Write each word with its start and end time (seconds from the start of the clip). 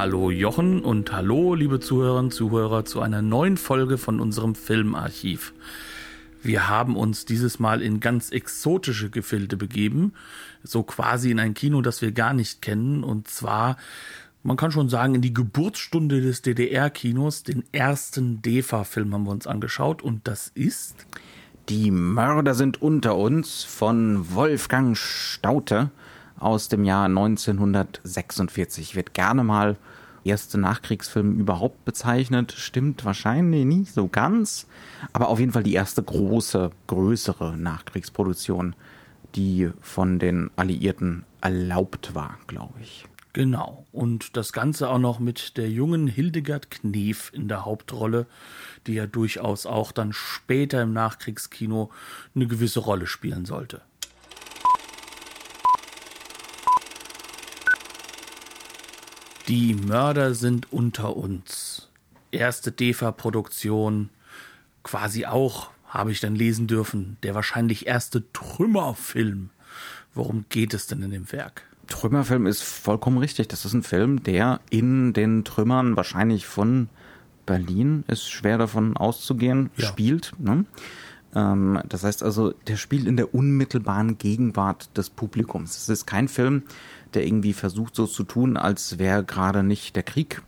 Hallo 0.00 0.30
Jochen 0.30 0.80
und 0.80 1.12
hallo 1.12 1.54
liebe 1.54 1.78
Zuhörerinnen 1.78 2.28
und 2.28 2.32
Zuhörer 2.32 2.86
zu 2.86 3.02
einer 3.02 3.20
neuen 3.20 3.58
Folge 3.58 3.98
von 3.98 4.18
unserem 4.18 4.54
Filmarchiv. 4.54 5.52
Wir 6.42 6.70
haben 6.70 6.96
uns 6.96 7.26
dieses 7.26 7.58
Mal 7.58 7.82
in 7.82 8.00
ganz 8.00 8.30
exotische 8.30 9.10
Gefilde 9.10 9.58
begeben, 9.58 10.14
so 10.62 10.84
quasi 10.84 11.30
in 11.30 11.38
ein 11.38 11.52
Kino, 11.52 11.82
das 11.82 12.00
wir 12.00 12.12
gar 12.12 12.32
nicht 12.32 12.62
kennen, 12.62 13.04
und 13.04 13.28
zwar, 13.28 13.76
man 14.42 14.56
kann 14.56 14.72
schon 14.72 14.88
sagen, 14.88 15.16
in 15.16 15.20
die 15.20 15.34
Geburtsstunde 15.34 16.22
des 16.22 16.40
DDR-Kinos, 16.40 17.42
den 17.42 17.62
ersten 17.70 18.40
DEFA-Film 18.40 19.12
haben 19.12 19.24
wir 19.24 19.32
uns 19.32 19.46
angeschaut, 19.46 20.00
und 20.00 20.26
das 20.26 20.50
ist 20.54 21.04
Die 21.68 21.90
Mörder 21.90 22.54
sind 22.54 22.80
unter 22.80 23.16
uns 23.16 23.64
von 23.64 24.34
Wolfgang 24.34 24.96
Staute 24.96 25.90
aus 26.38 26.70
dem 26.70 26.84
Jahr 26.84 27.04
1946. 27.04 28.96
Wird 28.96 29.12
gerne 29.12 29.44
mal 29.44 29.76
erste 30.24 30.58
Nachkriegsfilm 30.58 31.38
überhaupt 31.38 31.84
bezeichnet. 31.84 32.52
Stimmt 32.52 33.04
wahrscheinlich 33.04 33.64
nicht 33.64 33.92
so 33.92 34.08
ganz, 34.08 34.66
aber 35.12 35.28
auf 35.28 35.40
jeden 35.40 35.52
Fall 35.52 35.62
die 35.62 35.74
erste 35.74 36.02
große, 36.02 36.70
größere 36.86 37.56
Nachkriegsproduktion, 37.56 38.74
die 39.34 39.70
von 39.80 40.18
den 40.18 40.50
Alliierten 40.56 41.24
erlaubt 41.40 42.14
war, 42.14 42.38
glaube 42.46 42.80
ich. 42.80 43.06
Genau. 43.32 43.86
Und 43.92 44.36
das 44.36 44.52
Ganze 44.52 44.88
auch 44.88 44.98
noch 44.98 45.20
mit 45.20 45.56
der 45.56 45.70
jungen 45.70 46.08
Hildegard 46.08 46.70
Knef 46.70 47.30
in 47.32 47.46
der 47.46 47.64
Hauptrolle, 47.64 48.26
die 48.86 48.94
ja 48.94 49.06
durchaus 49.06 49.66
auch 49.66 49.92
dann 49.92 50.12
später 50.12 50.82
im 50.82 50.92
Nachkriegskino 50.92 51.90
eine 52.34 52.46
gewisse 52.48 52.80
Rolle 52.80 53.06
spielen 53.06 53.44
sollte. 53.44 53.82
Die 59.50 59.74
Mörder 59.74 60.32
sind 60.34 60.72
unter 60.72 61.16
uns. 61.16 61.88
Erste 62.30 62.70
DEFA-Produktion, 62.70 64.08
quasi 64.84 65.26
auch, 65.26 65.70
habe 65.88 66.12
ich 66.12 66.20
dann 66.20 66.36
lesen 66.36 66.68
dürfen, 66.68 67.16
der 67.24 67.34
wahrscheinlich 67.34 67.88
erste 67.88 68.22
Trümmerfilm. 68.32 69.50
Worum 70.14 70.44
geht 70.50 70.72
es 70.72 70.86
denn 70.86 71.02
in 71.02 71.10
dem 71.10 71.32
Werk? 71.32 71.62
Trümmerfilm 71.88 72.46
ist 72.46 72.62
vollkommen 72.62 73.18
richtig. 73.18 73.48
Das 73.48 73.64
ist 73.64 73.72
ein 73.72 73.82
Film, 73.82 74.22
der 74.22 74.60
in 74.70 75.12
den 75.14 75.42
Trümmern 75.44 75.96
wahrscheinlich 75.96 76.46
von 76.46 76.88
Berlin, 77.44 78.04
ist 78.06 78.30
schwer 78.30 78.56
davon 78.56 78.96
auszugehen, 78.96 79.70
Ja. 79.76 79.88
spielt. 79.88 80.32
Ne? 80.38 80.64
Ähm, 81.34 81.80
das 81.88 82.04
heißt 82.04 82.22
also, 82.22 82.52
der 82.68 82.76
spielt 82.76 83.08
in 83.08 83.16
der 83.16 83.34
unmittelbaren 83.34 84.16
Gegenwart 84.16 84.96
des 84.96 85.10
Publikums. 85.10 85.76
Es 85.76 85.88
ist 85.88 86.06
kein 86.06 86.28
Film, 86.28 86.62
der 87.14 87.26
irgendwie 87.26 87.52
versucht 87.52 87.94
so 87.94 88.06
zu 88.06 88.24
tun, 88.24 88.56
als 88.56 88.98
wäre 88.98 89.24
gerade 89.24 89.62
nicht 89.62 89.96
der 89.96 90.02
Krieg 90.02 90.42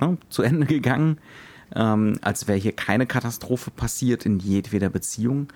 ne, 0.00 0.18
zu 0.28 0.42
Ende 0.42 0.66
gegangen, 0.66 1.18
ähm, 1.74 2.18
als 2.22 2.46
wäre 2.48 2.58
hier 2.58 2.72
keine 2.72 3.06
Katastrophe 3.06 3.70
passiert 3.70 4.24
in 4.26 4.38
jedweder 4.38 4.88
Beziehung 4.88 5.48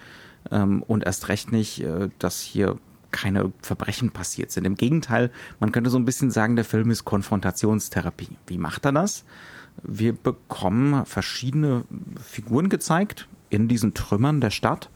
ähm, 0.51 0.83
und 0.83 1.05
erst 1.05 1.29
recht 1.29 1.53
nicht, 1.53 1.83
äh, 1.83 2.09
dass 2.19 2.41
hier 2.41 2.77
keine 3.11 3.53
Verbrechen 3.61 4.11
passiert 4.11 4.51
sind. 4.51 4.65
Im 4.65 4.77
Gegenteil, 4.77 5.31
man 5.59 5.73
könnte 5.73 5.91
so 5.91 5.99
ein 5.99 6.05
bisschen 6.05 6.31
sagen, 6.31 6.57
der 6.57 6.65
Film 6.65 6.91
ist 6.91 7.05
Konfrontationstherapie. 7.05 8.37
Wie 8.47 8.59
macht 8.59 8.85
er 8.85 8.93
das? 8.93 9.25
Wir 9.83 10.13
bekommen 10.13 11.05
verschiedene 11.07 11.85
Figuren 12.23 12.69
gezeigt 12.69 13.29
in 13.49 13.69
diesen 13.69 13.95
Trümmern 13.95 14.41
der 14.41 14.51
Stadt, 14.51 14.91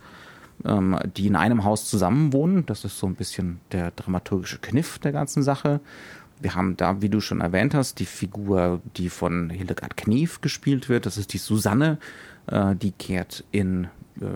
ähm, 0.65 0.99
die 1.17 1.27
in 1.27 1.37
einem 1.37 1.65
Haus 1.65 1.89
zusammenwohnen. 1.89 2.67
Das 2.67 2.85
ist 2.85 2.99
so 2.99 3.07
ein 3.07 3.15
bisschen 3.15 3.61
der 3.73 3.91
dramaturgische 3.91 4.59
Kniff 4.59 4.99
der 4.99 5.13
ganzen 5.13 5.43
Sache. 5.43 5.81
Wir 6.41 6.55
haben 6.55 6.77
da, 6.77 7.01
wie 7.01 7.09
du 7.09 7.21
schon 7.21 7.41
erwähnt 7.41 7.75
hast, 7.75 8.01
die 8.01 8.07
Figur, 8.07 8.81
die 8.97 9.09
von 9.09 9.51
Hildegard 9.51 9.97
Knef 9.97 10.41
gespielt 10.41 10.89
wird. 10.89 11.07
Das 11.07 11.17
ist 11.17 11.33
die 11.33 11.39
Susanne. 11.39 11.99
Äh, 12.47 12.75
die 12.77 12.93
kehrt 12.93 13.45
in 13.51 13.85
äh, 14.21 14.27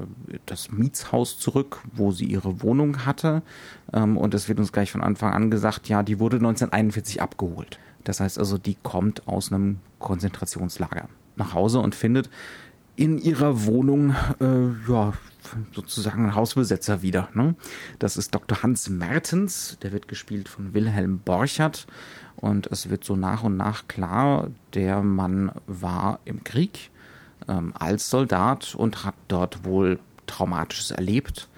das 0.46 0.70
Mietshaus 0.70 1.38
zurück, 1.38 1.80
wo 1.92 2.12
sie 2.12 2.24
ihre 2.24 2.62
Wohnung 2.62 3.04
hatte. 3.04 3.42
Ähm, 3.92 4.16
und 4.16 4.34
es 4.34 4.48
wird 4.48 4.58
uns 4.58 4.72
gleich 4.72 4.90
von 4.92 5.02
Anfang 5.02 5.32
an 5.32 5.50
gesagt, 5.50 5.88
ja, 5.88 6.02
die 6.02 6.18
wurde 6.18 6.36
1941 6.36 7.20
abgeholt. 7.20 7.78
Das 8.04 8.20
heißt 8.20 8.38
also, 8.38 8.58
die 8.58 8.76
kommt 8.82 9.26
aus 9.28 9.52
einem 9.52 9.78
Konzentrationslager 9.98 11.08
nach 11.36 11.54
Hause 11.54 11.80
und 11.80 11.94
findet 11.94 12.30
in 12.96 13.18
ihrer 13.18 13.64
Wohnung 13.64 14.14
äh, 14.40 14.90
ja 14.90 15.12
sozusagen 15.72 16.24
einen 16.24 16.34
Hausbesetzer 16.34 17.02
wieder. 17.02 17.28
Ne? 17.34 17.54
Das 17.98 18.16
ist 18.16 18.34
Dr. 18.34 18.62
Hans 18.62 18.88
Mertens, 18.88 19.78
der 19.82 19.92
wird 19.92 20.08
gespielt 20.08 20.48
von 20.48 20.74
Wilhelm 20.74 21.18
Borchert 21.20 21.86
und 22.36 22.66
es 22.68 22.90
wird 22.90 23.04
so 23.04 23.16
nach 23.16 23.42
und 23.42 23.56
nach 23.56 23.88
klar, 23.88 24.50
der 24.74 25.02
Mann 25.02 25.52
war 25.66 26.20
im 26.24 26.44
Krieg 26.44 26.90
ähm, 27.48 27.72
als 27.78 28.10
Soldat 28.10 28.74
und 28.74 29.04
hat 29.04 29.14
dort 29.28 29.64
wohl 29.64 29.98
Traumatisches 30.26 30.90
erlebt, 30.90 31.48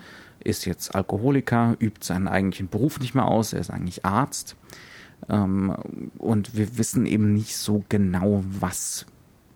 ist 0.43 0.65
jetzt 0.65 0.95
Alkoholiker, 0.95 1.77
übt 1.81 2.05
seinen 2.05 2.29
eigentlichen 2.29 2.69
Beruf 2.69 3.01
nicht 3.01 3.15
mehr 3.15 3.27
aus, 3.27 3.53
er 3.53 3.61
ist 3.61 3.71
eigentlich 3.71 4.05
Arzt. 4.05 4.57
Ähm, 5.29 5.75
und 6.19 6.57
wir 6.57 6.79
wissen 6.79 7.05
eben 7.05 7.35
nicht 7.35 7.57
so 7.57 7.85
genau, 7.89 8.43
was 8.47 9.07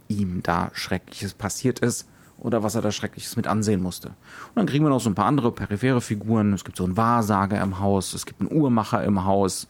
ihm 0.09 0.43
da 0.43 0.71
Schreckliches 0.75 1.35
passiert 1.35 1.79
ist 1.79 2.07
oder 2.39 2.63
was 2.63 2.75
er 2.75 2.83
da 2.83 2.93
Schreckliches 2.93 3.37
mit 3.37 3.47
ansehen 3.47 3.83
musste. 3.83 4.09
Und 4.09 4.57
dann 4.57 4.67
kriegen 4.67 4.85
wir 4.85 4.91
noch 4.91 5.01
so 5.01 5.11
ein 5.11 5.15
paar 5.15 5.27
andere 5.27 5.53
periphere 5.53 6.01
Figuren. 6.01 6.53
Es 6.53 6.65
gibt 6.65 6.77
so 6.77 6.85
einen 6.85 6.97
Wahrsager 6.97 7.61
im 7.63 7.81
Haus, 7.81 8.15
es 8.15 8.27
gibt 8.27 8.41
einen 8.41 8.53
Uhrmacher 8.53 9.03
im 9.05 9.25
Haus, 9.25 9.67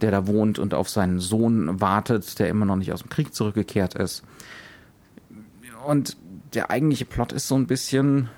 der 0.00 0.10
da 0.10 0.26
wohnt 0.26 0.58
und 0.58 0.74
auf 0.74 0.88
seinen 0.88 1.20
Sohn 1.20 1.80
wartet, 1.80 2.38
der 2.38 2.48
immer 2.48 2.64
noch 2.64 2.76
nicht 2.76 2.92
aus 2.92 3.00
dem 3.00 3.10
Krieg 3.10 3.34
zurückgekehrt 3.34 3.94
ist. 3.94 4.22
Und 5.86 6.16
der 6.54 6.70
eigentliche 6.70 7.04
Plot 7.04 7.32
ist 7.32 7.48
so 7.48 7.56
ein 7.56 7.66
bisschen, 7.66 8.28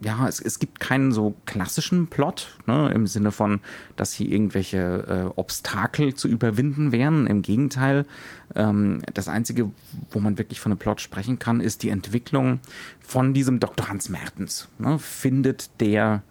ja, 0.00 0.28
es, 0.28 0.40
es 0.40 0.58
gibt 0.58 0.78
keinen 0.78 1.12
so 1.12 1.34
klassischen 1.44 2.06
Plot, 2.06 2.56
ne, 2.66 2.90
im 2.94 3.06
Sinne 3.06 3.32
von, 3.32 3.60
dass 3.96 4.12
hier 4.12 4.30
irgendwelche 4.30 4.78
äh, 4.78 5.32
Obstakel 5.36 6.14
zu 6.14 6.28
überwinden 6.28 6.92
wären. 6.92 7.26
Im 7.26 7.42
Gegenteil, 7.42 8.06
ähm, 8.54 9.02
das 9.12 9.28
Einzige, 9.28 9.70
wo 10.10 10.20
man 10.20 10.38
wirklich 10.38 10.60
von 10.60 10.72
einem 10.72 10.78
Plot 10.78 11.00
sprechen 11.00 11.38
kann, 11.38 11.60
ist 11.60 11.82
die 11.82 11.88
Entwicklung 11.88 12.60
von 13.00 13.34
diesem 13.34 13.58
Dr. 13.58 13.88
Hans 13.88 14.08
Mertens. 14.08 14.68
Ne, 14.78 14.98
findet 14.98 15.80
der 15.80 16.22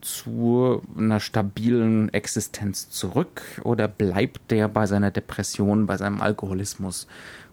zu 0.00 0.82
einer 0.96 1.20
stabilen 1.20 2.12
Existenz 2.12 2.90
zurück 2.90 3.42
oder 3.62 3.88
bleibt 3.88 4.50
der 4.50 4.68
bei 4.68 4.86
seiner 4.86 5.10
Depression, 5.10 5.86
bei 5.86 5.96
seinem 5.96 6.20
Alkoholismus, 6.20 7.06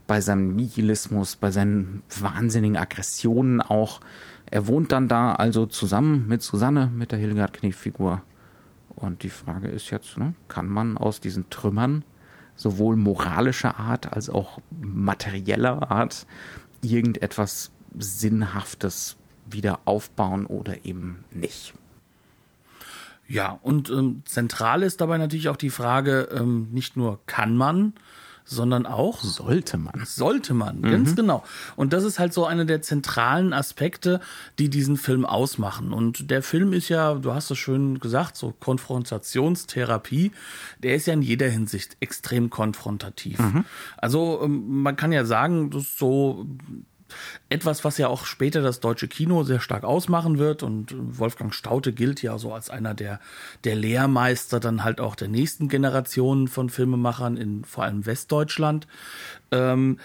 bei 0.08 0.22
seinem 0.22 0.56
Nihilismus, 0.56 1.36
bei 1.36 1.52
seinen 1.52 2.04
wahnsinnigen 2.20 2.78
Aggressionen 2.78 3.62
auch? 3.62 4.02
Er 4.52 4.68
wohnt 4.68 4.92
dann 4.92 5.08
da 5.08 5.34
also 5.34 5.66
zusammen 5.66 6.28
mit 6.28 6.42
Susanne, 6.42 6.88
mit 6.88 7.12
der 7.12 7.20
Hildegard 7.20 7.54
Knef-Figur. 7.54 8.22
Und 8.96 9.24
die 9.24 9.30
Frage 9.30 9.68
ist 9.68 9.92
jetzt, 9.92 10.18
ne, 10.18 10.34
kann 10.48 10.68
man 10.68 10.98
aus 10.98 11.22
diesen 11.22 11.50
Trümmern 11.50 12.04
sowohl 12.56 12.96
moralischer 12.96 13.80
Art 13.80 14.12
als 14.12 14.30
auch 14.30 14.60
materieller 14.82 15.92
Art 15.92 16.26
irgendetwas 16.82 17.72
Sinnhaftes 17.98 19.16
wieder 19.50 19.80
aufbauen 19.86 20.46
oder 20.46 20.86
eben 20.86 21.24
nicht? 21.32 21.74
Ja, 23.28 23.60
und 23.62 23.90
ähm, 23.92 24.24
zentral 24.26 24.82
ist 24.82 25.02
dabei 25.02 25.20
natürlich 25.20 25.50
auch 25.50 25.56
die 25.56 25.70
Frage, 25.70 26.30
ähm, 26.32 26.70
nicht 26.72 26.98
nur 26.98 27.20
kann 27.28 27.56
man, 27.56 27.94
sondern 28.50 28.86
auch 28.86 29.22
Sollte 29.22 29.78
man. 29.78 30.04
sollte 30.06 30.54
man, 30.54 30.82
ganz 30.82 31.16
genau. 31.16 31.44
Und 31.76 31.94
das 31.94 32.04
ist 32.04 32.20
halt 32.20 32.34
so 32.34 32.46
einer 32.46 32.66
der 32.66 32.82
zentralen 32.82 33.54
Aspekte, 33.54 34.20
die 34.58 34.70
diesen 34.70 34.98
Film 34.98 35.26
ausmachen. 35.26 35.94
Und 35.94 36.32
der 36.32 36.42
Film 36.42 36.74
ist 36.74 36.90
ja, 36.90 37.14
du 37.14 37.34
hast 37.34 37.52
es 37.52 37.58
schön 37.58 38.00
gesagt, 38.00 38.36
so 38.36 38.54
Konfrontationstherapie. 38.60 40.32
Der 40.80 40.96
ist 40.96 41.06
ja 41.06 41.14
in 41.14 41.22
jeder 41.22 41.48
Hinsicht 41.48 41.98
extrem 42.00 42.50
konfrontativ. 42.50 43.40
Also 43.98 44.42
ähm, 44.44 44.82
man 44.82 44.96
kann 44.96 45.12
ja 45.12 45.26
sagen, 45.26 45.70
das 45.70 45.84
ist 45.84 46.00
so 46.00 46.46
etwas, 47.50 47.84
was 47.84 47.98
ja 47.98 48.08
auch 48.08 48.26
später 48.26 48.62
das 48.62 48.80
deutsche 48.80 49.08
Kino 49.08 49.44
sehr 49.44 49.60
stark 49.60 49.84
ausmachen 49.84 50.38
wird. 50.38 50.64
Und 50.64 50.96
Wolfgang 50.98 51.54
Staute 51.54 51.94
gilt 51.94 52.22
ja 52.22 52.38
so 52.38 52.54
als 52.54 52.70
einer 52.70 52.94
der, 52.94 53.20
der 53.64 53.76
Lehrmeister 53.76 54.60
dann 54.60 54.84
halt 54.84 55.02
auch 55.02 55.16
der 55.16 55.28
nächsten 55.28 55.68
Generationen 55.68 56.48
von 56.48 56.70
Filmemachern 56.70 57.38
in 57.38 57.64
vor 57.64 57.84
allem 57.84 58.06
Westdeutschland. 58.06 58.88
Ähm, 59.52 59.98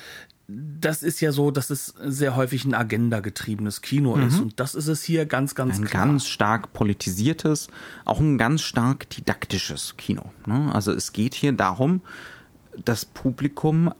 das 0.46 1.02
ist 1.02 1.20
ja 1.20 1.32
so, 1.32 1.50
dass 1.50 1.70
es 1.70 1.94
sehr 2.04 2.36
häufig 2.36 2.64
ein 2.64 2.74
agendagetriebenes 2.74 3.80
Kino 3.80 4.16
mhm. 4.16 4.28
ist. 4.28 4.40
Und 4.40 4.60
das 4.60 4.74
ist 4.74 4.88
es 4.88 5.02
hier 5.02 5.24
ganz, 5.26 5.54
ganz 5.54 5.78
ein 5.78 5.86
klar. 5.86 6.02
Ein 6.02 6.08
ganz 6.10 6.26
stark 6.26 6.72
politisiertes, 6.72 7.68
auch 8.04 8.20
ein 8.20 8.36
ganz 8.36 8.60
stark 8.60 9.08
didaktisches 9.08 9.96
Kino. 9.96 10.32
Ne? 10.46 10.70
Also 10.74 10.92
es 10.92 11.12
geht 11.12 11.34
hier 11.34 11.52
darum, 11.52 12.02
das 12.84 13.04
Publikum 13.04 13.92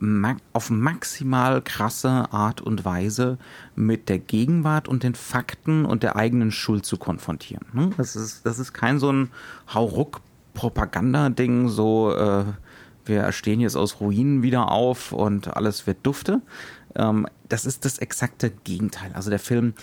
auf 0.53 0.71
maximal 0.71 1.63
krasse 1.63 2.33
Art 2.33 2.61
und 2.61 2.85
Weise 2.85 3.39
mit 3.75 4.09
der 4.09 4.19
Gegenwart 4.19 4.89
und 4.89 5.03
den 5.03 5.15
Fakten 5.15 5.85
und 5.85 6.03
der 6.03 6.17
eigenen 6.17 6.51
Schuld 6.51 6.85
zu 6.85 6.97
konfrontieren. 6.97 7.67
Ne? 7.73 7.91
Das 7.97 8.17
ist, 8.17 8.47
das 8.47 8.59
ist 8.59 8.73
kein 8.73 8.99
so 8.99 9.13
ein 9.13 9.31
Hauruck-Propaganda-Ding, 9.73 11.69
so 11.69 12.15
äh, 12.15 12.45
wir 13.05 13.33
stehen 13.33 13.61
jetzt 13.61 13.77
aus 13.77 14.01
Ruinen 14.01 14.43
wieder 14.43 14.71
auf 14.71 15.13
und 15.13 15.57
alles 15.57 15.87
wird 15.87 15.99
dufte. 16.03 16.41
Ähm, 16.95 17.27
das 17.49 17.67
ist 17.67 17.85
das 17.85 17.99
exakte 17.99 18.51
Gegenteil. 18.51 19.11
Also 19.15 19.31
der 19.31 19.39
Film 19.39 19.75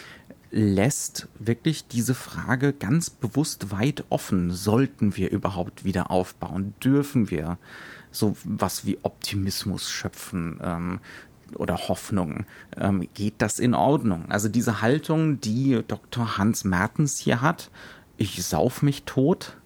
lässt 0.52 1.28
wirklich 1.40 1.88
diese 1.88 2.14
Frage 2.14 2.74
ganz 2.74 3.10
bewusst 3.10 3.72
weit 3.72 4.04
offen. 4.10 4.52
Sollten 4.52 5.16
wir 5.16 5.32
überhaupt 5.32 5.86
wieder 5.86 6.12
aufbauen? 6.12 6.74
Dürfen 6.84 7.32
wir 7.32 7.58
so 8.12 8.36
was 8.44 8.86
wie 8.86 9.00
Optimismus 9.04 9.90
schöpfen? 9.90 10.60
Ähm, 10.64 11.00
oder 11.56 11.90
Hoffnung. 11.90 12.46
Ähm, 12.78 13.08
geht 13.14 13.36
das 13.40 13.60
in 13.60 13.74
Ordnung? 13.74 14.26
Also 14.30 14.50
diese 14.50 14.82
Haltung, 14.82 15.42
die 15.42 15.82
Dr. 15.88 16.38
Hans 16.38 16.64
Mertens 16.64 17.18
hier 17.18 17.42
hat, 17.42 17.70
ich 18.18 18.44
sauf 18.46 18.82
mich 18.82 19.04
tot, 19.04 19.58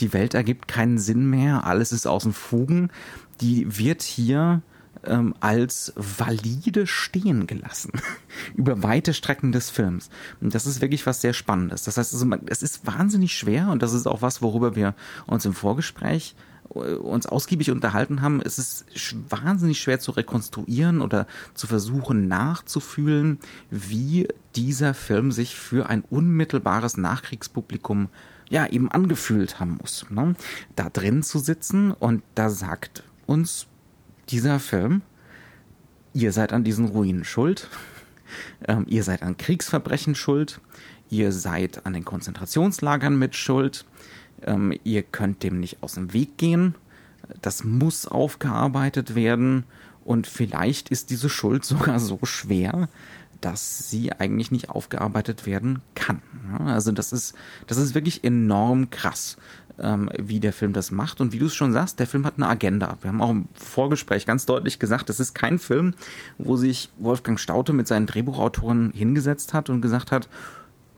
die 0.00 0.12
Welt 0.12 0.34
ergibt 0.34 0.68
keinen 0.68 0.98
Sinn 0.98 1.28
mehr, 1.28 1.64
alles 1.64 1.92
ist 1.92 2.06
aus 2.06 2.24
den 2.24 2.32
Fugen, 2.32 2.90
die 3.40 3.78
wird 3.78 4.02
hier 4.02 4.62
ähm, 5.04 5.34
als 5.40 5.92
valide 5.96 6.86
stehen 6.86 7.46
gelassen 7.46 7.92
über 8.54 8.82
weite 8.82 9.14
Strecken 9.14 9.52
des 9.52 9.70
Films. 9.70 10.10
Und 10.40 10.54
das 10.54 10.66
ist 10.66 10.80
wirklich 10.80 11.06
was 11.06 11.20
sehr 11.20 11.32
Spannendes. 11.32 11.84
Das 11.84 11.96
heißt, 11.96 12.12
also, 12.12 12.30
es 12.46 12.62
ist 12.62 12.86
wahnsinnig 12.86 13.32
schwer 13.32 13.68
und 13.68 13.82
das 13.82 13.92
ist 13.92 14.06
auch 14.06 14.22
was, 14.22 14.42
worüber 14.42 14.76
wir 14.76 14.94
uns 15.26 15.44
im 15.44 15.54
Vorgespräch 15.54 16.34
uns 16.68 17.26
ausgiebig 17.26 17.70
unterhalten 17.70 18.22
haben, 18.22 18.40
es 18.40 18.58
ist 18.58 18.84
wahnsinnig 19.30 19.80
schwer 19.80 20.00
zu 20.00 20.12
rekonstruieren 20.12 21.00
oder 21.00 21.26
zu 21.54 21.66
versuchen 21.66 22.28
nachzufühlen, 22.28 23.38
wie 23.70 24.28
dieser 24.54 24.94
Film 24.94 25.32
sich 25.32 25.56
für 25.56 25.88
ein 25.88 26.02
unmittelbares 26.02 26.96
Nachkriegspublikum 26.96 28.08
ja 28.48 28.66
eben 28.66 28.90
angefühlt 28.90 29.60
haben 29.60 29.78
muss. 29.80 30.06
Ne? 30.10 30.34
Da 30.74 30.88
drin 30.88 31.22
zu 31.22 31.38
sitzen 31.38 31.92
und 31.92 32.22
da 32.34 32.50
sagt 32.50 33.02
uns 33.26 33.66
dieser 34.28 34.60
Film, 34.60 35.02
ihr 36.12 36.32
seid 36.32 36.52
an 36.52 36.64
diesen 36.64 36.86
Ruinen 36.86 37.24
schuld, 37.24 37.68
ähm, 38.68 38.86
ihr 38.88 39.02
seid 39.02 39.22
an 39.22 39.36
Kriegsverbrechen 39.36 40.14
schuld, 40.14 40.60
ihr 41.10 41.32
seid 41.32 41.86
an 41.86 41.92
den 41.92 42.04
Konzentrationslagern 42.04 43.18
mit 43.18 43.36
schuld, 43.36 43.84
ähm, 44.42 44.72
ihr 44.84 45.02
könnt 45.02 45.42
dem 45.42 45.60
nicht 45.60 45.82
aus 45.82 45.94
dem 45.94 46.12
Weg 46.12 46.36
gehen, 46.38 46.74
das 47.42 47.64
muss 47.64 48.06
aufgearbeitet 48.06 49.14
werden 49.14 49.64
und 50.04 50.26
vielleicht 50.26 50.88
ist 50.90 51.10
diese 51.10 51.28
Schuld 51.28 51.64
sogar 51.66 51.98
so 51.98 52.20
schwer, 52.22 52.88
dass 53.40 53.90
sie 53.90 54.12
eigentlich 54.12 54.50
nicht 54.50 54.70
aufgearbeitet 54.70 55.46
werden 55.46 55.82
kann. 55.94 56.22
Also 56.64 56.92
das 56.92 57.12
ist, 57.12 57.34
das 57.66 57.76
ist 57.76 57.94
wirklich 57.94 58.24
enorm 58.24 58.90
krass, 58.90 59.36
ähm, 59.78 60.10
wie 60.18 60.40
der 60.40 60.52
Film 60.52 60.72
das 60.72 60.90
macht. 60.90 61.20
Und 61.20 61.32
wie 61.32 61.38
du 61.38 61.46
es 61.46 61.54
schon 61.54 61.72
sagst, 61.72 61.98
der 61.98 62.06
Film 62.06 62.24
hat 62.24 62.34
eine 62.36 62.48
Agenda. 62.48 62.96
Wir 63.02 63.08
haben 63.08 63.20
auch 63.20 63.30
im 63.30 63.48
Vorgespräch 63.54 64.26
ganz 64.26 64.46
deutlich 64.46 64.78
gesagt, 64.78 65.08
das 65.08 65.20
ist 65.20 65.34
kein 65.34 65.58
Film, 65.58 65.94
wo 66.38 66.56
sich 66.56 66.88
Wolfgang 66.98 67.38
Staute 67.38 67.72
mit 67.72 67.86
seinen 67.86 68.06
Drehbuchautoren 68.06 68.92
hingesetzt 68.92 69.52
hat 69.52 69.68
und 69.68 69.82
gesagt 69.82 70.12
hat, 70.12 70.28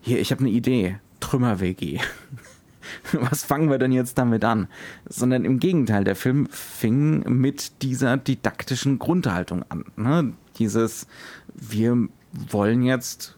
hier, 0.01 0.21
ich 0.21 0.31
habe 0.31 0.41
eine 0.41 0.51
Idee, 0.51 1.01
Trümmer-WG. 1.21 1.99
Was 3.13 3.45
fangen 3.45 3.71
wir 3.71 3.79
denn 3.79 3.93
jetzt 3.93 4.19
damit 4.19 4.45
an? 4.45 4.69
Sondern 5.09 5.45
im 5.45 5.61
Gegenteil, 5.61 6.05
der 6.05 6.17
Film 6.17 6.49
fing 6.51 7.21
mit 7.29 7.83
dieser 7.83 8.17
didaktischen 8.17 8.99
Grundhaltung 8.99 9.65
an. 9.69 9.85
Ne? 9.97 10.33
Dieses, 10.59 11.07
wir 11.55 12.09
wollen 12.33 12.83
jetzt 12.83 13.37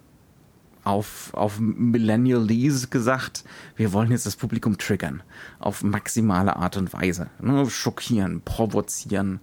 auf, 0.84 1.32
auf 1.34 1.60
Millennial 1.60 2.42
Lease 2.42 2.88
gesagt, 2.88 3.44
wir 3.76 3.92
wollen 3.92 4.10
jetzt 4.10 4.26
das 4.26 4.36
Publikum 4.36 4.78
triggern. 4.78 5.22
Auf 5.58 5.82
maximale 5.82 6.56
Art 6.56 6.76
und 6.76 6.92
Weise. 6.92 7.28
Ne? 7.40 7.68
Schockieren, 7.68 8.42
provozieren 8.42 9.40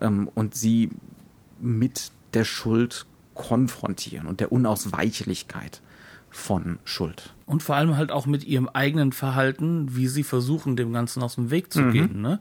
ähm, 0.00 0.30
und 0.34 0.54
sie 0.54 0.90
mit 1.60 2.12
der 2.34 2.44
Schuld 2.44 3.06
konfrontieren 3.34 4.26
und 4.26 4.40
der 4.40 4.52
Unausweichlichkeit 4.52 5.80
von 6.30 6.78
Schuld. 6.84 7.34
Und 7.48 7.62
vor 7.62 7.76
allem 7.76 7.96
halt 7.96 8.12
auch 8.12 8.26
mit 8.26 8.44
ihrem 8.44 8.68
eigenen 8.68 9.12
Verhalten, 9.12 9.96
wie 9.96 10.06
sie 10.06 10.22
versuchen, 10.22 10.76
dem 10.76 10.92
Ganzen 10.92 11.22
aus 11.22 11.36
dem 11.36 11.50
Weg 11.50 11.72
zu 11.72 11.80
mhm. 11.80 11.92
gehen. 11.92 12.20
Ne? 12.20 12.40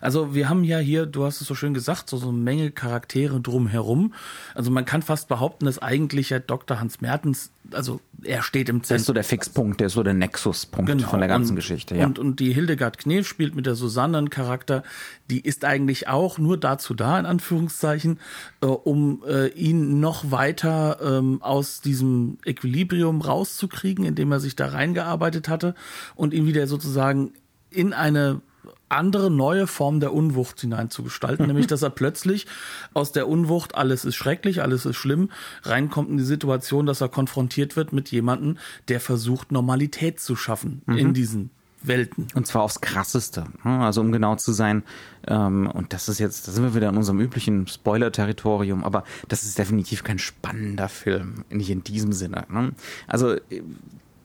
Also 0.00 0.34
wir 0.34 0.48
haben 0.48 0.64
ja 0.64 0.78
hier, 0.78 1.04
du 1.04 1.24
hast 1.24 1.42
es 1.42 1.46
so 1.46 1.54
schön 1.54 1.74
gesagt, 1.74 2.08
so, 2.08 2.16
so 2.16 2.30
eine 2.30 2.38
Menge 2.38 2.70
Charaktere 2.70 3.38
drumherum. 3.38 4.14
Also 4.54 4.70
man 4.70 4.86
kann 4.86 5.02
fast 5.02 5.28
behaupten, 5.28 5.66
dass 5.66 5.78
eigentlich 5.78 6.30
ja 6.30 6.38
Dr. 6.38 6.80
Hans 6.80 7.02
Mertens 7.02 7.50
also 7.72 8.00
er 8.22 8.42
steht 8.42 8.68
im 8.68 8.82
Zentrum. 8.82 8.88
Der 8.88 8.96
ist 8.96 9.06
so 9.06 9.12
der 9.12 9.24
Fixpunkt, 9.24 9.80
der 9.80 9.88
ist 9.88 9.94
so 9.94 10.02
der 10.02 10.14
Nexuspunkt 10.14 10.90
genau. 10.90 11.08
von 11.08 11.20
der 11.20 11.28
ganzen 11.28 11.50
und, 11.50 11.56
Geschichte. 11.56 11.96
Ja. 11.96 12.06
Und, 12.06 12.18
und 12.18 12.40
die 12.40 12.52
Hildegard 12.52 12.98
Knef 12.98 13.26
spielt 13.26 13.54
mit 13.54 13.66
der 13.66 13.74
Susanne 13.74 14.18
einen 14.18 14.30
Charakter, 14.30 14.82
die 15.30 15.40
ist 15.40 15.64
eigentlich 15.64 16.08
auch 16.08 16.38
nur 16.38 16.56
dazu 16.56 16.94
da, 16.94 17.18
in 17.18 17.26
Anführungszeichen, 17.26 18.18
äh, 18.62 18.66
um 18.66 19.22
äh, 19.26 19.48
ihn 19.48 20.00
noch 20.00 20.30
weiter 20.30 20.98
ähm, 21.02 21.42
aus 21.42 21.80
diesem 21.80 22.38
Equilibrium 22.44 23.20
rauszukriegen, 23.20 24.04
indem 24.04 24.32
er 24.32 24.40
sich 24.40 24.45
da 24.54 24.68
reingearbeitet 24.68 25.48
hatte 25.48 25.74
und 26.14 26.32
ihn 26.32 26.46
wieder 26.46 26.68
sozusagen 26.68 27.32
in 27.70 27.92
eine 27.92 28.40
andere 28.88 29.30
neue 29.30 29.66
Form 29.66 30.00
der 30.00 30.12
Unwucht 30.12 30.60
hineinzugestalten, 30.60 31.46
nämlich 31.48 31.66
dass 31.66 31.82
er 31.82 31.90
plötzlich 31.90 32.46
aus 32.94 33.12
der 33.12 33.28
Unwucht, 33.28 33.74
alles 33.74 34.04
ist 34.04 34.16
schrecklich, 34.16 34.62
alles 34.62 34.86
ist 34.86 34.96
schlimm, 34.96 35.30
reinkommt 35.62 36.10
in 36.10 36.18
die 36.18 36.24
Situation, 36.24 36.86
dass 36.86 37.00
er 37.00 37.08
konfrontiert 37.08 37.76
wird 37.76 37.92
mit 37.92 38.10
jemandem, 38.10 38.58
der 38.88 39.00
versucht, 39.00 39.52
Normalität 39.52 40.20
zu 40.20 40.36
schaffen 40.36 40.82
mhm. 40.86 40.98
in 40.98 41.14
diesen 41.14 41.50
Welten. 41.82 42.26
Und 42.34 42.46
zwar 42.46 42.62
aufs 42.62 42.80
krasseste. 42.80 43.46
Ne? 43.64 43.80
Also 43.80 44.00
um 44.00 44.10
genau 44.10 44.36
zu 44.36 44.52
sein, 44.52 44.82
ähm, 45.26 45.70
und 45.70 45.92
das 45.92 46.08
ist 46.08 46.18
jetzt, 46.18 46.48
da 46.48 46.52
sind 46.52 46.64
wir 46.64 46.74
wieder 46.74 46.88
in 46.88 46.96
unserem 46.96 47.20
üblichen 47.20 47.66
Spoiler-Territorium, 47.66 48.82
aber 48.82 49.04
das 49.28 49.44
ist 49.44 49.58
definitiv 49.58 50.02
kein 50.02 50.18
spannender 50.18 50.88
Film, 50.88 51.44
nicht 51.50 51.70
in 51.70 51.84
diesem 51.84 52.12
Sinne. 52.12 52.44
Ne? 52.48 52.72
Also 53.06 53.36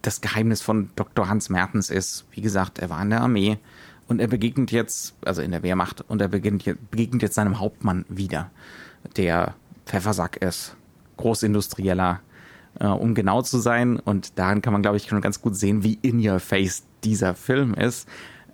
das 0.01 0.21
Geheimnis 0.21 0.61
von 0.61 0.89
Dr. 0.95 1.29
Hans 1.29 1.49
Mertens 1.49 1.89
ist, 1.89 2.25
wie 2.31 2.41
gesagt, 2.41 2.79
er 2.79 2.89
war 2.89 3.01
in 3.01 3.09
der 3.09 3.21
Armee, 3.21 3.59
und 4.07 4.19
er 4.19 4.27
begegnet 4.27 4.71
jetzt, 4.71 5.15
also 5.23 5.41
in 5.41 5.51
der 5.51 5.63
Wehrmacht, 5.63 6.03
und 6.09 6.21
er 6.21 6.27
begegnet, 6.27 6.77
begegnet 6.91 7.21
jetzt 7.21 7.35
seinem 7.35 7.59
Hauptmann 7.59 8.03
wieder, 8.09 8.51
der 9.15 9.55
Pfeffersack 9.85 10.37
ist, 10.37 10.75
Großindustrieller, 11.15 12.19
äh, 12.79 12.87
um 12.87 13.15
genau 13.15 13.41
zu 13.41 13.59
sein. 13.59 13.99
Und 13.99 14.37
daran 14.37 14.61
kann 14.61 14.73
man, 14.73 14.81
glaube 14.81 14.97
ich, 14.97 15.07
schon 15.07 15.21
ganz 15.21 15.41
gut 15.41 15.55
sehen, 15.55 15.83
wie 15.83 15.97
in 16.01 16.27
your 16.27 16.39
face 16.39 16.83
dieser 17.03 17.35
Film 17.35 17.73
ist 17.73 18.07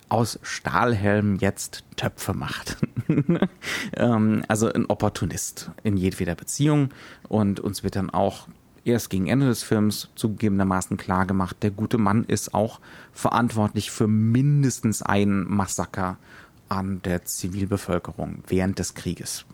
aus 0.08 0.38
Stahlhelm 0.42 1.36
jetzt 1.36 1.84
Töpfe 1.96 2.34
macht. 2.34 2.76
ähm, 3.96 4.42
also 4.48 4.72
ein 4.72 4.86
Opportunist 4.86 5.70
in 5.82 5.96
jedweder 5.96 6.34
Beziehung. 6.34 6.90
Und 7.28 7.60
uns 7.60 7.82
wird 7.82 7.96
dann 7.96 8.10
auch 8.10 8.48
erst 8.92 9.10
gegen 9.10 9.26
Ende 9.26 9.46
des 9.46 9.62
Films 9.62 10.08
zugegebenermaßen 10.14 10.96
klar 10.96 11.26
gemacht, 11.26 11.56
der 11.62 11.70
gute 11.70 11.98
Mann 11.98 12.24
ist 12.24 12.54
auch 12.54 12.80
verantwortlich 13.12 13.90
für 13.90 14.08
mindestens 14.08 15.02
ein 15.02 15.44
Massaker 15.44 16.18
an 16.68 17.00
der 17.02 17.24
Zivilbevölkerung 17.24 18.42
während 18.46 18.78
des 18.78 18.94
Krieges. 18.94 19.44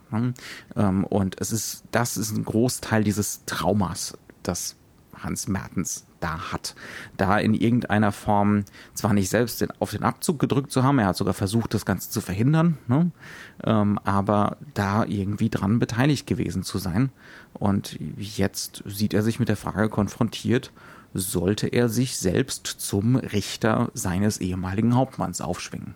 Ähm, 0.76 1.04
und 1.04 1.40
es 1.40 1.52
ist, 1.52 1.84
das 1.90 2.16
ist 2.16 2.36
ein 2.36 2.44
Großteil 2.44 3.04
dieses 3.04 3.44
Traumas, 3.46 4.18
das 4.42 4.76
Hans 5.16 5.48
Mertens 5.48 6.04
da 6.20 6.52
hat. 6.52 6.74
Da 7.16 7.38
in 7.38 7.54
irgendeiner 7.54 8.12
Form 8.12 8.64
zwar 8.94 9.12
nicht 9.12 9.28
selbst 9.28 9.64
auf 9.80 9.90
den 9.90 10.02
Abzug 10.02 10.38
gedrückt 10.38 10.72
zu 10.72 10.82
haben, 10.82 10.98
er 10.98 11.06
hat 11.08 11.16
sogar 11.16 11.34
versucht, 11.34 11.74
das 11.74 11.84
Ganze 11.84 12.10
zu 12.10 12.20
verhindern, 12.20 12.78
ne? 12.88 13.10
ähm, 13.64 13.98
aber 14.04 14.56
da 14.72 15.04
irgendwie 15.04 15.50
dran 15.50 15.78
beteiligt 15.78 16.26
gewesen 16.26 16.62
zu 16.62 16.78
sein. 16.78 17.10
Und 17.54 17.98
jetzt 18.18 18.82
sieht 18.86 19.14
er 19.14 19.22
sich 19.22 19.38
mit 19.38 19.48
der 19.48 19.56
Frage 19.56 19.88
konfrontiert, 19.88 20.72
sollte 21.14 21.68
er 21.68 21.88
sich 21.88 22.16
selbst 22.18 22.66
zum 22.66 23.16
Richter 23.16 23.90
seines 23.94 24.38
ehemaligen 24.38 24.96
Hauptmanns 24.96 25.40
aufschwingen. 25.40 25.94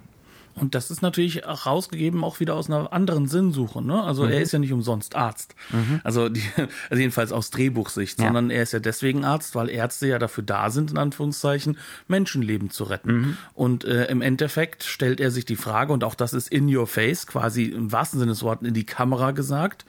Und 0.61 0.75
das 0.75 0.91
ist 0.91 1.03
natürlich 1.03 1.47
auch 1.47 1.67
rausgegeben 1.67 2.25
auch 2.25 2.41
wieder 2.41 2.55
aus 2.55 2.69
einer 2.69 2.93
anderen 2.93 3.27
Sinnsuche. 3.27 3.83
Ne? 3.83 4.03
Also 4.03 4.25
mhm. 4.25 4.33
er 4.33 4.41
ist 4.41 4.53
ja 4.53 4.59
nicht 4.59 4.73
umsonst 4.73 5.17
Arzt. 5.17 5.55
Mhm. 5.71 6.01
Also, 6.05 6.29
die, 6.29 6.43
also 6.91 7.01
jedenfalls 7.01 7.33
aus 7.33 7.51
Drehbuchsicht, 7.51 8.19
ja. 8.19 8.27
sondern 8.27 8.51
er 8.51 8.63
ist 8.63 8.73
ja 8.73 8.81
deswegen 8.81 9.25
Arzt, 9.25 9.55
weil 9.55 9.71
Ärzte 9.71 10.07
ja 10.09 10.19
dafür 10.19 10.45
da 10.45 10.71
sind, 10.71 10.91
in 10.91 10.99
Anführungszeichen, 10.99 11.79
Menschenleben 12.07 12.71
zu 12.71 12.85
retten. 12.85 13.13
Mhm. 13.13 13.37
Und 13.55 13.85
äh, 13.85 14.07
im 14.07 14.23
Endeffekt 14.23 14.85
stellt 14.85 15.21
er 15.21 15.31
sich 15.31 15.45
die 15.45 15.57
Frage, 15.57 15.93
und 15.93 16.05
auch 16.05 16.15
das 16.15 16.33
ist 16.33 16.49
in 16.49 16.75
your 16.75 16.87
face, 16.87 17.27
quasi 17.27 17.65
im 17.65 17.93
wahrsten 17.93 18.19
Sinne 18.19 18.33
des 18.33 18.43
Wortes 18.43 18.69
in 18.69 18.75
die 18.75 18.87
Kamera 18.87 19.33
gesagt, 19.33 19.85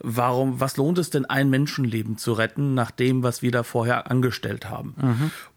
warum, 0.00 0.60
was 0.60 0.76
lohnt 0.76 0.98
es 0.98 1.10
denn, 1.10 1.24
ein 1.24 1.50
Menschenleben 1.50 2.16
zu 2.18 2.32
retten, 2.32 2.74
nach 2.74 2.90
dem, 2.90 3.22
was 3.22 3.42
wir 3.42 3.50
da 3.50 3.62
vorher 3.62 4.10
angestellt 4.10 4.68
haben? 4.68 4.94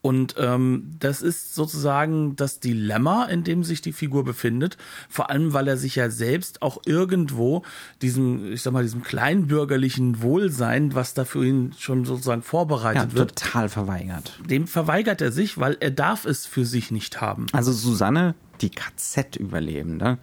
Und 0.05 0.35
ähm, 0.37 0.91
das 0.99 1.23
ist 1.23 1.55
sozusagen 1.55 2.35
das 2.35 2.59
Dilemma, 2.59 3.25
in 3.25 3.43
dem 3.43 3.63
sich 3.63 3.81
die 3.81 3.91
Figur 3.91 4.23
befindet. 4.23 4.77
Vor 5.09 5.31
allem, 5.31 5.53
weil 5.53 5.67
er 5.67 5.77
sich 5.77 5.95
ja 5.95 6.11
selbst 6.11 6.61
auch 6.61 6.77
irgendwo 6.85 7.63
diesem, 8.03 8.51
ich 8.51 8.61
sag 8.61 8.71
mal, 8.71 8.83
diesem 8.83 9.01
kleinbürgerlichen 9.01 10.21
Wohlsein, 10.21 10.93
was 10.93 11.15
da 11.15 11.25
für 11.25 11.43
ihn 11.43 11.73
schon 11.79 12.05
sozusagen 12.05 12.43
vorbereitet 12.43 13.13
ja, 13.13 13.17
wird, 13.17 13.35
total 13.35 13.67
verweigert. 13.67 14.39
Dem 14.47 14.67
verweigert 14.67 15.21
er 15.21 15.31
sich, 15.31 15.57
weil 15.57 15.75
er 15.79 15.89
darf 15.89 16.25
es 16.25 16.45
für 16.45 16.65
sich 16.65 16.91
nicht 16.91 17.19
haben. 17.19 17.47
Also 17.51 17.71
Susanne, 17.71 18.35
die 18.61 18.69
KZ-Überlebende, 18.69 20.19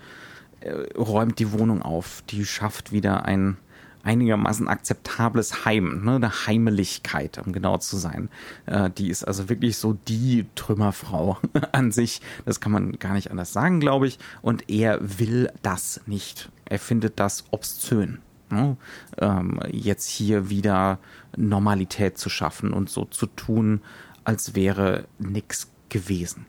äh, 0.61 0.71
räumt 0.97 1.41
die 1.41 1.51
Wohnung 1.51 1.83
auf. 1.83 2.23
Die 2.31 2.47
schafft 2.47 2.93
wieder 2.93 3.25
ein 3.25 3.57
einigermaßen 4.03 4.69
akzeptables 4.69 5.65
Heim, 5.65 6.05
ne, 6.05 6.17
eine 6.17 6.47
Heimeligkeit, 6.47 7.39
um 7.45 7.53
genau 7.53 7.79
zu 7.79 7.97
sein. 7.97 8.29
Äh, 8.67 8.91
die 8.91 9.09
ist 9.09 9.25
also 9.25 9.49
wirklich 9.49 9.77
so 9.77 9.97
die 10.09 10.47
Trümmerfrau 10.55 11.39
an 11.73 11.93
sich. 11.93 12.21
Das 12.45 12.61
kann 12.61 12.73
man 12.73 12.99
gar 12.99 13.15
nicht 13.15 13.31
anders 13.31 13.53
sagen, 13.53 13.81
glaube 13.81 14.07
ich. 14.07 14.19
Und 14.41 14.69
er 14.69 14.99
will 15.01 15.51
das 15.63 16.01
nicht. 16.07 16.51
Er 16.65 16.79
findet 16.79 17.21
das 17.21 17.45
obszön. 17.51 18.19
Ne? 18.51 18.77
Ähm, 19.19 19.61
jetzt 19.71 20.09
hier 20.09 20.51
wieder 20.51 20.99
Normalität 21.37 22.19
zu 22.19 22.29
schaffen 22.29 22.73
und 22.73 22.91
so 22.91 23.05
zu 23.05 23.27
tun, 23.27 23.81
als 24.25 24.55
wäre 24.55 25.07
nichts 25.19 25.72
gewesen 25.93 26.47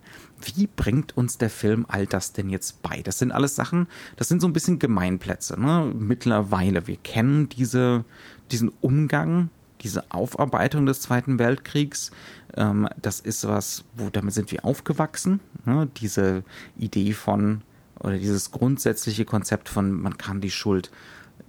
wie 0.48 0.68
bringt 0.68 1.16
uns 1.18 1.38
der 1.38 1.50
Film 1.50 1.86
all 1.88 2.06
das 2.06 2.34
denn 2.34 2.50
jetzt 2.50 2.82
bei? 2.82 3.02
Das 3.02 3.20
sind 3.20 3.32
alles 3.32 3.56
Sachen, 3.56 3.88
das 4.16 4.28
sind 4.28 4.42
so 4.42 4.48
ein 4.48 4.54
bisschen 4.54 4.80
Gemeinplätze. 4.80 5.60
Ne? 5.60 5.92
Mittlerweile, 5.96 6.88
wir 6.88 6.98
kennen 6.98 7.50
diese, 7.50 8.06
diesen 8.52 8.72
Umgang, 8.82 9.50
diese 9.82 10.12
Aufarbeitung 10.12 10.86
des 10.86 11.02
Zweiten 11.02 11.40
Weltkriegs. 11.40 12.12
Ähm, 12.56 12.88
das 13.02 13.20
ist 13.20 13.48
was, 13.48 13.84
wo 13.96 14.10
damit 14.10 14.34
sind 14.34 14.52
wir 14.52 14.66
aufgewachsen. 14.66 15.40
Ne? 15.66 15.90
Diese 15.98 16.44
Idee 16.78 17.14
von 17.14 17.62
oder 18.00 18.18
dieses 18.18 18.52
grundsätzliche 18.52 19.26
Konzept 19.26 19.70
von, 19.70 19.92
man 19.92 20.18
kann 20.18 20.42
die 20.42 20.52
Schuld 20.52 20.92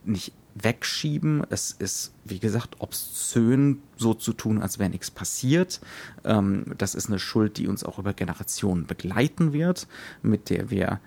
nicht 0.05 0.33
wegschieben. 0.55 1.45
Es 1.51 1.73
ist, 1.73 2.13
wie 2.25 2.39
gesagt, 2.39 2.77
obszön, 2.79 3.81
so 3.97 4.15
zu 4.15 4.33
tun, 4.33 4.63
als 4.63 4.79
wäre 4.79 4.91
nichts 4.91 5.11
passiert. 5.11 5.81
Ähm, 6.25 6.65
das 6.79 6.95
ist 6.95 7.09
eine 7.09 7.19
Schuld, 7.19 7.59
die 7.59 7.67
uns 7.67 7.85
auch 7.85 7.99
über 7.99 8.13
Generationen 8.13 8.87
begleiten 8.87 9.53
wird, 9.53 9.87
mit 10.23 10.51
der 10.51 10.71
wir 10.71 11.01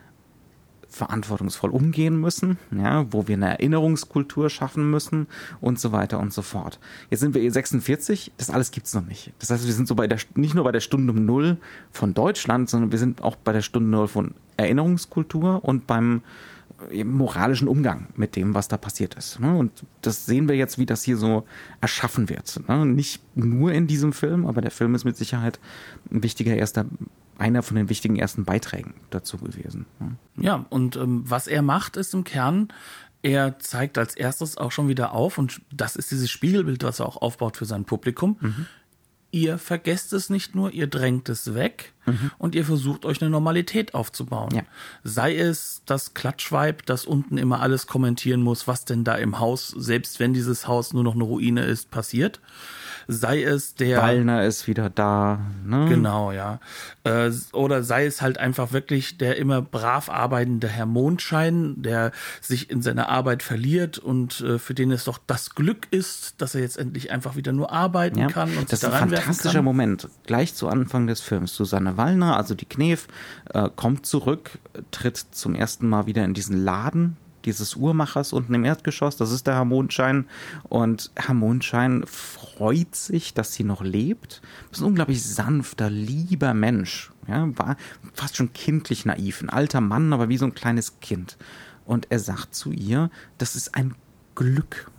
verantwortungsvoll 0.89 1.69
umgehen 1.69 2.19
müssen, 2.19 2.57
ja, 2.71 3.11
wo 3.11 3.27
wir 3.27 3.35
eine 3.35 3.49
Erinnerungskultur 3.49 4.49
schaffen 4.49 4.89
müssen 4.89 5.27
und 5.61 5.79
so 5.79 5.91
weiter 5.91 6.19
und 6.19 6.33
so 6.33 6.41
fort. 6.41 6.79
Jetzt 7.09 7.19
sind 7.19 7.35
wir 7.35 7.51
46, 7.51 8.31
das 8.37 8.49
alles 8.49 8.71
gibt's 8.71 8.93
noch 8.93 9.05
nicht. 9.05 9.33
Das 9.39 9.51
heißt, 9.51 9.65
wir 9.65 9.73
sind 9.73 9.87
so 9.87 9.95
bei 9.95 10.07
der 10.07 10.17
nicht 10.35 10.55
nur 10.55 10.63
bei 10.63 10.71
der 10.71 10.79
Stunde 10.79 11.13
Null 11.13 11.57
von 11.91 12.13
Deutschland, 12.13 12.69
sondern 12.69 12.91
wir 12.91 12.99
sind 12.99 13.21
auch 13.21 13.35
bei 13.35 13.53
der 13.53 13.61
Stunde 13.61 13.89
Null 13.89 14.07
von 14.07 14.33
Erinnerungskultur 14.55 15.63
und 15.63 15.87
beim 15.87 16.21
moralischen 17.03 17.67
Umgang 17.67 18.07
mit 18.15 18.35
dem, 18.35 18.53
was 18.53 18.67
da 18.67 18.77
passiert 18.77 19.15
ist. 19.15 19.39
Ne? 19.39 19.55
Und 19.55 19.71
das 20.01 20.25
sehen 20.25 20.47
wir 20.47 20.55
jetzt, 20.55 20.77
wie 20.77 20.85
das 20.85 21.03
hier 21.03 21.17
so 21.17 21.45
erschaffen 21.81 22.29
wird. 22.29 22.61
Ne? 22.67 22.85
Nicht 22.85 23.21
nur 23.35 23.71
in 23.71 23.87
diesem 23.87 24.13
Film, 24.13 24.45
aber 24.45 24.61
der 24.61 24.71
Film 24.71 24.93
ist 24.95 25.03
mit 25.03 25.17
Sicherheit 25.17 25.59
ein 26.11 26.23
wichtiger 26.23 26.55
erster 26.55 26.85
einer 27.37 27.61
von 27.61 27.77
den 27.77 27.89
wichtigen 27.89 28.15
ersten 28.15 28.45
Beiträgen 28.45 28.95
dazu 29.11 29.37
gewesen. 29.37 29.85
Ne? 29.99 30.15
Ja, 30.37 30.65
und 30.69 30.95
ähm, 30.95 31.23
was 31.25 31.47
er 31.47 31.61
macht, 31.61 31.97
ist 31.97 32.13
im 32.13 32.23
Kern, 32.23 32.69
er 33.21 33.59
zeigt 33.59 33.97
als 33.97 34.15
erstes 34.15 34.57
auch 34.57 34.71
schon 34.71 34.87
wieder 34.87 35.11
auf, 35.13 35.37
und 35.37 35.61
das 35.71 35.95
ist 35.95 36.11
dieses 36.11 36.29
Spiegelbild, 36.29 36.83
was 36.83 36.99
er 36.99 37.07
auch 37.07 37.17
aufbaut 37.17 37.57
für 37.57 37.65
sein 37.65 37.85
Publikum. 37.85 38.37
Mhm 38.39 38.65
ihr 39.31 39.57
vergesst 39.57 40.13
es 40.13 40.29
nicht 40.29 40.55
nur, 40.55 40.71
ihr 40.71 40.87
drängt 40.87 41.29
es 41.29 41.53
weg 41.53 41.93
mhm. 42.05 42.31
und 42.37 42.55
ihr 42.55 42.65
versucht 42.65 43.05
euch 43.05 43.21
eine 43.21 43.29
Normalität 43.29 43.93
aufzubauen. 43.93 44.53
Ja. 44.55 44.63
Sei 45.03 45.35
es 45.35 45.81
das 45.85 46.13
Klatschweib, 46.13 46.85
das 46.85 47.05
unten 47.05 47.37
immer 47.37 47.61
alles 47.61 47.87
kommentieren 47.87 48.41
muss, 48.41 48.67
was 48.67 48.85
denn 48.85 49.03
da 49.03 49.15
im 49.15 49.39
Haus, 49.39 49.69
selbst 49.69 50.19
wenn 50.19 50.33
dieses 50.33 50.67
Haus 50.67 50.93
nur 50.93 51.03
noch 51.03 51.15
eine 51.15 51.23
Ruine 51.23 51.65
ist, 51.65 51.91
passiert 51.91 52.39
sei 53.07 53.43
es 53.43 53.75
der. 53.75 54.01
Wallner 54.01 54.45
ist 54.45 54.67
wieder 54.67 54.89
da. 54.89 55.39
Ne? 55.65 55.87
Genau, 55.89 56.31
ja. 56.31 56.59
Äh, 57.03 57.31
oder 57.53 57.83
sei 57.83 58.05
es 58.05 58.21
halt 58.21 58.37
einfach 58.37 58.71
wirklich 58.71 59.17
der 59.17 59.37
immer 59.37 59.61
brav 59.61 60.09
arbeitende 60.09 60.67
Herr 60.67 60.85
Mondschein, 60.85 61.75
der 61.81 62.11
sich 62.41 62.69
in 62.69 62.81
seiner 62.81 63.09
Arbeit 63.09 63.43
verliert 63.43 63.97
und 63.97 64.41
äh, 64.41 64.59
für 64.59 64.73
den 64.73 64.91
es 64.91 65.05
doch 65.05 65.19
das 65.25 65.55
Glück 65.55 65.87
ist, 65.91 66.41
dass 66.41 66.55
er 66.55 66.61
jetzt 66.61 66.77
endlich 66.77 67.11
einfach 67.11 67.35
wieder 67.35 67.53
nur 67.53 67.71
arbeiten 67.71 68.19
ja, 68.19 68.27
kann. 68.27 68.55
Und 68.57 68.71
das 68.71 68.83
ist 68.83 68.89
ein 68.89 69.09
fantastischer 69.09 69.61
Moment. 69.61 70.09
Gleich 70.25 70.53
zu 70.53 70.67
Anfang 70.67 71.07
des 71.07 71.21
Films. 71.21 71.55
Susanne 71.55 71.97
Wallner, 71.97 72.37
also 72.37 72.55
die 72.55 72.65
Knef, 72.65 73.07
äh, 73.53 73.69
kommt 73.75 74.05
zurück, 74.05 74.59
tritt 74.91 75.17
zum 75.17 75.55
ersten 75.55 75.87
Mal 75.87 76.05
wieder 76.05 76.25
in 76.25 76.33
diesen 76.33 76.57
Laden, 76.63 77.17
dieses 77.47 77.75
Uhrmachers 77.75 78.33
unten 78.33 78.53
im 78.53 78.65
Erdgeschoss. 78.65 79.15
Das 79.15 79.31
ist 79.31 79.47
der 79.47 79.55
Herr 79.55 79.65
Mondschein. 79.65 80.27
Und 80.63 81.11
Herr 81.15 81.33
Mondschein 81.33 82.03
freut 82.05 82.93
sich, 82.93 83.33
dass 83.33 83.53
sie 83.53 83.63
noch 83.63 83.81
lebt. 83.81 84.41
Das 84.69 84.79
ist 84.79 84.83
ein 84.83 84.89
unglaublich 84.89 85.23
sanfter, 85.23 85.89
lieber 85.89 86.53
Mensch. 86.53 87.11
Ja, 87.27 87.47
war 87.57 87.77
fast 88.13 88.35
schon 88.35 88.53
kindlich 88.53 89.05
naiv. 89.05 89.41
Ein 89.41 89.49
alter 89.49 89.81
Mann, 89.81 90.13
aber 90.13 90.29
wie 90.29 90.37
so 90.37 90.45
ein 90.45 90.53
kleines 90.53 90.99
Kind. 90.99 91.37
Und 91.85 92.07
er 92.09 92.19
sagt 92.19 92.53
zu 92.53 92.71
ihr, 92.71 93.09
das 93.37 93.55
ist 93.55 93.75
ein 93.75 93.95
Glück. 94.35 94.91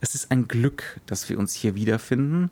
Es 0.00 0.14
ist 0.14 0.30
ein 0.30 0.46
Glück, 0.46 1.00
dass 1.06 1.28
wir 1.28 1.38
uns 1.38 1.54
hier 1.54 1.74
wiederfinden. 1.74 2.50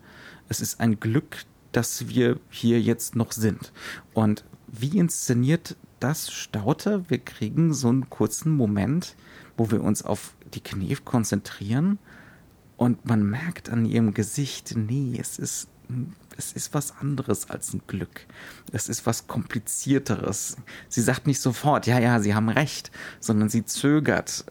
Es 0.49 0.61
ist 0.61 0.81
ein 0.81 0.99
Glück, 0.99 1.45
dass 1.71 2.09
wir 2.09 2.41
hier 2.51 2.81
jetzt 2.81 3.15
noch 3.15 3.31
sind. 3.31 3.73
Und 4.15 4.45
wie 4.67 4.99
inszeniert 4.99 5.77
das 6.01 6.31
Staute. 6.31 7.05
Wir 7.09 7.19
kriegen 7.19 7.75
so 7.75 7.89
einen 7.89 8.11
kurzen 8.11 8.53
Moment, 8.53 9.17
wo 9.57 9.71
wir 9.71 9.83
uns 9.83 10.03
auf 10.03 10.35
die 10.55 10.61
Knie 10.61 10.97
konzentrieren 10.97 11.99
und 12.77 13.07
man 13.07 13.25
merkt 13.25 13.71
an 13.71 13.87
ihrem 13.87 14.13
Gesicht, 14.13 14.75
nee, 14.77 15.17
es 15.19 15.39
ist, 15.39 15.69
es 16.37 16.53
ist 16.53 16.75
was 16.75 16.99
anderes 16.99 17.49
als 17.49 17.73
ein 17.73 17.81
Glück. 17.87 18.27
Es 18.73 18.89
ist 18.89 19.07
was 19.07 19.27
komplizierteres. 19.27 20.57
Sie 20.89 21.01
sagt 21.01 21.27
nicht 21.27 21.41
sofort, 21.41 21.87
ja, 21.87 21.99
ja, 21.99 22.21
Sie 22.21 22.35
haben 22.35 22.49
recht, 22.49 22.91
sondern 23.21 23.49
sie 23.49 23.65
zögert. 23.65 24.45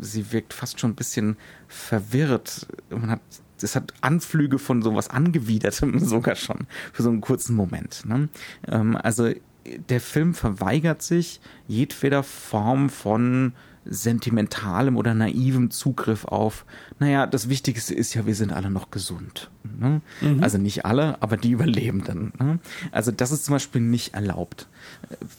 Sie 0.00 0.32
wirkt 0.32 0.54
fast 0.54 0.80
schon 0.80 0.92
ein 0.92 0.96
bisschen 0.96 1.36
verwirrt. 1.68 2.66
Man 2.88 3.10
hat 3.10 3.20
es 3.62 3.74
hat 3.74 3.94
Anflüge 4.02 4.58
von 4.58 4.82
sowas 4.82 5.08
Angewidertem 5.08 5.98
sogar 6.04 6.36
schon 6.36 6.66
für 6.92 7.02
so 7.02 7.08
einen 7.08 7.20
kurzen 7.22 7.56
Moment. 7.56 8.04
Ne? 8.04 8.28
Ähm, 8.68 8.96
also 8.96 9.32
der 9.88 10.00
Film 10.00 10.34
verweigert 10.34 11.02
sich 11.02 11.40
jedweder 11.66 12.22
Form 12.22 12.90
von 12.90 13.52
sentimentalem 13.88 14.96
oder 14.96 15.14
naivem 15.14 15.70
Zugriff 15.70 16.24
auf, 16.24 16.64
naja, 16.98 17.26
das 17.26 17.48
Wichtigste 17.48 17.94
ist 17.94 18.14
ja, 18.14 18.26
wir 18.26 18.34
sind 18.34 18.52
alle 18.52 18.70
noch 18.70 18.90
gesund. 18.90 19.50
Ne? 19.78 20.00
Mhm. 20.20 20.42
Also 20.42 20.58
nicht 20.58 20.84
alle, 20.84 21.20
aber 21.22 21.36
die 21.36 21.50
Überlebenden. 21.50 22.32
Ne? 22.38 22.58
Also 22.92 23.10
das 23.12 23.32
ist 23.32 23.44
zum 23.44 23.54
Beispiel 23.54 23.80
nicht 23.80 24.14
erlaubt. 24.14 24.68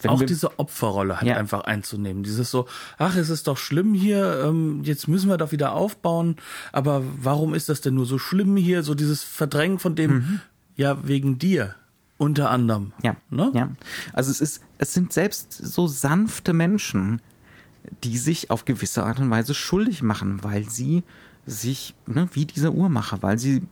Wenn 0.02 0.10
Auch 0.10 0.22
diese 0.22 0.58
Opferrolle 0.58 1.18
halt 1.18 1.28
ja. 1.28 1.36
einfach 1.36 1.62
einzunehmen. 1.62 2.22
Dieses 2.22 2.50
so, 2.50 2.66
ach, 2.96 3.16
es 3.16 3.30
ist 3.30 3.46
doch 3.46 3.58
schlimm 3.58 3.94
hier, 3.94 4.42
ähm, 4.44 4.82
jetzt 4.84 5.08
müssen 5.08 5.28
wir 5.28 5.36
doch 5.36 5.52
wieder 5.52 5.72
aufbauen, 5.72 6.36
aber 6.72 7.02
warum 7.20 7.54
ist 7.54 7.68
das 7.68 7.80
denn 7.80 7.94
nur 7.94 8.06
so 8.06 8.18
schlimm 8.18 8.56
hier? 8.56 8.82
So 8.82 8.94
dieses 8.94 9.22
Verdrängen 9.22 9.78
von 9.78 9.94
dem, 9.94 10.12
mhm. 10.12 10.40
ja, 10.76 11.06
wegen 11.06 11.38
dir. 11.38 11.74
Unter 12.18 12.50
anderem. 12.50 12.92
Ja. 13.02 13.16
Ne? 13.30 13.52
ja. 13.54 13.70
Also 14.12 14.32
es 14.32 14.40
ist, 14.40 14.62
es 14.78 14.92
sind 14.92 15.12
selbst 15.12 15.52
so 15.52 15.86
sanfte 15.86 16.52
Menschen, 16.52 17.22
die 18.02 18.18
sich 18.18 18.50
auf 18.50 18.64
gewisse 18.64 19.04
Art 19.04 19.20
und 19.20 19.30
Weise 19.30 19.54
schuldig 19.54 20.02
machen, 20.02 20.42
weil 20.42 20.68
sie 20.68 21.04
sich, 21.46 21.94
ne, 22.06 22.28
wie 22.32 22.44
dieser 22.44 22.72
Uhrmacher, 22.72 23.22
weil 23.22 23.38
sie 23.38 23.62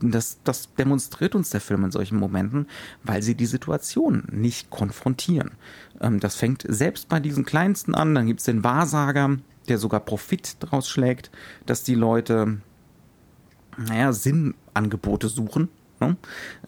das, 0.00 0.38
das 0.44 0.74
demonstriert 0.74 1.34
uns 1.34 1.50
der 1.50 1.60
Film 1.60 1.84
in 1.84 1.90
solchen 1.90 2.18
Momenten, 2.18 2.66
weil 3.04 3.22
sie 3.22 3.36
die 3.36 3.46
Situation 3.46 4.24
nicht 4.30 4.68
konfrontieren. 4.70 5.52
Ähm, 6.00 6.20
das 6.20 6.34
fängt 6.34 6.64
selbst 6.68 7.08
bei 7.08 7.20
diesen 7.20 7.44
Kleinsten 7.44 7.94
an, 7.94 8.14
dann 8.14 8.26
gibt 8.26 8.40
es 8.40 8.46
den 8.46 8.64
Wahrsager, 8.64 9.38
der 9.68 9.78
sogar 9.78 10.00
Profit 10.00 10.56
draus 10.60 10.88
schlägt, 10.88 11.30
dass 11.64 11.84
die 11.84 11.94
Leute, 11.94 12.60
naja, 13.78 14.12
Sinnangebote 14.12 15.28
suchen 15.28 15.68
Ne? 16.08 16.16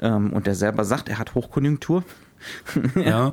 Ähm, 0.00 0.32
und 0.32 0.46
der 0.46 0.54
selber 0.54 0.84
sagt, 0.84 1.08
er 1.08 1.18
hat 1.18 1.34
Hochkonjunktur. 1.34 2.04
ja, 2.94 3.32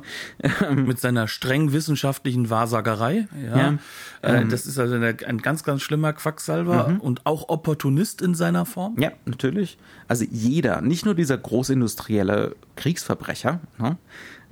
mit 0.74 0.98
seiner 0.98 1.28
streng 1.28 1.72
wissenschaftlichen 1.72 2.50
Wahrsagerei. 2.50 3.28
Ja, 3.44 3.56
ja. 3.56 3.78
Äh, 4.22 4.40
ähm, 4.40 4.48
das 4.48 4.66
ist 4.66 4.78
also 4.78 4.94
eine, 4.94 5.16
ein 5.26 5.38
ganz, 5.38 5.62
ganz 5.62 5.82
schlimmer 5.82 6.12
Quacksalber 6.12 6.88
mhm. 6.88 7.00
und 7.00 7.26
auch 7.26 7.48
Opportunist 7.48 8.22
in 8.22 8.34
seiner 8.34 8.66
Form. 8.66 8.96
Ja, 8.98 9.12
natürlich. 9.24 9.78
Also 10.08 10.24
jeder, 10.30 10.80
nicht 10.80 11.04
nur 11.04 11.14
dieser 11.14 11.38
großindustrielle 11.38 12.56
Kriegsverbrecher, 12.76 13.60
ne, 13.78 13.98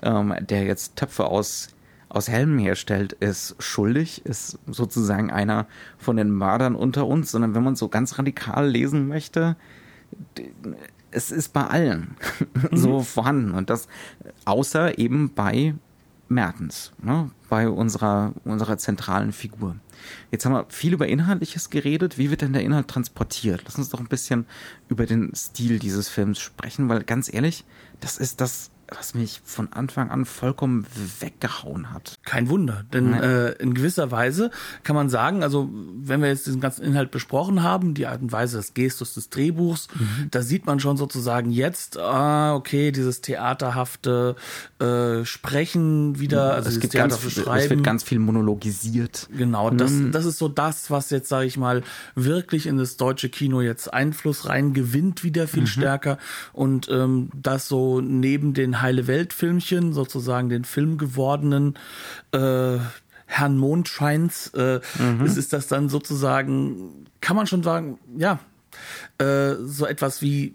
ähm, 0.03 0.35
der 0.41 0.65
jetzt 0.65 0.97
Töpfe 0.97 1.25
aus 1.25 1.69
aus 2.09 2.29
Helmen 2.29 2.59
herstellt, 2.59 3.15
ist 3.15 3.57
schuldig, 3.59 4.27
ist 4.27 4.59
sozusagen 4.67 5.31
einer 5.31 5.67
von 5.97 6.19
den 6.19 6.31
Mördern 6.31 6.75
unter 6.75 7.07
uns, 7.07 7.31
sondern 7.31 7.55
wenn 7.55 7.65
man 7.65 7.75
so 7.75 7.89
ganz 7.89 8.19
radikal 8.19 8.69
lesen 8.69 9.09
möchte, 9.09 9.57
es 11.13 11.31
ist 11.31 11.53
bei 11.53 11.67
allen 11.67 12.17
mhm. 12.71 12.77
so 12.77 13.01
vorhanden 13.01 13.53
und 13.53 13.71
das 13.71 13.89
außer 14.45 14.99
eben 14.99 15.33
bei 15.35 15.75
Mertens, 16.29 16.93
ne, 17.03 17.31
bei 17.49 17.69
unserer, 17.69 18.33
unserer 18.45 18.79
zentralen 18.79 19.33
Figur. 19.33 19.77
Jetzt 20.31 20.45
haben 20.45 20.53
wir 20.53 20.67
viel 20.69 20.95
über 20.95 21.07
Inhaltliches 21.07 21.71
geredet. 21.71 22.19
Wie 22.19 22.31
wird 22.31 22.41
denn 22.41 22.55
der 22.55 22.63
Inhalt 22.63 22.89
transportiert? 22.89 23.63
Lass 23.65 23.77
uns 23.77 23.91
doch 23.91 24.01
ein 24.01 24.09
bisschen 24.09 24.47
über 24.89 25.07
den 25.07 25.33
Stil 25.35 25.79
dieses 25.79 26.09
Films 26.09 26.41
sprechen, 26.41 26.89
weil 26.89 27.05
ganz 27.05 27.33
ehrlich, 27.33 27.65
das 28.01 28.19
ist 28.19 28.41
das 28.41 28.71
was 28.97 29.15
mich 29.15 29.41
von 29.45 29.73
Anfang 29.73 30.11
an 30.11 30.25
vollkommen 30.25 30.87
weggehauen 31.21 31.93
hat. 31.93 32.19
Kein 32.25 32.49
Wunder, 32.49 32.85
denn 32.93 33.13
äh, 33.13 33.53
in 33.53 33.75
gewisser 33.75 34.11
Weise 34.11 34.51
kann 34.83 34.97
man 34.97 35.09
sagen, 35.09 35.43
also 35.43 35.69
wenn 35.73 36.21
wir 36.21 36.29
jetzt 36.29 36.47
diesen 36.47 36.61
ganzen 36.61 36.85
Inhalt 36.85 37.11
besprochen 37.11 37.63
haben, 37.63 37.95
die 37.95 38.07
Art 38.07 38.23
und 38.23 38.33
Weise 38.33 38.59
des 38.59 38.75
Gestus 38.75 39.15
des 39.15 39.31
Drehbuchs, 39.31 39.89
mhm. 39.95 40.29
da 40.31 40.43
sieht 40.43 40.67
man 40.67 40.81
schon 40.81 40.97
sozusagen 40.97 41.51
jetzt, 41.51 41.99
ah, 41.99 42.55
okay, 42.55 42.93
dieses 42.93 43.21
theaterhafte 43.21 44.37
äh, 44.79 45.25
Sprechen 45.25 46.19
wieder, 46.19 46.55
also 46.55 46.69
es 46.69 46.81
gibt 46.81 46.95
ganz, 46.95 47.19
Schreiben. 47.31 47.65
Es 47.65 47.71
wird 47.71 47.85
ganz 47.85 48.03
viel 48.03 48.19
monologisiert. 48.19 49.29
Genau, 49.37 49.71
das, 49.71 49.93
mhm. 49.93 50.13
das 50.13 50.25
ist 50.25 50.39
so 50.39 50.49
das, 50.49 50.91
was 50.91 51.11
jetzt, 51.11 51.29
sage 51.29 51.47
ich 51.47 51.57
mal, 51.57 51.83
wirklich 52.15 52.67
in 52.67 52.77
das 52.77 52.97
deutsche 52.97 53.29
Kino 53.29 53.61
jetzt 53.61 53.93
Einfluss 53.93 54.49
rein 54.49 54.73
gewinnt, 54.75 55.25
wieder 55.25 55.49
viel 55.49 55.63
mhm. 55.63 55.67
stärker 55.67 56.19
und 56.53 56.89
ähm, 56.91 57.31
das 57.35 57.69
so 57.69 58.01
neben 58.01 58.55
den 58.55 58.82
Heile 58.83 59.07
Welt 59.07 59.33
Filmchen, 59.33 59.93
sozusagen 59.93 60.49
den 60.49 60.65
Film 60.65 60.99
gewordenen 60.99 61.79
äh, 62.33 62.79
Herrn 63.27 63.57
Mondscheins, 63.57 64.49
äh, 64.49 64.81
mhm. 64.99 65.25
ist, 65.25 65.39
ist 65.39 65.53
das 65.53 65.67
dann 65.67 65.89
sozusagen, 65.89 67.07
kann 67.21 67.37
man 67.37 67.47
schon 67.47 67.63
sagen, 67.63 67.99
ja, 68.17 68.41
äh, 69.19 69.55
so 69.65 69.87
etwas 69.87 70.21
wie 70.23 70.55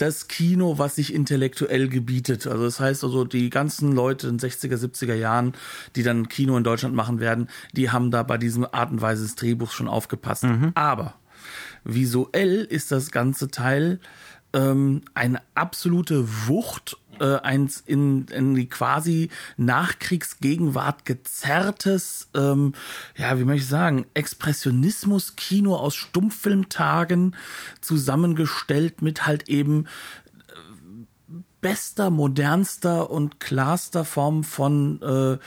das 0.00 0.28
Kino, 0.28 0.78
was 0.78 0.96
sich 0.96 1.12
intellektuell 1.12 1.88
gebietet. 1.88 2.46
Also 2.46 2.64
das 2.64 2.80
heißt 2.80 3.04
also, 3.04 3.24
die 3.24 3.50
ganzen 3.50 3.92
Leute 3.92 4.28
in 4.28 4.38
60er, 4.38 4.76
70er 4.76 5.14
Jahren, 5.14 5.52
die 5.94 6.02
dann 6.02 6.28
Kino 6.28 6.56
in 6.56 6.64
Deutschland 6.64 6.94
machen 6.94 7.20
werden, 7.20 7.48
die 7.72 7.90
haben 7.90 8.10
da 8.10 8.22
bei 8.22 8.38
diesem 8.38 8.66
Art 8.72 8.90
und 8.90 9.02
Weise 9.02 9.22
des 9.22 9.34
Drehbuchs 9.34 9.74
schon 9.74 9.88
aufgepasst. 9.88 10.44
Mhm. 10.44 10.72
Aber 10.74 11.14
visuell 11.84 12.64
ist 12.64 12.92
das 12.92 13.10
ganze 13.10 13.50
Teil 13.50 14.00
ähm, 14.52 15.02
eine 15.14 15.42
absolute 15.54 16.26
Wucht 16.46 16.96
äh, 17.20 17.36
eins 17.36 17.82
in, 17.84 18.26
in 18.28 18.54
die 18.54 18.68
quasi 18.68 19.30
Nachkriegsgegenwart 19.56 21.04
gezerrtes, 21.04 22.28
ähm, 22.34 22.74
ja, 23.16 23.38
wie 23.38 23.44
möchte 23.44 23.62
ich 23.62 23.68
sagen, 23.68 24.06
Expressionismus-Kino 24.14 25.76
aus 25.76 25.94
Stummfilmtagen 25.94 27.36
zusammengestellt 27.80 29.02
mit 29.02 29.26
halt 29.26 29.48
eben 29.48 29.84
äh, 30.48 31.34
bester, 31.60 32.10
modernster 32.10 33.10
und 33.10 33.38
klarster 33.38 34.04
Form 34.04 34.42
von 34.42 35.02
äh, 35.02 35.38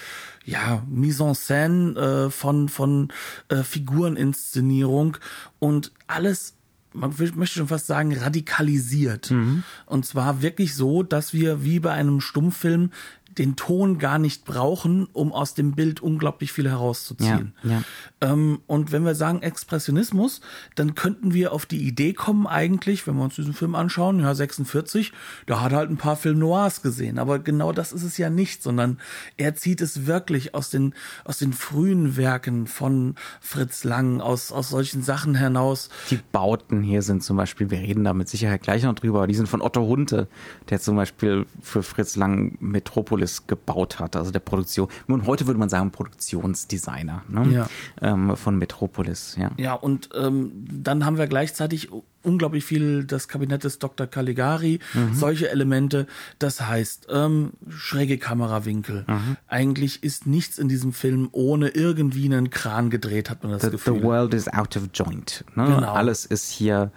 ja, 0.45 0.83
Mise 0.88 1.24
en 1.24 1.33
scène, 1.33 1.98
äh, 1.98 2.29
von, 2.29 2.69
von 2.69 3.12
äh, 3.50 3.63
Figureninszenierung 3.63 5.17
und 5.60 5.91
alles 6.07 6.55
man 6.94 7.14
möchte 7.36 7.60
schon 7.60 7.68
fast 7.68 7.88
sagen, 7.88 8.16
radikalisiert. 8.16 9.32
Mhm. 9.32 9.64
Und 9.86 10.06
zwar 10.06 10.42
wirklich 10.42 10.76
so, 10.76 11.04
dass 11.04 11.34
wir 11.34 11.64
wie 11.64 11.80
bei 11.80 11.92
einem 11.92 12.22
Stummfilm 12.22 12.92
den 13.38 13.56
Ton 13.56 13.98
gar 13.98 14.20
nicht 14.20 14.46
brauchen, 14.46 15.08
um 15.13 15.32
aus 15.32 15.54
dem 15.54 15.74
Bild 15.74 16.02
unglaublich 16.02 16.52
viel 16.52 16.70
herauszuziehen. 16.70 17.54
Ja, 17.63 17.70
ja. 17.70 17.84
Ähm, 18.22 18.62
und 18.68 18.92
wenn 18.92 19.06
wir 19.06 19.16
sagen 19.16 19.42
Expressionismus, 19.42 20.42
dann 20.75 20.96
könnten 20.96 21.34
wir 21.34 21.52
auf 21.52 21.66
die 21.66 21.88
Idee 21.88 22.13
kommen, 22.13 22.48
eigentlich, 22.48 23.07
wenn 23.07 23.16
wir 23.16 23.24
uns 23.24 23.36
diesen 23.36 23.53
Film 23.53 23.75
anschauen, 23.75 24.20
ja, 24.20 24.34
46, 24.36 25.14
da 25.46 25.62
hat 25.62 25.72
er 25.72 25.79
halt 25.79 25.90
ein 25.90 25.98
paar 25.98 26.16
Film 26.16 26.40
Noirs 26.40 26.81
gesehen. 26.81 27.20
Aber 27.20 27.40
genau 27.40 27.72
das 27.72 27.92
ist 27.92 28.03
es 28.03 28.18
ja 28.18 28.29
nicht, 28.29 28.62
sondern 28.62 29.00
er 29.38 29.55
zieht 29.55 29.81
es 29.81 30.05
wirklich 30.05 30.53
aus 30.53 30.70
den, 30.70 30.94
aus 31.25 31.40
den 31.40 31.53
frühen 31.53 32.16
Werken 32.18 32.68
von 32.68 33.16
Fritz 33.42 33.84
Lang, 33.84 34.22
aus, 34.22 34.51
aus 34.51 34.70
solchen 34.70 35.01
Sachen 35.01 35.36
hinaus. 35.36 35.90
Die 36.10 36.20
Bauten 36.31 36.81
hier 36.81 37.01
sind 37.01 37.24
zum 37.24 37.38
Beispiel, 37.38 37.72
wir 37.72 37.79
reden 37.79 38.03
da 38.03 38.14
mit 38.14 38.29
Sicherheit 38.29 38.62
gleich 38.62 38.84
noch 38.84 38.96
drüber, 38.96 39.27
die 39.27 39.36
sind 39.36 39.48
von 39.48 39.62
Otto 39.62 39.81
Hunte, 39.81 40.27
der 40.70 40.79
zum 40.79 40.96
Beispiel 40.96 41.46
für 41.62 41.84
Fritz 41.84 42.16
Lang 42.16 42.57
Metropolis 42.60 43.23
Metropolis 43.24 43.48
gebaut 43.48 44.00
hat, 44.00 44.16
also 44.16 44.31
der 44.31 44.40
Produktion. 44.40 44.88
Und 45.07 45.25
heute 45.25 45.48
würde 45.48 45.59
man 45.59 45.70
sagen 45.70 45.92
Produktionsdesigner 45.92 47.24
ne? 47.27 47.48
ja. 47.51 47.70
ähm, 48.01 48.36
von 48.36 48.57
Metropolis. 48.57 49.36
Ja, 49.40 49.51
ja 49.57 49.74
und 49.74 50.09
ähm, 50.16 50.51
dann 50.70 51.05
haben 51.05 51.18
wir 51.18 51.27
gleichzeitig 51.27 51.90
unglaublich 52.22 52.64
viel 52.64 53.03
das 53.03 53.27
Kabinett 53.27 53.64
des 53.64 53.79
Dr. 53.79 54.07
Caligari, 54.07 54.79
mhm. 54.94 55.14
solche 55.14 55.50
Elemente. 55.50 56.07
Das 56.40 56.62
heißt, 56.62 57.07
ähm, 57.12 57.51
schräge 57.70 58.18
Kamerawinkel. 58.18 59.05
Mhm. 59.07 59.38
Eigentlich 59.48 60.03
ist 60.03 60.25
nichts 60.25 60.57
in 60.57 60.70
diesem 60.70 60.94
Film 60.94 61.29
ohne 61.31 61.70
irgendwie 61.70 62.25
einen 62.25 62.50
Kran 62.50 62.90
gedreht, 62.90 63.29
hat 63.29 63.44
man 63.44 63.51
das 63.51 63.64
the, 63.64 63.72
Gefühl. 63.72 64.00
The 64.00 64.03
world 64.03 64.33
is 64.33 64.48
out 64.48 64.77
of 64.77 64.90
joint. 64.94 65.44
Ne? 65.55 65.66
Genau. 65.66 65.94
Alles 65.94 66.25
ist 66.25 66.50
hier 66.50 66.92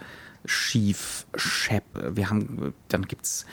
schief, 0.47 1.27
schepp. 1.35 1.83
Wir 2.15 2.29
haben, 2.29 2.73
dann 2.87 3.03
gibt's 3.03 3.45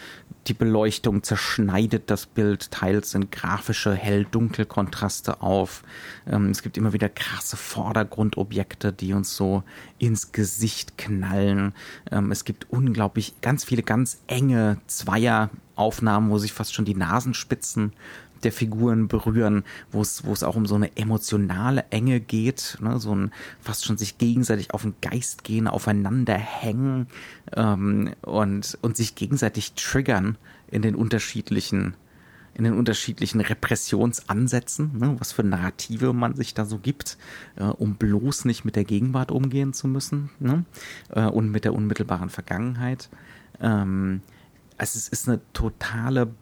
die 0.46 0.54
Beleuchtung 0.54 1.22
zerschneidet 1.22 2.10
das 2.10 2.26
Bild, 2.26 2.70
teils 2.70 3.12
sind 3.12 3.32
grafische 3.32 3.94
Hell-Dunkel-Kontraste 3.94 5.42
auf. 5.42 5.82
Ähm, 6.26 6.50
es 6.50 6.62
gibt 6.62 6.76
immer 6.76 6.92
wieder 6.92 7.08
krasse 7.08 7.56
Vordergrundobjekte, 7.56 8.92
die 8.92 9.14
uns 9.14 9.36
so 9.36 9.62
ins 9.98 10.32
Gesicht 10.32 10.98
knallen. 10.98 11.74
Ähm, 12.10 12.30
es 12.30 12.44
gibt 12.44 12.70
unglaublich 12.70 13.40
ganz 13.40 13.64
viele 13.64 13.82
ganz 13.82 14.20
enge 14.26 14.78
Zweieraufnahmen, 14.86 16.30
wo 16.30 16.38
sich 16.38 16.52
fast 16.52 16.74
schon 16.74 16.84
die 16.84 16.94
Nasenspitzen 16.94 17.92
der 18.42 18.52
Figuren 18.52 19.08
berühren, 19.08 19.64
wo 19.90 20.02
es, 20.02 20.24
wo 20.24 20.32
es 20.32 20.42
auch 20.42 20.56
um 20.56 20.66
so 20.66 20.74
eine 20.74 20.96
emotionale 20.96 21.84
Enge 21.90 22.20
geht, 22.20 22.78
ne? 22.80 22.98
so 22.98 23.14
ein 23.14 23.30
fast 23.60 23.84
schon 23.84 23.96
sich 23.96 24.18
gegenseitig 24.18 24.72
auf 24.72 24.82
den 24.82 24.94
Geist 25.00 25.44
gehen, 25.44 25.68
aufeinander 25.68 26.34
hängen 26.34 27.06
ähm, 27.54 28.14
und, 28.22 28.78
und 28.82 28.96
sich 28.96 29.14
gegenseitig 29.14 29.74
triggern 29.74 30.36
in 30.68 30.82
den 30.82 30.94
unterschiedlichen 30.94 31.94
in 32.56 32.62
den 32.62 32.74
unterschiedlichen 32.74 33.40
Repressionsansätzen, 33.40 34.96
ne, 34.96 35.16
was 35.18 35.32
für 35.32 35.42
Narrative 35.42 36.12
man 36.12 36.36
sich 36.36 36.54
da 36.54 36.64
so 36.64 36.78
gibt, 36.78 37.18
äh, 37.56 37.64
um 37.64 37.96
bloß 37.96 38.44
nicht 38.44 38.64
mit 38.64 38.76
der 38.76 38.84
Gegenwart 38.84 39.32
umgehen 39.32 39.72
zu 39.72 39.88
müssen 39.88 40.30
ne, 40.38 40.64
äh, 41.10 41.24
und 41.24 41.50
mit 41.50 41.64
der 41.64 41.74
unmittelbaren 41.74 42.30
Vergangenheit. 42.30 43.08
Ähm, 43.60 44.22
also 44.78 44.98
es 44.98 45.08
ist 45.08 45.28
eine 45.28 45.40
totale 45.52 46.32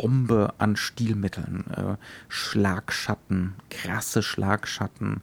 Bombe 0.00 0.54
an 0.58 0.76
Stilmitteln. 0.76 1.64
Äh, 1.74 1.96
Schlagschatten, 2.28 3.54
krasse 3.68 4.22
Schlagschatten, 4.22 5.22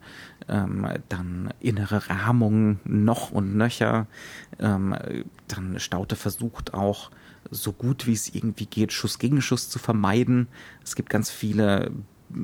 ähm, 0.49 0.85
dann 1.07 1.53
innere 1.61 2.09
Rahmungen 2.09 2.81
noch 2.83 3.31
und 3.31 3.55
nöcher. 3.55 4.07
Ähm, 4.59 4.93
dann 5.47 5.79
Staute 5.79 6.17
versucht 6.17 6.73
auch, 6.73 7.09
so 7.49 7.71
gut 7.71 8.05
wie 8.05 8.11
es 8.11 8.35
irgendwie 8.35 8.65
geht, 8.65 8.91
Schuss 8.91 9.17
gegen 9.17 9.41
Schuss 9.41 9.69
zu 9.69 9.79
vermeiden. 9.79 10.47
Es 10.83 10.95
gibt 10.95 11.09
ganz 11.09 11.31
viele, 11.31 11.91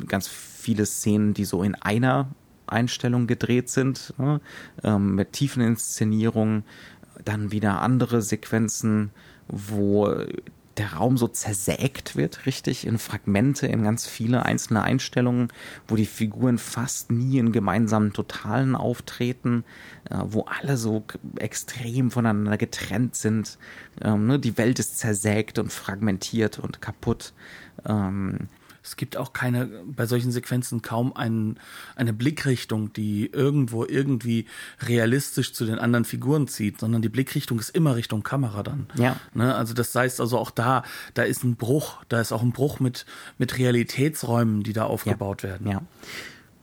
ganz 0.07 0.29
viele 0.29 0.85
Szenen, 0.85 1.33
die 1.33 1.43
so 1.43 1.63
in 1.63 1.75
einer 1.75 2.29
Einstellung 2.65 3.27
gedreht 3.27 3.69
sind, 3.69 4.13
ne? 4.17 4.39
ähm, 4.83 5.15
mit 5.15 5.33
tiefen 5.33 5.61
Inszenierungen. 5.61 6.63
Dann 7.25 7.51
wieder 7.51 7.81
andere 7.81 8.21
Sequenzen, 8.21 9.11
wo 9.49 10.07
der 10.77 10.93
Raum 10.93 11.17
so 11.17 11.27
zersägt 11.27 12.15
wird, 12.15 12.45
richtig, 12.45 12.87
in 12.87 12.97
Fragmente, 12.97 13.67
in 13.67 13.83
ganz 13.83 14.07
viele 14.07 14.45
einzelne 14.45 14.83
Einstellungen, 14.83 15.49
wo 15.87 15.95
die 15.95 16.05
Figuren 16.05 16.57
fast 16.57 17.11
nie 17.11 17.37
in 17.37 17.51
gemeinsamen 17.51 18.13
Totalen 18.13 18.75
auftreten, 18.75 19.63
äh, 20.09 20.17
wo 20.25 20.43
alle 20.43 20.77
so 20.77 21.03
extrem 21.37 22.11
voneinander 22.11 22.57
getrennt 22.57 23.15
sind. 23.15 23.57
Ähm, 24.01 24.27
ne? 24.27 24.39
Die 24.39 24.57
Welt 24.57 24.79
ist 24.79 24.97
zersägt 24.97 25.59
und 25.59 25.71
fragmentiert 25.71 26.59
und 26.59 26.81
kaputt. 26.81 27.33
Ähm, 27.85 28.47
Es 28.83 28.95
gibt 28.95 29.15
auch 29.17 29.33
keine, 29.33 29.67
bei 29.85 30.05
solchen 30.05 30.31
Sequenzen 30.31 30.81
kaum 30.81 31.15
ein, 31.15 31.59
eine 31.95 32.13
Blickrichtung, 32.13 32.93
die 32.93 33.27
irgendwo 33.27 33.85
irgendwie 33.85 34.45
realistisch 34.81 35.53
zu 35.53 35.65
den 35.65 35.77
anderen 35.77 36.05
Figuren 36.05 36.47
zieht, 36.47 36.79
sondern 36.79 37.01
die 37.01 37.09
Blickrichtung 37.09 37.59
ist 37.59 37.69
immer 37.69 37.95
Richtung 37.95 38.23
Kamera 38.23 38.63
dann. 38.63 38.87
Ja. 38.95 39.17
Ne? 39.33 39.53
Also 39.53 39.73
das 39.73 39.93
heißt 39.93 40.19
also 40.19 40.37
auch 40.37 40.51
da, 40.51 40.83
da 41.13 41.23
ist 41.23 41.43
ein 41.43 41.55
Bruch, 41.55 42.03
da 42.09 42.19
ist 42.19 42.31
auch 42.31 42.41
ein 42.41 42.51
Bruch 42.51 42.79
mit, 42.79 43.05
mit 43.37 43.57
Realitätsräumen, 43.57 44.63
die 44.63 44.73
da 44.73 44.85
aufgebaut 44.85 45.43
ja. 45.43 45.49
werden. 45.49 45.67
Ja. 45.67 45.81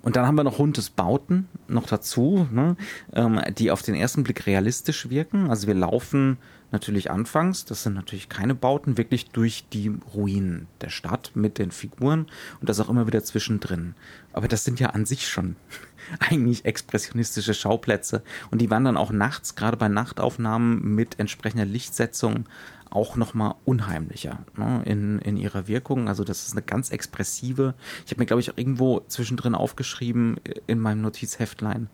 Und 0.03 0.17
dann 0.17 0.27
haben 0.27 0.37
wir 0.37 0.45
noch 0.45 0.59
Hundesbauten 0.59 1.49
noch 1.67 1.87
dazu, 1.87 2.49
ne, 2.51 2.77
ähm, 3.13 3.41
die 3.59 3.71
auf 3.71 3.83
den 3.83 3.95
ersten 3.95 4.23
Blick 4.23 4.47
realistisch 4.47 5.11
wirken. 5.11 5.51
Also 5.51 5.67
wir 5.67 5.75
laufen 5.75 6.39
natürlich 6.71 7.11
anfangs, 7.11 7.65
das 7.65 7.83
sind 7.83 7.95
natürlich 7.95 8.29
keine 8.29 8.55
Bauten, 8.55 8.99
wirklich 8.99 9.31
durch 9.31 9.67
die 9.73 9.93
Ruinen 10.15 10.67
der 10.81 10.91
Stadt 10.91 11.33
mit 11.35 11.59
den 11.59 11.71
Figuren 11.71 12.27
und 12.61 12.69
das 12.69 12.81
auch 12.81 12.89
immer 12.89 13.07
wieder 13.07 13.25
zwischendrin. 13.25 13.95
Aber 14.33 14.49
das 14.49 14.65
sind 14.65 14.79
ja 14.81 14.91
an 14.91 15.07
sich 15.07 15.29
schon 15.29 15.57
eigentlich 16.19 16.65
expressionistische 16.65 17.55
Schauplätze 17.55 18.23
und 18.51 18.61
die 18.61 18.71
waren 18.71 18.85
dann 18.85 18.97
auch 18.97 19.11
nachts, 19.11 19.55
gerade 19.55 19.77
bei 19.77 19.89
Nachtaufnahmen 19.89 20.95
mit 20.95 21.19
entsprechender 21.19 21.65
Lichtsetzung, 21.67 22.47
auch 22.91 23.17
nochmal 23.17 23.55
unheimlicher 23.65 24.45
ne, 24.57 24.83
in, 24.85 25.19
in 25.19 25.37
ihrer 25.37 25.69
Wirkung. 25.69 26.09
Also 26.09 26.25
das 26.25 26.47
ist 26.47 26.53
eine 26.53 26.63
ganz 26.63 26.91
expressive. 26.91 27.75
Ich 28.07 28.13
habe 28.13 28.21
mir, 28.21 28.27
glaube 28.27 28.41
ich, 28.41 28.51
auch 28.51 28.57
irgendwo 28.57 29.01
zwischendrin 29.09 29.55
aufgeschrieben 29.55 30.39
äh, 30.45 30.55
in 30.67 30.79
meinem 30.79 31.03
Notizheftlein, 31.03 31.91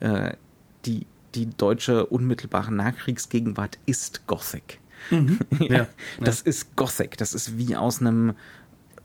äh, 0.00 0.32
die, 0.86 1.06
die 1.34 1.46
deutsche 1.46 2.06
unmittelbare 2.06 2.72
Nachkriegsgegenwart 2.72 3.78
ist 3.86 4.26
Gothic. 4.26 4.80
Mhm. 5.10 5.38
ja, 5.60 5.76
ja, 5.76 5.88
das 6.20 6.40
ist 6.40 6.76
Gothic. 6.76 7.16
Das 7.16 7.34
ist 7.34 7.58
wie 7.58 7.76
aus 7.76 8.00
einem 8.00 8.34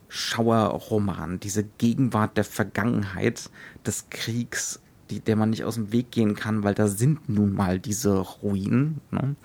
Schauerroman. 0.10 1.40
Diese 1.40 1.64
Gegenwart 1.64 2.38
der 2.38 2.44
Vergangenheit 2.44 3.50
des 3.86 4.10
Kriegs, 4.10 4.80
die, 5.10 5.20
der 5.20 5.36
man 5.36 5.50
nicht 5.50 5.64
aus 5.64 5.76
dem 5.76 5.92
Weg 5.92 6.12
gehen 6.12 6.36
kann, 6.36 6.64
weil 6.64 6.76
da 6.76 6.88
sind 6.88 7.30
nun 7.30 7.54
mal 7.54 7.80
diese 7.80 8.18
Ruinen. 8.18 9.02
Ne? 9.12 9.36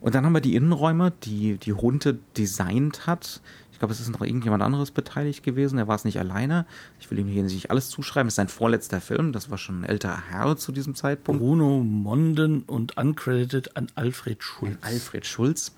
Und 0.00 0.14
dann 0.14 0.24
haben 0.24 0.32
wir 0.32 0.40
die 0.40 0.54
Innenräume, 0.54 1.12
die 1.24 1.58
die 1.58 1.72
Hunde 1.72 2.18
designt 2.36 3.06
hat. 3.06 3.40
Ich 3.82 3.84
glaube, 3.84 3.94
es 3.94 4.00
ist 4.00 4.10
noch 4.10 4.20
irgendjemand 4.20 4.62
anderes 4.62 4.92
beteiligt 4.92 5.42
gewesen. 5.42 5.76
Er 5.76 5.88
war 5.88 5.96
es 5.96 6.04
nicht 6.04 6.20
alleine. 6.20 6.66
Ich 7.00 7.10
will 7.10 7.18
ihm 7.18 7.26
hier 7.26 7.42
nicht 7.42 7.72
alles 7.72 7.88
zuschreiben. 7.88 8.28
Es 8.28 8.34
ist 8.34 8.36
sein 8.36 8.46
vorletzter 8.46 9.00
Film. 9.00 9.32
Das 9.32 9.50
war 9.50 9.58
schon 9.58 9.80
ein 9.80 9.84
älterer 9.84 10.22
Herr 10.30 10.56
zu 10.56 10.70
diesem 10.70 10.94
Zeitpunkt. 10.94 11.40
Bruno 11.40 11.82
Monden 11.82 12.62
und 12.62 12.96
uncredited 12.96 13.76
an 13.76 13.88
Alfred 13.96 14.40
Schulz. 14.40 14.78
Alfred 14.82 15.26
Schulz. 15.26 15.74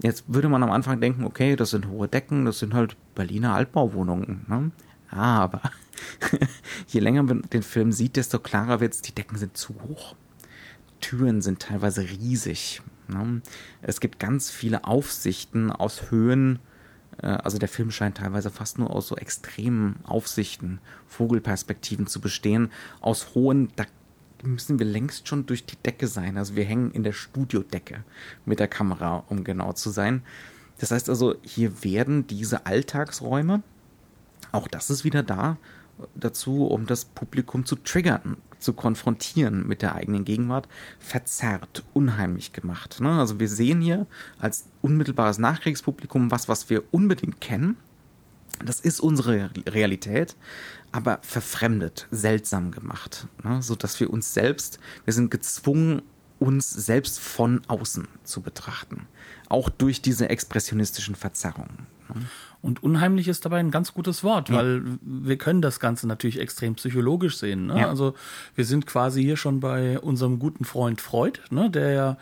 Jetzt 0.00 0.22
würde 0.28 0.48
man 0.48 0.62
am 0.62 0.70
Anfang 0.70 1.00
denken, 1.00 1.24
okay, 1.24 1.56
das 1.56 1.70
sind 1.70 1.88
hohe 1.88 2.06
Decken, 2.06 2.44
das 2.44 2.60
sind 2.60 2.74
halt 2.74 2.94
Berliner 3.16 3.56
Altbauwohnungen. 3.56 4.46
Ne? 4.46 4.70
Aber 5.10 5.62
je 6.86 7.00
länger 7.00 7.24
man 7.24 7.42
den 7.52 7.64
Film 7.64 7.90
sieht, 7.90 8.14
desto 8.14 8.38
klarer 8.38 8.78
wird 8.78 8.94
es, 8.94 9.02
die 9.02 9.16
Decken 9.16 9.36
sind 9.36 9.56
zu 9.56 9.74
hoch. 9.88 10.14
Türen 11.00 11.42
sind 11.42 11.58
teilweise 11.58 12.02
riesig. 12.02 12.82
Ne? 13.08 13.42
Es 13.80 13.98
gibt 13.98 14.20
ganz 14.20 14.48
viele 14.48 14.84
Aufsichten 14.84 15.72
aus 15.72 16.12
Höhen. 16.12 16.60
Äh, 17.18 17.26
also 17.26 17.58
der 17.58 17.68
Film 17.68 17.90
scheint 17.90 18.18
teilweise 18.18 18.50
fast 18.50 18.78
nur 18.78 18.90
aus 18.90 19.08
so 19.08 19.16
extremen 19.16 19.96
Aufsichten, 20.04 20.80
Vogelperspektiven 21.08 22.06
zu 22.06 22.20
bestehen. 22.20 22.70
Aus 23.00 23.34
hohen, 23.34 23.70
da 23.76 23.84
müssen 24.42 24.78
wir 24.78 24.86
längst 24.86 25.28
schon 25.28 25.46
durch 25.46 25.66
die 25.66 25.76
Decke 25.76 26.08
sein. 26.08 26.36
Also 26.36 26.56
wir 26.56 26.64
hängen 26.64 26.90
in 26.90 27.02
der 27.02 27.12
Studiodecke 27.12 28.04
mit 28.44 28.58
der 28.58 28.68
Kamera, 28.68 29.24
um 29.28 29.44
genau 29.44 29.72
zu 29.72 29.90
sein. 29.90 30.22
Das 30.78 30.90
heißt 30.90 31.08
also, 31.08 31.36
hier 31.42 31.84
werden 31.84 32.26
diese 32.26 32.66
Alltagsräume, 32.66 33.62
auch 34.50 34.66
das 34.66 34.90
ist 34.90 35.04
wieder 35.04 35.22
da, 35.22 35.58
dazu, 36.14 36.66
um 36.66 36.86
das 36.86 37.04
Publikum 37.04 37.64
zu 37.64 37.76
triggern, 37.76 38.36
zu 38.62 38.72
konfrontieren 38.72 39.66
mit 39.66 39.82
der 39.82 39.94
eigenen 39.94 40.24
Gegenwart, 40.24 40.68
verzerrt, 40.98 41.84
unheimlich 41.92 42.52
gemacht. 42.52 43.00
Ne? 43.00 43.18
Also 43.18 43.40
wir 43.40 43.48
sehen 43.48 43.80
hier 43.80 44.06
als 44.38 44.66
unmittelbares 44.80 45.38
Nachkriegspublikum 45.38 46.30
was, 46.30 46.48
was 46.48 46.70
wir 46.70 46.82
unbedingt 46.92 47.40
kennen. 47.40 47.76
Das 48.64 48.80
ist 48.80 49.00
unsere 49.00 49.50
Realität, 49.68 50.36
aber 50.92 51.18
verfremdet, 51.22 52.06
seltsam 52.10 52.70
gemacht, 52.70 53.26
ne? 53.42 53.62
so 53.62 53.74
dass 53.74 53.98
wir 53.98 54.10
uns 54.10 54.34
selbst, 54.34 54.78
wir 55.04 55.12
sind 55.12 55.30
gezwungen, 55.30 56.02
uns 56.38 56.70
selbst 56.70 57.20
von 57.20 57.62
außen 57.68 58.08
zu 58.24 58.40
betrachten, 58.40 59.06
auch 59.48 59.68
durch 59.68 60.02
diese 60.02 60.28
expressionistischen 60.28 61.14
Verzerrungen. 61.14 61.86
Ne? 62.14 62.26
Und 62.62 62.80
unheimlich 62.80 63.26
ist 63.26 63.44
dabei 63.44 63.58
ein 63.58 63.72
ganz 63.72 63.92
gutes 63.92 64.22
Wort, 64.22 64.48
ja. 64.48 64.56
weil 64.56 64.82
wir 65.00 65.36
können 65.36 65.62
das 65.62 65.80
Ganze 65.80 66.06
natürlich 66.06 66.38
extrem 66.38 66.76
psychologisch 66.76 67.36
sehen. 67.36 67.66
Ne? 67.66 67.80
Ja. 67.80 67.88
Also 67.88 68.14
wir 68.54 68.64
sind 68.64 68.86
quasi 68.86 69.22
hier 69.22 69.36
schon 69.36 69.58
bei 69.58 69.98
unserem 69.98 70.38
guten 70.38 70.64
Freund 70.64 71.00
Freud, 71.00 71.40
ne? 71.50 71.70
der 71.70 71.90
ja 71.90 72.18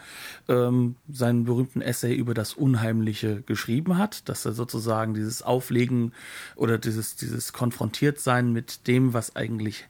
ähm, 0.49 0.97
seinen 1.11 1.45
berühmten 1.45 1.83
Essay 1.83 2.15
über 2.15 2.33
das 2.33 2.55
Unheimliche 2.55 3.43
geschrieben 3.43 3.99
hat, 3.99 4.29
dass 4.31 4.47
er 4.47 4.53
sozusagen 4.53 5.13
dieses 5.13 5.43
Auflegen 5.43 6.13
oder 6.57 6.79
dieses, 6.79 7.17
dieses 7.17 7.53
Konfrontiertsein 7.53 8.51
mit 8.51 8.87
dem, 8.87 9.13
was 9.13 9.37
eigentlich 9.37 9.85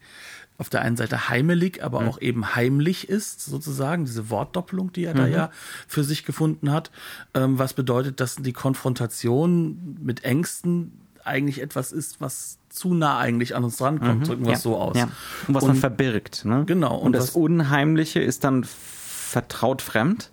auf 0.61 0.69
der 0.69 0.83
einen 0.83 0.97
Seite 0.97 1.31
heimelig, 1.31 1.83
aber 1.83 2.03
mhm. 2.03 2.09
auch 2.09 2.21
eben 2.21 2.55
heimlich 2.55 3.09
ist, 3.09 3.43
sozusagen, 3.43 4.05
diese 4.05 4.29
Wortdoppelung, 4.29 4.93
die 4.93 5.05
er 5.05 5.15
mhm. 5.15 5.19
da 5.19 5.27
ja 5.27 5.51
für 5.89 6.05
sich 6.05 6.25
gefunden 6.25 6.71
hat, 6.71 6.91
ähm, 7.33 7.59
was 7.59 7.73
bedeutet, 7.73 8.21
dass 8.21 8.37
die 8.37 8.53
Konfrontation 8.53 9.97
mit 10.03 10.23
Ängsten 10.23 10.93
eigentlich 11.25 11.63
etwas 11.63 11.93
ist, 11.93 12.21
was 12.21 12.59
zu 12.69 12.93
nah 12.93 13.19
eigentlich 13.19 13.57
an 13.57 13.65
uns 13.65 13.79
drankommt, 13.79 14.21
mhm. 14.21 14.25
drücken 14.25 14.45
wir 14.45 14.53
ja. 14.53 14.57
es 14.57 14.63
so 14.63 14.77
aus. 14.77 14.97
Ja. 14.97 15.09
Und 15.49 15.55
was 15.55 15.63
und, 15.63 15.71
man 15.71 15.77
verbirgt. 15.79 16.45
Ne? 16.45 16.65
Genau. 16.67 16.97
Und, 16.97 17.07
und 17.07 17.13
das 17.13 17.31
Unheimliche 17.31 18.21
ist 18.21 18.45
dann 18.45 18.65
vertraut 18.65 19.81
fremd 19.81 20.31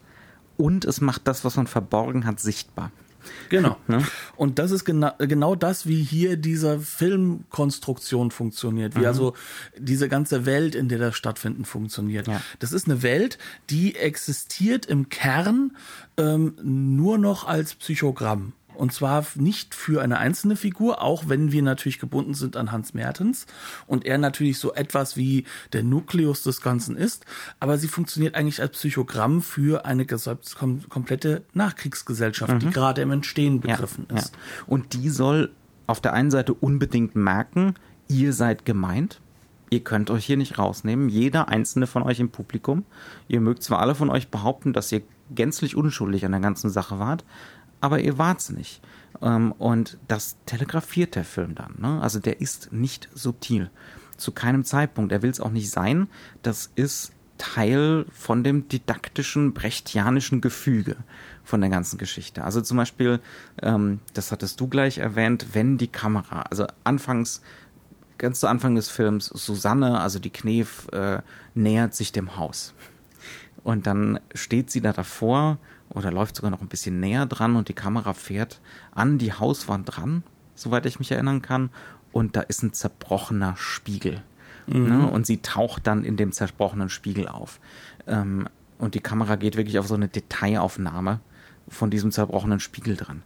und 0.58 0.84
es 0.84 1.00
macht 1.00 1.28
das, 1.28 1.46
was 1.46 1.56
man 1.56 1.68
verborgen 1.68 2.26
hat, 2.26 2.42
sichtbar. 2.42 2.92
Genau. 3.50 3.78
Ne? 3.88 4.04
Und 4.36 4.60
das 4.60 4.72
ist 4.72 4.84
genau, 4.84 5.12
genau 5.18 5.56
das, 5.56 5.88
wie 5.88 6.04
hier 6.04 6.36
dieser 6.36 6.80
Filmkonstruktion 6.80 8.32
funktioniert, 8.32 8.96
wie 8.96 9.00
mhm. 9.00 9.06
also 9.06 9.34
diese 9.78 10.10
ganze 10.10 10.46
Welt, 10.46 10.76
in 10.76 10.90
der 10.90 11.00
das 11.00 11.16
stattfinden, 11.16 11.64
funktioniert. 11.64 12.28
Ja. 12.28 12.42
Das 12.60 12.74
ist 12.74 12.88
eine 12.88 13.02
Welt, 13.02 13.38
die 13.70 13.96
existiert 13.96 14.86
im 14.86 15.08
Kern 15.08 15.78
ähm, 16.18 16.56
nur 16.62 17.18
noch 17.18 17.48
als 17.48 17.76
Psychogramm. 17.76 18.54
Und 18.78 18.94
zwar 18.94 19.26
nicht 19.36 19.74
für 19.74 20.02
eine 20.02 20.20
einzelne 20.20 20.56
Figur, 20.56 21.02
auch 21.02 21.28
wenn 21.28 21.52
wir 21.52 21.62
natürlich 21.62 22.00
gebunden 22.00 22.36
sind 22.36 22.56
an 22.56 22.72
Hans 22.72 22.94
Mertens 22.94 23.48
und 23.88 24.06
er 24.06 24.18
natürlich 24.18 24.60
so 24.60 24.74
etwas 24.74 25.18
wie 25.18 25.46
der 25.74 25.84
Nukleus 25.84 26.44
des 26.44 26.62
Ganzen 26.62 26.96
ist. 26.96 27.26
Aber 27.60 27.78
sie 27.78 27.88
funktioniert 27.88 28.36
eigentlich 28.36 28.62
als 28.62 28.72
Psychogramm 28.74 29.42
für 29.42 29.86
eine 29.86 30.06
komplette 30.06 31.44
Nachkriegsgesellschaft, 31.54 32.54
mhm. 32.54 32.60
die 32.60 32.70
gerade 32.70 33.02
im 33.02 33.12
Entstehen 33.12 33.62
begriffen 33.62 34.06
ja, 34.12 34.18
ist. 34.18 34.36
Ja. 34.36 34.64
Und 34.68 34.94
die 34.94 35.10
soll 35.10 35.52
auf 35.88 36.00
der 36.00 36.14
einen 36.14 36.32
Seite 36.32 36.54
unbedingt 36.54 37.16
merken, 37.16 37.74
ihr 38.08 38.34
seid 38.34 38.66
gemeint. 38.66 39.22
Ihr 39.70 39.82
könnt 39.82 40.10
euch 40.12 40.26
hier 40.26 40.38
nicht 40.38 40.58
rausnehmen. 40.58 41.10
Jeder 41.10 41.50
einzelne 41.50 41.88
von 41.88 42.04
euch 42.04 42.22
im 42.22 42.30
Publikum. 42.30 42.86
Ihr 43.28 43.42
mögt 43.42 43.64
zwar 43.64 43.80
alle 43.80 43.96
von 43.96 44.10
euch 44.10 44.30
behaupten, 44.30 44.72
dass 44.72 44.92
ihr 44.94 45.02
gänzlich 45.30 45.76
unschuldig 45.76 46.26
an 46.26 46.32
der 46.32 46.42
ganzen 46.42 46.70
Sache 46.70 47.00
wart, 47.00 47.26
aber 47.82 48.00
ihr 48.00 48.18
wart's 48.18 48.50
nicht. 48.50 48.82
Ähm, 49.22 49.52
und 49.54 49.98
das 50.08 50.38
telegrafiert 50.46 51.16
der 51.16 51.26
Film 51.26 51.56
dann. 51.56 51.76
Ne? 51.78 52.02
Also 52.02 52.20
der 52.20 52.42
ist 52.42 52.72
nicht 52.72 53.10
subtil. 53.14 53.70
Zu 54.18 54.32
keinem 54.32 54.66
Zeitpunkt. 54.66 55.12
Er 55.12 55.22
will 55.22 55.30
es 55.30 55.40
auch 55.40 55.52
nicht 55.52 55.70
sein. 55.70 56.08
Das 56.42 56.72
ist 56.76 57.12
Teil 57.38 58.06
von 58.12 58.44
dem 58.44 58.68
didaktischen, 58.68 59.54
brechtianischen 59.54 60.42
Gefüge 60.42 60.98
von 61.44 61.62
der 61.62 61.70
ganzen 61.70 61.98
Geschichte. 61.98 62.44
Also 62.44 62.62
zum 62.62 62.78
Beispiel, 62.78 63.20
ähm, 63.62 64.00
das 64.14 64.32
hattest 64.32 64.60
du 64.60 64.68
gleich 64.68 64.98
erwähnt, 64.98 65.48
wenn 65.54 65.78
die 65.78 65.88
Kamera, 65.88 66.42
also 66.44 66.66
anfangs, 66.84 67.42
ganz 68.18 68.40
zu 68.40 68.48
Anfang 68.48 68.76
des 68.76 68.90
Films, 68.90 69.28
Susanne, 69.28 70.00
also 70.00 70.20
die 70.20 70.32
Knef, 70.32 70.88
äh, 70.92 71.22
nähert 71.54 71.94
sich 71.94 72.12
dem 72.12 72.38
Haus. 72.38 72.74
Und 73.64 73.86
dann 73.86 74.20
steht 74.34 74.72
sie 74.72 74.82
da 74.82 74.94
davor 74.94 75.60
oder 75.90 76.12
läuft 76.12 76.36
sogar 76.36 76.52
noch 76.52 76.62
ein 76.62 76.68
bisschen 76.68 77.00
näher 77.00 77.26
dran 77.26 77.56
und 77.56 77.70
die 77.70 77.74
Kamera 77.74 78.14
fährt 78.14 78.60
an 78.92 79.18
die 79.18 79.34
Hauswand 79.34 79.96
dran, 79.96 80.24
soweit 80.56 80.86
ich 80.86 81.00
mich 81.00 81.12
erinnern 81.12 81.42
kann, 81.42 81.70
und 82.12 82.36
da 82.36 82.42
ist 82.42 82.64
ein 82.64 82.74
zerbrochener 82.74 83.56
Spiegel. 83.58 84.24
Mhm. 84.68 84.88
Ne? 84.88 85.08
Und 85.08 85.26
sie 85.26 85.38
taucht 85.42 85.88
dann 85.88 86.04
in 86.04 86.18
dem 86.18 86.32
zerbrochenen 86.32 86.90
Spiegel 86.90 87.28
auf. 87.28 87.60
Ähm, 88.08 88.48
und 88.78 88.96
die 88.96 89.00
Kamera 89.00 89.36
geht 89.36 89.58
wirklich 89.58 89.80
auf 89.80 89.88
so 89.88 89.96
eine 89.96 90.08
Detailaufnahme 90.08 91.20
von 91.68 91.90
diesem 91.90 92.12
zerbrochenen 92.12 92.60
Spiegel 92.60 92.96
dran. 92.96 93.24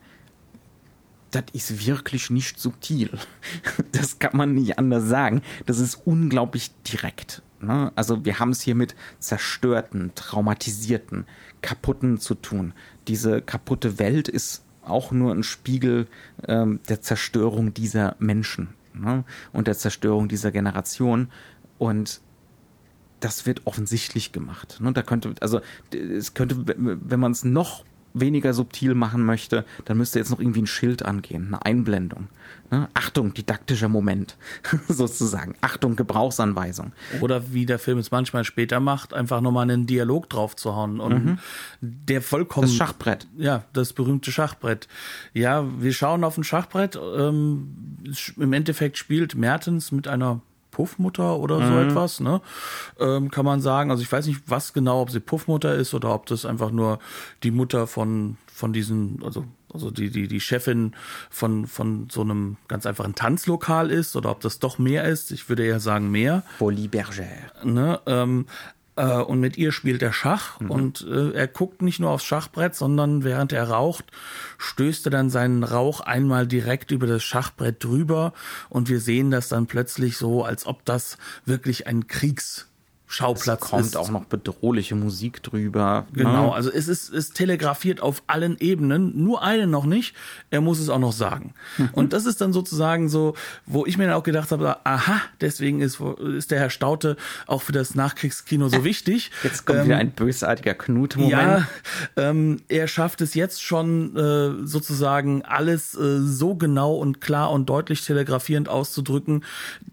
Das 1.31 1.45
ist 1.53 1.85
wirklich 1.85 2.29
nicht 2.29 2.59
subtil. 2.59 3.09
Das 3.91 4.19
kann 4.19 4.35
man 4.35 4.53
nicht 4.53 4.79
anders 4.79 5.05
sagen. 5.05 5.41
Das 5.65 5.79
ist 5.79 5.95
unglaublich 6.05 6.71
direkt. 6.83 7.41
Ne? 7.61 7.91
Also 7.95 8.25
wir 8.25 8.39
haben 8.39 8.51
es 8.51 8.61
hier 8.61 8.75
mit 8.75 8.95
zerstörten, 9.19 10.11
traumatisierten, 10.15 11.25
kaputten 11.61 12.19
zu 12.19 12.35
tun. 12.35 12.73
Diese 13.07 13.41
kaputte 13.41 13.99
Welt 13.99 14.27
ist 14.27 14.63
auch 14.83 15.11
nur 15.11 15.33
ein 15.33 15.43
Spiegel 15.43 16.07
ähm, 16.47 16.79
der 16.89 17.01
Zerstörung 17.01 17.73
dieser 17.73 18.15
Menschen 18.19 18.69
ne? 18.93 19.23
und 19.53 19.67
der 19.67 19.77
Zerstörung 19.77 20.27
dieser 20.27 20.51
Generation. 20.51 21.29
Und 21.77 22.21
das 23.19 23.45
wird 23.45 23.65
offensichtlich 23.65 24.31
gemacht. 24.31 24.79
Ne? 24.81 24.91
Da 24.93 25.03
könnte, 25.03 25.35
also 25.41 25.61
es 25.91 26.33
könnte, 26.33 26.65
wenn 26.65 27.19
man 27.19 27.31
es 27.31 27.43
noch 27.43 27.85
weniger 28.13 28.53
subtil 28.53 28.95
machen 28.95 29.25
möchte, 29.25 29.65
dann 29.85 29.97
müsste 29.97 30.19
jetzt 30.19 30.31
noch 30.31 30.39
irgendwie 30.39 30.61
ein 30.61 30.67
Schild 30.67 31.03
angehen, 31.03 31.47
eine 31.47 31.65
Einblendung. 31.65 32.27
Ne? 32.71 32.87
Achtung, 32.93 33.33
didaktischer 33.33 33.89
Moment, 33.89 34.37
sozusagen. 34.87 35.55
Achtung, 35.61 35.95
Gebrauchsanweisung. 35.95 36.93
Oder 37.19 37.53
wie 37.53 37.65
der 37.65 37.79
Film 37.79 37.97
es 37.97 38.11
manchmal 38.11 38.45
später 38.45 38.79
macht, 38.79 39.13
einfach 39.13 39.41
nochmal 39.41 39.63
einen 39.63 39.87
Dialog 39.87 40.29
drauf 40.29 40.55
zu 40.55 40.75
hauen. 40.75 40.99
Und 40.99 41.25
mhm. 41.25 41.37
der 41.81 42.21
vollkommen. 42.21 42.67
Das 42.67 42.75
Schachbrett. 42.75 43.27
Ja, 43.37 43.65
das 43.73 43.93
berühmte 43.93 44.31
Schachbrett. 44.31 44.87
Ja, 45.33 45.65
wir 45.79 45.93
schauen 45.93 46.23
auf 46.23 46.37
ein 46.37 46.43
Schachbrett. 46.43 46.95
Ähm, 46.95 47.97
Im 48.37 48.53
Endeffekt 48.53 48.97
spielt 48.97 49.35
Mertens 49.35 49.91
mit 49.91 50.07
einer 50.07 50.41
Puffmutter 50.71 51.37
oder 51.37 51.57
so 51.57 51.73
mhm. 51.73 51.89
etwas, 51.89 52.19
ne? 52.19 52.41
Ähm, 52.99 53.29
kann 53.29 53.45
man 53.45 53.61
sagen. 53.61 53.91
Also 53.91 54.01
ich 54.01 54.11
weiß 54.11 54.25
nicht, 54.25 54.41
was 54.47 54.73
genau, 54.73 55.01
ob 55.01 55.11
sie 55.11 55.19
Puffmutter 55.19 55.75
ist 55.75 55.93
oder 55.93 56.13
ob 56.13 56.25
das 56.25 56.45
einfach 56.45 56.71
nur 56.71 56.99
die 57.43 57.51
Mutter 57.51 57.87
von, 57.87 58.37
von 58.51 58.73
diesen, 58.73 59.21
also, 59.23 59.45
also 59.73 59.91
die, 59.91 60.09
die, 60.09 60.27
die 60.27 60.39
Chefin 60.39 60.93
von, 61.29 61.67
von 61.67 62.07
so 62.09 62.21
einem 62.21 62.57
ganz 62.67 62.85
einfachen 62.85 63.15
Tanzlokal 63.15 63.91
ist 63.91 64.15
oder 64.15 64.31
ob 64.31 64.39
das 64.41 64.59
doch 64.59 64.79
mehr 64.79 65.03
ist. 65.03 65.31
Ich 65.31 65.49
würde 65.49 65.65
eher 65.65 65.79
sagen 65.79 66.09
mehr. 66.09 66.43
Folie 66.57 66.87
Bergère. 66.87 67.65
Ne? 67.65 67.99
Ähm, 68.05 68.45
äh, 69.01 69.21
und 69.21 69.39
mit 69.39 69.57
ihr 69.57 69.71
spielt 69.71 70.01
er 70.03 70.13
Schach 70.13 70.59
mhm. 70.59 70.71
und 70.71 71.07
äh, 71.09 71.31
er 71.31 71.47
guckt 71.47 71.81
nicht 71.81 71.99
nur 71.99 72.11
aufs 72.11 72.23
Schachbrett, 72.23 72.75
sondern 72.75 73.23
während 73.23 73.51
er 73.51 73.69
raucht, 73.69 74.05
stößt 74.59 75.07
er 75.07 75.11
dann 75.11 75.29
seinen 75.29 75.63
Rauch 75.63 76.01
einmal 76.01 76.45
direkt 76.47 76.91
über 76.91 77.07
das 77.07 77.23
Schachbrett 77.23 77.83
drüber 77.83 78.33
und 78.69 78.89
wir 78.89 78.99
sehen 78.99 79.31
das 79.31 79.49
dann 79.49 79.65
plötzlich 79.65 80.17
so, 80.17 80.43
als 80.43 80.67
ob 80.67 80.85
das 80.85 81.17
wirklich 81.45 81.87
ein 81.87 82.07
Kriegs 82.07 82.67
Schauplatz 83.11 83.61
es 83.61 83.69
kommt 83.69 83.85
ist. 83.87 83.97
auch 83.97 84.09
noch 84.09 84.23
bedrohliche 84.23 84.95
Musik 84.95 85.43
drüber. 85.43 86.07
Genau, 86.13 86.47
ne? 86.47 86.53
also 86.53 86.71
es 86.71 86.87
ist, 86.87 87.13
es 87.13 87.31
telegrafiert 87.31 88.01
auf 88.01 88.23
allen 88.27 88.57
Ebenen, 88.59 89.21
nur 89.21 89.43
eine 89.43 89.67
noch 89.67 89.85
nicht, 89.85 90.15
er 90.49 90.61
muss 90.61 90.79
es 90.79 90.87
auch 90.87 90.97
noch 90.99 91.11
sagen. 91.11 91.53
Mhm. 91.77 91.89
Und 91.91 92.13
das 92.13 92.25
ist 92.25 92.39
dann 92.39 92.53
sozusagen 92.53 93.09
so, 93.09 93.35
wo 93.65 93.85
ich 93.85 93.97
mir 93.97 94.05
dann 94.05 94.13
auch 94.13 94.23
gedacht 94.23 94.51
habe, 94.51 94.77
aha, 94.85 95.19
deswegen 95.41 95.81
ist, 95.81 95.99
ist 95.99 96.51
der 96.51 96.59
Herr 96.59 96.69
Staute 96.69 97.17
auch 97.47 97.61
für 97.61 97.73
das 97.73 97.95
Nachkriegskino 97.95 98.69
so 98.69 98.83
wichtig. 98.85 99.31
Jetzt 99.43 99.65
kommt 99.65 99.79
ähm, 99.79 99.85
wieder 99.87 99.97
ein 99.97 100.11
bösartiger 100.11 100.73
Knut-Moment. 100.73 101.31
Ja, 101.31 101.67
ähm, 102.15 102.61
er 102.69 102.87
schafft 102.87 103.19
es 103.19 103.33
jetzt 103.33 103.61
schon 103.61 104.15
äh, 104.15 104.65
sozusagen 104.65 105.41
alles 105.41 105.95
äh, 105.95 106.21
so 106.21 106.55
genau 106.55 106.95
und 106.95 107.19
klar 107.19 107.51
und 107.51 107.69
deutlich 107.69 108.05
telegrafierend 108.05 108.69
auszudrücken, 108.69 109.43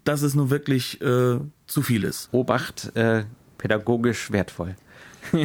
dass 0.05 0.21
es 0.21 0.35
nun 0.35 0.49
wirklich 0.49 1.01
äh, 1.01 1.39
zu 1.69 1.81
viel 1.81 2.03
ist. 2.03 2.29
Obacht, 2.31 2.95
äh, 2.95 3.23
pädagogisch 3.57 4.31
wertvoll. 4.31 4.75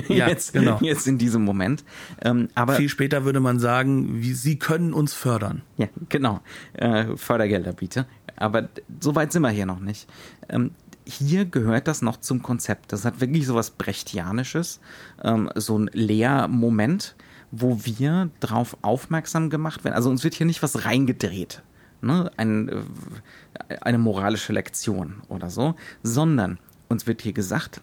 ja, 0.09 0.29
jetzt, 0.29 0.53
genau. 0.53 0.79
jetzt 0.81 1.07
in 1.07 1.19
diesem 1.19 1.45
Moment. 1.45 1.85
Ähm, 2.23 2.49
aber 2.55 2.75
viel 2.75 2.89
später 2.89 3.25
würde 3.25 3.41
man 3.41 3.61
sagen, 3.61 4.23
wie, 4.23 4.33
sie 4.33 4.59
können 4.59 4.93
uns 4.93 5.15
fördern. 5.15 5.63
Ja, 5.77 5.89
genau. 6.09 6.41
Äh, 6.73 7.17
Fördergelder 7.17 7.73
biete. 7.73 8.07
Aber 8.37 8.69
so 9.01 9.15
weit 9.15 9.33
sind 9.33 9.43
wir 9.43 9.51
hier 9.51 9.67
noch 9.67 9.81
nicht. 9.81 10.09
Ähm, 10.49 10.73
hier 11.05 11.45
gehört 11.45 11.87
das 11.87 12.01
noch 12.01 12.17
zum 12.17 12.43
Konzept. 12.43 12.93
Das 12.93 13.05
hat 13.05 13.21
wirklich 13.21 13.47
so 13.47 13.55
was 13.55 13.71
Brechtianisches, 13.71 14.81
ähm, 15.23 15.51
so 15.55 15.79
ein 15.79 15.91
Lehrmoment, 15.93 17.15
wo 17.51 17.81
wir 17.85 18.31
drauf 18.41 18.77
aufmerksam 18.81 19.51
gemacht 19.51 19.85
werden. 19.85 19.95
Also 19.95 20.09
uns 20.09 20.25
wird 20.25 20.35
hier 20.35 20.47
nicht 20.47 20.63
was 20.63 20.87
reingedreht 20.87 21.63
ne, 22.05 22.31
ein, 22.37 22.69
äh, 22.69 23.77
eine 23.81 23.99
moralische 23.99 24.53
Lektion 24.53 25.23
oder 25.29 25.51
so, 25.51 25.75
sondern 26.03 26.59
uns 26.89 27.07
wird 27.07 27.23
hier 27.23 27.33
gesagt, 27.33 27.81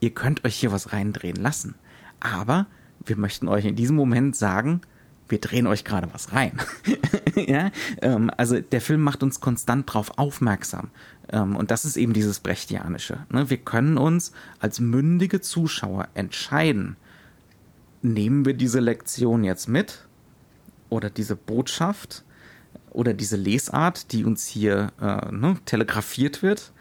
ihr 0.00 0.10
könnt 0.10 0.44
euch 0.44 0.56
hier 0.56 0.72
was 0.72 0.92
reindrehen 0.92 1.36
lassen. 1.36 1.74
Aber 2.20 2.66
wir 3.04 3.16
möchten 3.16 3.48
euch 3.48 3.64
in 3.64 3.76
diesem 3.76 3.96
Moment 3.96 4.36
sagen, 4.36 4.82
wir 5.28 5.40
drehen 5.40 5.66
euch 5.66 5.84
gerade 5.84 6.08
was 6.12 6.32
rein. 6.32 6.60
ja, 7.36 7.70
ähm, 8.02 8.30
also 8.36 8.60
der 8.60 8.80
Film 8.80 9.00
macht 9.00 9.22
uns 9.22 9.40
konstant 9.40 9.88
darauf 9.88 10.18
aufmerksam. 10.18 10.90
Ähm, 11.30 11.56
und 11.56 11.70
das 11.70 11.84
ist 11.84 11.96
eben 11.96 12.12
dieses 12.12 12.40
Brechtianische. 12.40 13.26
Ne? 13.30 13.48
Wir 13.48 13.56
können 13.56 13.96
uns 13.96 14.32
als 14.60 14.78
mündige 14.78 15.40
Zuschauer 15.40 16.08
entscheiden, 16.14 16.96
nehmen 18.02 18.44
wir 18.44 18.54
diese 18.54 18.80
Lektion 18.80 19.44
jetzt 19.44 19.68
mit 19.68 20.06
oder 20.90 21.08
diese 21.08 21.36
Botschaft 21.36 22.24
oder 22.92 23.14
diese 23.14 23.36
Lesart, 23.36 24.12
die 24.12 24.24
uns 24.24 24.46
hier 24.46 24.92
äh, 25.00 25.32
ne, 25.32 25.56
telegrafiert 25.64 26.42
wird, 26.42 26.72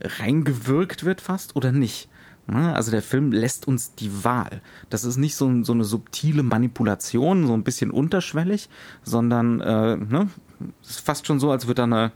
reingewirkt 0.00 1.04
wird 1.04 1.20
fast 1.20 1.56
oder 1.56 1.72
nicht. 1.72 2.08
Ne? 2.46 2.74
Also 2.74 2.90
der 2.90 3.02
Film 3.02 3.32
lässt 3.32 3.68
uns 3.68 3.94
die 3.94 4.24
Wahl. 4.24 4.62
Das 4.88 5.04
ist 5.04 5.16
nicht 5.16 5.36
so, 5.36 5.62
so 5.62 5.72
eine 5.72 5.84
subtile 5.84 6.42
Manipulation, 6.42 7.46
so 7.46 7.54
ein 7.54 7.64
bisschen 7.64 7.90
unterschwellig, 7.90 8.68
sondern 9.02 9.60
äh, 9.60 9.96
ne, 9.96 10.28
ist 10.82 11.00
fast 11.00 11.26
schon 11.26 11.40
so, 11.40 11.50
als 11.50 11.66
würde 11.66 11.76
da 11.76 11.84
eine 11.84 12.12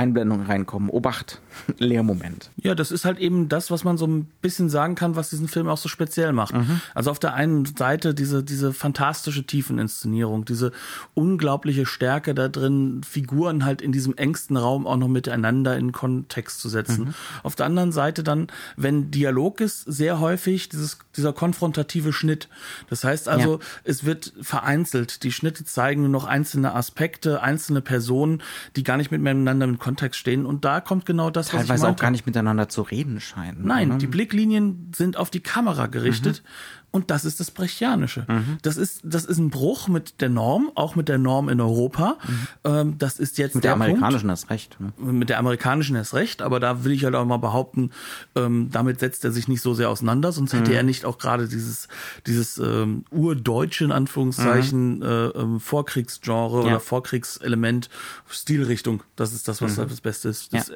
Einblendungen 0.00 0.46
reinkommen. 0.46 0.88
Obacht, 0.88 1.42
Leermoment. 1.78 2.50
Ja, 2.56 2.74
das 2.74 2.90
ist 2.90 3.04
halt 3.04 3.18
eben 3.18 3.50
das, 3.50 3.70
was 3.70 3.84
man 3.84 3.98
so 3.98 4.06
ein 4.06 4.26
bisschen 4.40 4.70
sagen 4.70 4.94
kann, 4.94 5.14
was 5.14 5.28
diesen 5.28 5.46
Film 5.46 5.68
auch 5.68 5.76
so 5.76 5.90
speziell 5.90 6.32
macht. 6.32 6.54
Mhm. 6.54 6.80
Also 6.94 7.10
auf 7.10 7.18
der 7.18 7.34
einen 7.34 7.66
Seite 7.66 8.14
diese, 8.14 8.42
diese 8.42 8.72
fantastische 8.72 9.44
Tiefeninszenierung, 9.44 10.46
diese 10.46 10.72
unglaubliche 11.12 11.84
Stärke 11.84 12.34
da 12.34 12.48
drin, 12.48 13.02
Figuren 13.06 13.66
halt 13.66 13.82
in 13.82 13.92
diesem 13.92 14.16
engsten 14.16 14.56
Raum 14.56 14.86
auch 14.86 14.96
noch 14.96 15.08
miteinander 15.08 15.76
in 15.76 15.92
Kontext 15.92 16.60
zu 16.60 16.70
setzen. 16.70 17.04
Mhm. 17.08 17.14
Auf 17.42 17.54
der 17.54 17.66
anderen 17.66 17.92
Seite 17.92 18.22
dann, 18.22 18.46
wenn 18.76 19.10
Dialog 19.10 19.60
ist, 19.60 19.82
sehr 19.82 20.18
häufig 20.18 20.70
dieses, 20.70 20.98
dieser 21.14 21.34
konfrontative 21.34 22.14
Schnitt. 22.14 22.48
Das 22.88 23.04
heißt 23.04 23.28
also, 23.28 23.58
ja. 23.58 23.64
es 23.84 24.04
wird 24.04 24.32
vereinzelt. 24.40 25.24
Die 25.24 25.32
Schnitte 25.32 25.64
zeigen 25.64 26.00
nur 26.00 26.10
noch 26.10 26.24
einzelne 26.24 26.74
Aspekte, 26.74 27.42
einzelne 27.42 27.82
Personen, 27.82 28.42
die 28.76 28.82
gar 28.82 28.96
nicht 28.96 29.10
miteinander 29.10 29.66
im 29.66 29.78
Kontext 29.90 30.20
stehen. 30.20 30.46
Und 30.46 30.64
da 30.64 30.80
kommt 30.80 31.04
genau 31.04 31.30
das, 31.30 31.48
Teilweise 31.48 31.68
was 31.68 31.80
ich 31.82 31.86
auch 31.86 31.96
gar 31.96 32.12
nicht 32.12 32.24
miteinander 32.24 32.68
zu 32.68 32.82
reden 32.82 33.20
scheinen. 33.20 33.66
Nein, 33.66 33.88
oder? 33.88 33.98
die 33.98 34.06
Blicklinien 34.06 34.92
sind 34.94 35.16
auf 35.16 35.30
die 35.30 35.40
Kamera 35.40 35.88
gerichtet. 35.88 36.42
Mhm. 36.44 36.79
Und 36.92 37.10
das 37.10 37.24
ist 37.24 37.38
das 37.38 37.52
Brechianische. 37.52 38.26
Mhm. 38.28 38.58
Das 38.62 38.76
ist, 38.76 39.02
das 39.04 39.24
ist 39.24 39.38
ein 39.38 39.50
Bruch 39.50 39.86
mit 39.86 40.20
der 40.20 40.28
Norm, 40.28 40.72
auch 40.74 40.96
mit 40.96 41.08
der 41.08 41.18
Norm 41.18 41.48
in 41.48 41.60
Europa. 41.60 42.18
Mhm. 42.26 42.46
Ähm, 42.64 42.98
das 42.98 43.20
ist 43.20 43.38
jetzt 43.38 43.54
mit 43.54 43.62
der, 43.62 43.70
der 43.70 43.74
amerikanischen 43.74 44.26
Punkt. 44.26 44.40
erst 44.40 44.50
recht. 44.50 44.76
Ne? 44.80 44.92
Mit 44.98 45.28
der 45.28 45.38
amerikanischen 45.38 45.94
erst 45.94 46.14
recht, 46.14 46.42
aber 46.42 46.58
da 46.58 46.82
will 46.82 46.92
ich 46.92 47.04
halt 47.04 47.14
auch 47.14 47.24
mal 47.24 47.36
behaupten, 47.36 47.90
ähm, 48.34 48.70
damit 48.72 48.98
setzt 48.98 49.24
er 49.24 49.30
sich 49.30 49.46
nicht 49.46 49.62
so 49.62 49.72
sehr 49.72 49.88
auseinander, 49.88 50.32
sonst 50.32 50.52
hätte 50.52 50.70
mhm. 50.70 50.76
er 50.76 50.82
nicht 50.82 51.04
auch 51.04 51.18
gerade 51.18 51.46
dieses, 51.46 51.86
dieses 52.26 52.58
ähm, 52.58 53.04
urdeutsche 53.10 53.84
in 53.84 53.92
Anführungszeichen 53.92 54.96
mhm. 54.96 55.02
äh, 55.02 55.26
ähm, 55.28 55.60
Vorkriegsgenre 55.60 56.60
ja. 56.60 56.66
oder 56.66 56.80
Vorkriegselement, 56.80 57.88
Stilrichtung, 58.28 59.04
das 59.14 59.32
ist 59.32 59.46
das, 59.46 59.62
was 59.62 59.76
mhm. 59.76 59.88
das 59.88 60.00
Beste 60.00 60.28
ist, 60.28 60.52
das 60.52 60.72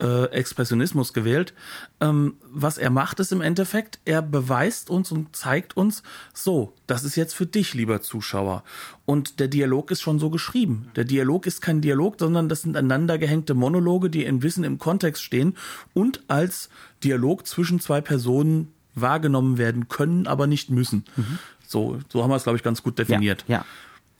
ja. 0.00 0.24
äh, 0.24 0.26
Expressionismus 0.26 1.12
gewählt. 1.12 1.54
Ähm, 2.00 2.34
was 2.48 2.78
er 2.78 2.90
macht, 2.90 3.18
ist 3.18 3.32
im 3.32 3.40
Endeffekt, 3.40 3.98
er 4.04 4.22
beweist 4.22 4.90
uns 4.90 5.10
und 5.10 5.39
zeigt 5.40 5.74
uns, 5.74 6.02
so, 6.34 6.74
das 6.86 7.02
ist 7.02 7.16
jetzt 7.16 7.34
für 7.34 7.46
dich, 7.46 7.72
lieber 7.72 8.02
Zuschauer. 8.02 8.62
Und 9.06 9.40
der 9.40 9.48
Dialog 9.48 9.90
ist 9.90 10.02
schon 10.02 10.18
so 10.18 10.28
geschrieben. 10.28 10.90
Der 10.96 11.04
Dialog 11.04 11.46
ist 11.46 11.62
kein 11.62 11.80
Dialog, 11.80 12.16
sondern 12.18 12.50
das 12.50 12.62
sind 12.62 12.76
aneinander 12.76 13.16
gehängte 13.16 13.54
Monologe, 13.54 14.10
die 14.10 14.24
in 14.24 14.42
Wissen 14.42 14.64
im 14.64 14.78
Kontext 14.78 15.22
stehen 15.22 15.56
und 15.94 16.22
als 16.28 16.68
Dialog 17.02 17.46
zwischen 17.46 17.80
zwei 17.80 18.02
Personen 18.02 18.68
wahrgenommen 18.94 19.56
werden 19.56 19.88
können, 19.88 20.26
aber 20.26 20.46
nicht 20.46 20.68
müssen. 20.68 21.04
Mhm. 21.16 21.38
So, 21.66 21.98
so 22.10 22.22
haben 22.22 22.30
wir 22.30 22.36
es, 22.36 22.42
glaube 22.42 22.58
ich, 22.58 22.62
ganz 22.62 22.82
gut 22.82 22.98
definiert. 22.98 23.44
Ja, 23.48 23.58
ja. 23.58 23.64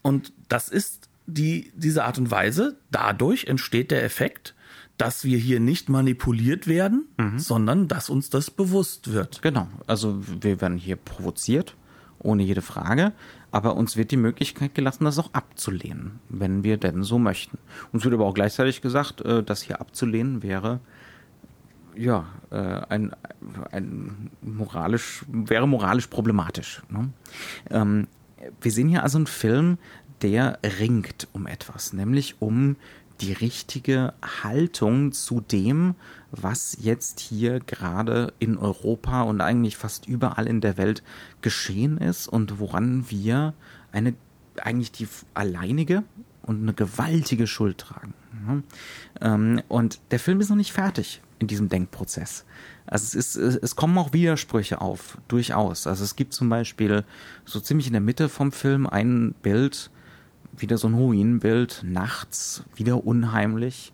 Und 0.01 0.33
das 0.49 0.69
ist 0.71 1.09
die, 1.27 1.71
diese 1.75 2.05
Art 2.05 2.17
und 2.17 2.31
Weise. 2.31 2.77
Dadurch 2.91 3.45
entsteht 3.45 3.91
der 3.91 4.05
Effekt, 4.05 4.55
dass 5.01 5.25
wir 5.25 5.39
hier 5.39 5.61
nicht 5.61 5.89
manipuliert 5.89 6.67
werden, 6.67 7.07
mhm. 7.17 7.39
sondern 7.39 7.89
dass 7.89 8.11
uns 8.11 8.29
das 8.29 8.51
bewusst 8.51 9.13
wird. 9.13 9.41
Genau. 9.41 9.67
Also 9.87 10.21
wir 10.43 10.61
werden 10.61 10.77
hier 10.77 10.97
provoziert, 10.97 11.75
ohne 12.19 12.43
jede 12.43 12.61
Frage, 12.61 13.13
aber 13.51 13.77
uns 13.77 13.97
wird 13.97 14.11
die 14.11 14.19
Möglichkeit 14.19 14.75
gelassen, 14.75 15.05
das 15.05 15.19
auch 15.19 15.33
abzulehnen, 15.33 16.21
wenn 16.29 16.65
wir 16.65 16.77
denn 16.77 17.03
so 17.03 17.19
möchten. 17.19 17.57
Uns 17.93 18.05
wird 18.05 18.13
aber 18.13 18.27
auch 18.27 18.35
gleichzeitig 18.35 18.83
gesagt, 18.83 19.23
äh, 19.23 19.43
das 19.43 19.63
hier 19.63 19.81
abzulehnen 19.81 20.43
wäre 20.43 20.81
ja 21.97 22.27
äh, 22.51 22.57
ein, 22.57 23.13
ein 23.73 24.31
moralisch 24.43 25.25
wäre 25.29 25.67
moralisch 25.67 26.09
problematisch. 26.09 26.83
Ne? 26.91 27.09
Ähm, 27.71 28.07
wir 28.61 28.71
sehen 28.71 28.89
hier 28.89 29.03
also 29.03 29.17
einen 29.17 29.27
Film, 29.27 29.79
der 30.23 30.59
ringt 30.79 31.29
um 31.33 31.47
etwas, 31.47 31.93
nämlich 31.93 32.37
um 32.41 32.77
die 33.21 33.33
richtige 33.33 34.15
Haltung 34.43 35.13
zu 35.13 35.41
dem, 35.41 35.95
was 36.31 36.77
jetzt 36.81 37.21
hier 37.21 37.61
gerade 37.61 38.33
in 38.39 38.57
Europa 38.57 39.23
und 39.23 39.41
eigentlich 39.41 39.77
fast 39.77 40.07
überall 40.07 40.47
in 40.47 40.61
der 40.61 40.77
Welt 40.77 41.03
geschehen 41.43 41.99
ist 41.99 42.29
und 42.29 42.59
woran 42.59 43.11
wir 43.11 43.55
eine 43.93 44.15
eigentlich 44.63 44.93
die 44.93 45.09
alleinige 45.35 46.03
und 46.43 46.63
eine 46.63 46.75
gewaltige 46.75 47.47
Schuld 47.47 47.79
tragen. 47.79 48.15
Ähm, 49.21 49.63
und 49.69 50.01
der 50.11 50.19
Film 50.19 50.41
ist 50.41 50.49
noch 50.51 50.57
nicht 50.57 50.73
fertig 50.73 51.21
in 51.39 51.47
diesem 51.47 51.69
Denkprozess. 51.69 52.45
Also 52.87 53.19
es, 53.19 53.37
ist, 53.37 53.57
es 53.63 53.77
kommen 53.77 53.97
auch 53.99 54.13
Widersprüche 54.13 54.81
auf, 54.81 55.19
durchaus. 55.29 55.87
Also 55.87 56.05
es 56.05 56.17
gibt 56.17 56.35
zum 56.35 56.49
Beispiel 56.49 57.05
so 57.45 57.61
ziemlich 57.61 57.87
in 57.87 57.93
der 57.93 58.01
Mitte 58.01 58.29
vom 58.29 58.53
Film 58.53 58.87
ein 58.87 59.35
Bild, 59.43 59.91
wieder 60.57 60.79
so 60.79 60.89
ein 60.89 60.95
Ruinenbild, 60.95 61.83
nachts, 61.85 62.65
wieder 62.75 63.05
unheimlich. 63.07 63.93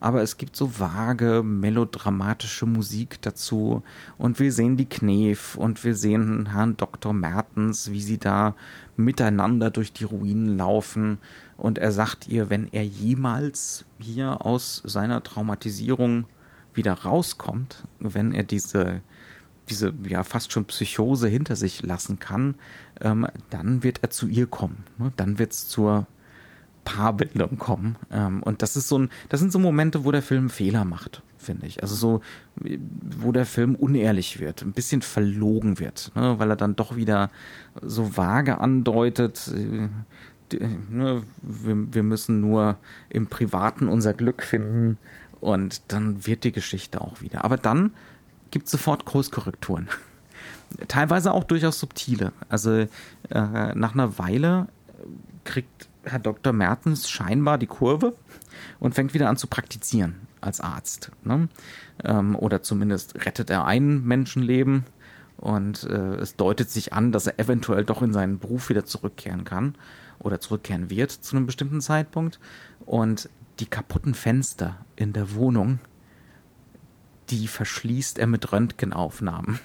Aber 0.00 0.22
es 0.22 0.36
gibt 0.36 0.54
so 0.54 0.78
vage, 0.78 1.42
melodramatische 1.42 2.66
Musik 2.66 3.20
dazu. 3.20 3.82
Und 4.16 4.38
wir 4.38 4.52
sehen 4.52 4.76
die 4.76 4.88
Knef 4.88 5.56
und 5.56 5.82
wir 5.82 5.94
sehen 5.94 6.52
Herrn 6.52 6.76
Dr. 6.76 7.12
Mertens, 7.12 7.90
wie 7.90 8.00
sie 8.00 8.18
da 8.18 8.54
miteinander 8.96 9.70
durch 9.70 9.92
die 9.92 10.04
Ruinen 10.04 10.56
laufen. 10.56 11.18
Und 11.56 11.78
er 11.78 11.90
sagt 11.90 12.28
ihr, 12.28 12.48
wenn 12.48 12.68
er 12.72 12.84
jemals 12.84 13.84
hier 13.98 14.46
aus 14.46 14.82
seiner 14.84 15.22
Traumatisierung 15.22 16.26
wieder 16.74 16.92
rauskommt, 16.92 17.84
wenn 17.98 18.32
er 18.32 18.44
diese, 18.44 19.00
diese 19.68 19.94
ja 20.06 20.24
fast 20.24 20.52
schon 20.52 20.64
Psychose 20.66 21.28
hinter 21.28 21.56
sich 21.56 21.82
lassen 21.82 22.18
kann, 22.18 22.56
ähm, 23.00 23.26
dann 23.50 23.82
wird 23.82 24.00
er 24.02 24.10
zu 24.10 24.26
ihr 24.28 24.46
kommen. 24.46 24.84
Ne? 24.98 25.12
Dann 25.16 25.38
wird 25.38 25.52
es 25.52 25.68
zur 25.68 26.06
Paarbildung 26.88 27.58
kommen. 27.58 27.96
Ähm, 28.10 28.42
und 28.42 28.62
das 28.62 28.76
ist 28.76 28.88
so 28.88 28.98
ein, 28.98 29.10
das 29.28 29.40
sind 29.40 29.52
so 29.52 29.58
Momente, 29.58 30.04
wo 30.04 30.12
der 30.12 30.22
Film 30.22 30.48
Fehler 30.48 30.86
macht, 30.86 31.22
finde 31.36 31.66
ich. 31.66 31.82
Also 31.82 31.94
so, 31.94 32.22
wo 32.56 33.30
der 33.30 33.44
Film 33.44 33.74
unehrlich 33.74 34.40
wird, 34.40 34.62
ein 34.62 34.72
bisschen 34.72 35.02
verlogen 35.02 35.78
wird, 35.78 36.12
ne? 36.14 36.38
weil 36.38 36.50
er 36.50 36.56
dann 36.56 36.76
doch 36.76 36.96
wieder 36.96 37.30
so 37.82 38.16
vage 38.16 38.58
andeutet, 38.58 39.52
äh, 39.54 39.88
ne, 40.90 41.22
wir, 41.42 41.94
wir 41.94 42.02
müssen 42.02 42.40
nur 42.40 42.78
im 43.10 43.26
Privaten 43.26 43.88
unser 43.88 44.14
Glück 44.14 44.42
finden 44.42 44.96
und 45.40 45.82
dann 45.88 46.26
wird 46.26 46.44
die 46.44 46.52
Geschichte 46.52 47.00
auch 47.02 47.20
wieder. 47.20 47.44
Aber 47.44 47.58
dann 47.58 47.92
gibt 48.50 48.68
sofort 48.68 49.04
Großkorrekturen. 49.04 49.88
Teilweise 50.88 51.32
auch 51.32 51.44
durchaus 51.44 51.80
subtile. 51.80 52.32
Also 52.48 52.72
äh, 52.72 52.88
nach 53.30 53.94
einer 53.94 54.18
Weile 54.18 54.68
kriegt 55.44 55.88
Herr 56.04 56.18
Dr. 56.18 56.52
Mertens 56.52 57.08
scheinbar 57.08 57.58
die 57.58 57.66
Kurve 57.66 58.14
und 58.78 58.94
fängt 58.94 59.14
wieder 59.14 59.28
an 59.28 59.36
zu 59.36 59.46
praktizieren 59.46 60.16
als 60.40 60.60
Arzt. 60.60 61.10
Ne? 61.24 61.48
Ähm, 62.04 62.36
oder 62.36 62.62
zumindest 62.62 63.26
rettet 63.26 63.50
er 63.50 63.64
ein 63.64 64.04
Menschenleben 64.04 64.84
und 65.36 65.84
äh, 65.84 66.16
es 66.16 66.36
deutet 66.36 66.70
sich 66.70 66.92
an, 66.92 67.12
dass 67.12 67.26
er 67.26 67.38
eventuell 67.38 67.84
doch 67.84 68.02
in 68.02 68.12
seinen 68.12 68.38
Beruf 68.38 68.68
wieder 68.68 68.84
zurückkehren 68.84 69.44
kann 69.44 69.74
oder 70.18 70.40
zurückkehren 70.40 70.90
wird 70.90 71.12
zu 71.12 71.36
einem 71.36 71.46
bestimmten 71.46 71.80
Zeitpunkt. 71.80 72.40
Und 72.84 73.28
die 73.60 73.66
kaputten 73.66 74.14
Fenster 74.14 74.76
in 74.96 75.12
der 75.12 75.34
Wohnung, 75.34 75.78
die 77.30 77.48
verschließt 77.48 78.18
er 78.18 78.26
mit 78.26 78.52
Röntgenaufnahmen. 78.52 79.58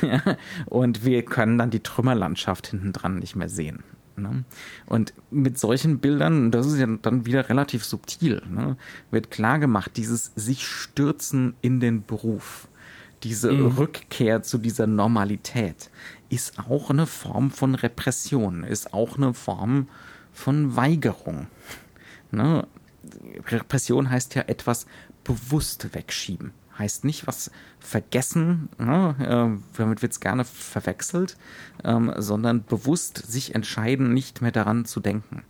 und 0.66 1.04
wir 1.04 1.24
können 1.24 1.58
dann 1.58 1.70
die 1.70 1.82
Trümmerlandschaft 1.82 2.68
hinten 2.68 2.92
dran 2.92 3.18
nicht 3.18 3.36
mehr 3.36 3.48
sehen. 3.48 3.82
Ne? 4.16 4.44
Und 4.86 5.12
mit 5.30 5.58
solchen 5.58 5.98
Bildern, 5.98 6.50
das 6.50 6.66
ist 6.66 6.78
ja 6.78 6.86
dann 6.86 7.26
wieder 7.26 7.48
relativ 7.48 7.84
subtil, 7.84 8.42
ne, 8.48 8.76
wird 9.10 9.30
klar 9.30 9.58
gemacht, 9.58 9.92
dieses 9.96 10.32
sich 10.36 10.66
stürzen 10.66 11.54
in 11.60 11.80
den 11.80 12.04
Beruf, 12.04 12.68
diese 13.22 13.52
mhm. 13.52 13.66
Rückkehr 13.76 14.42
zu 14.42 14.58
dieser 14.58 14.86
Normalität 14.86 15.90
ist 16.28 16.58
auch 16.58 16.90
eine 16.90 17.06
Form 17.06 17.50
von 17.50 17.74
Repression, 17.74 18.64
ist 18.64 18.94
auch 18.94 19.16
eine 19.16 19.34
Form 19.34 19.88
von 20.32 20.76
Weigerung. 20.76 21.46
Ne? 22.30 22.66
Repression 23.48 24.10
heißt 24.10 24.34
ja 24.34 24.42
etwas 24.42 24.86
bewusst 25.24 25.94
wegschieben 25.94 26.52
heißt 26.78 27.04
nicht 27.04 27.26
was 27.26 27.50
vergessen, 27.78 28.68
ne, 28.78 29.14
äh, 29.20 29.78
damit 29.78 30.02
wird 30.02 30.12
es 30.12 30.20
gerne 30.20 30.44
verwechselt, 30.44 31.36
ähm, 31.84 32.12
sondern 32.16 32.64
bewusst 32.64 33.18
sich 33.30 33.54
entscheiden, 33.54 34.12
nicht 34.12 34.42
mehr 34.42 34.52
daran 34.52 34.84
zu 34.84 35.00
denken. 35.00 35.42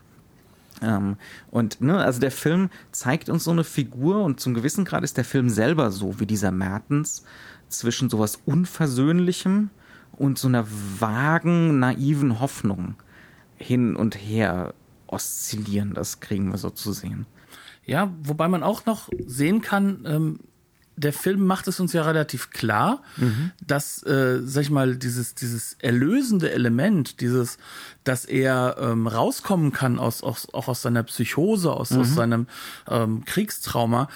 Ähm, 0.83 1.17
und 1.51 1.81
ne, 1.81 1.99
also 1.99 2.21
der 2.21 2.31
Film 2.31 2.71
zeigt 2.93 3.29
uns 3.29 3.45
so 3.45 3.51
eine 3.51 3.65
Figur 3.65 4.23
und 4.23 4.41
zum 4.41 4.55
gewissen 4.55 4.85
Grad 4.85 5.05
ist 5.05 5.17
der 5.17 5.25
Film 5.25 5.49
selber 5.49 5.91
so 5.91 6.21
wie 6.21 6.27
dieser 6.27 6.53
Mertens 6.53 7.25
zwischen 7.69 8.11
sowas 8.11 8.39
Unversöhnlichem 8.45 9.71
und 10.13 10.39
so 10.39 10.49
einer 10.49 10.67
vagen, 10.69 11.79
naiven 11.79 12.41
Hoffnung 12.41 12.95
hin 13.57 13.97
und 13.97 14.15
her 14.15 14.75
oszillieren. 15.07 15.95
Das 15.95 16.21
kriegen 16.21 16.51
wir 16.51 16.59
so 16.59 16.71
zu 16.71 16.93
sehen. 16.93 17.27
Ja, 17.85 18.13
wobei 18.23 18.49
man 18.49 18.63
auch 18.63 18.85
noch 18.85 19.09
sehen 19.27 19.61
kann, 19.61 20.05
ähm, 20.07 20.41
der 20.97 21.13
Film 21.13 21.47
macht 21.47 21.69
es 21.69 21.79
uns 21.79 21.93
ja 21.93 22.03
relativ 22.03 22.51
klar, 22.51 23.03
mhm. 23.17 23.53
dass, 23.65 24.03
äh, 24.03 24.41
sag 24.45 24.63
ich 24.63 24.71
mal, 24.71 24.97
dieses, 24.97 25.35
dieses 25.35 25.75
erlösende 25.75 26.51
Element, 26.51 27.21
dieses, 27.21 27.59
dass 28.05 28.25
er 28.25 28.77
ähm, 28.81 29.07
rauskommen 29.07 29.73
kann 29.73 29.99
aus, 29.99 30.23
aus, 30.23 30.53
auch 30.55 30.69
aus 30.69 30.83
seiner 30.83 31.03
Psychose, 31.03 31.73
aus, 31.73 31.91
mhm. 31.91 32.01
aus 32.01 32.15
seinem 32.15 32.47
ähm, 32.89 33.25
Kriegstrauma, 33.27 34.09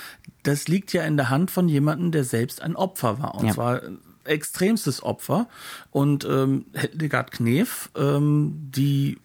das 0.42 0.68
liegt 0.68 0.92
ja 0.92 1.02
in 1.04 1.16
der 1.16 1.28
Hand 1.28 1.50
von 1.50 1.68
jemandem, 1.68 2.12
der 2.12 2.24
selbst 2.24 2.62
ein 2.62 2.76
Opfer 2.76 3.20
war. 3.20 3.34
Und 3.34 3.48
ja. 3.48 3.52
zwar 3.52 3.82
extremstes 4.24 5.02
Opfer. 5.02 5.48
Und 5.90 6.24
ähm, 6.24 6.66
Hildegard 6.72 7.32
Knef, 7.32 7.90
ähm, 7.94 8.70
die 8.74 9.18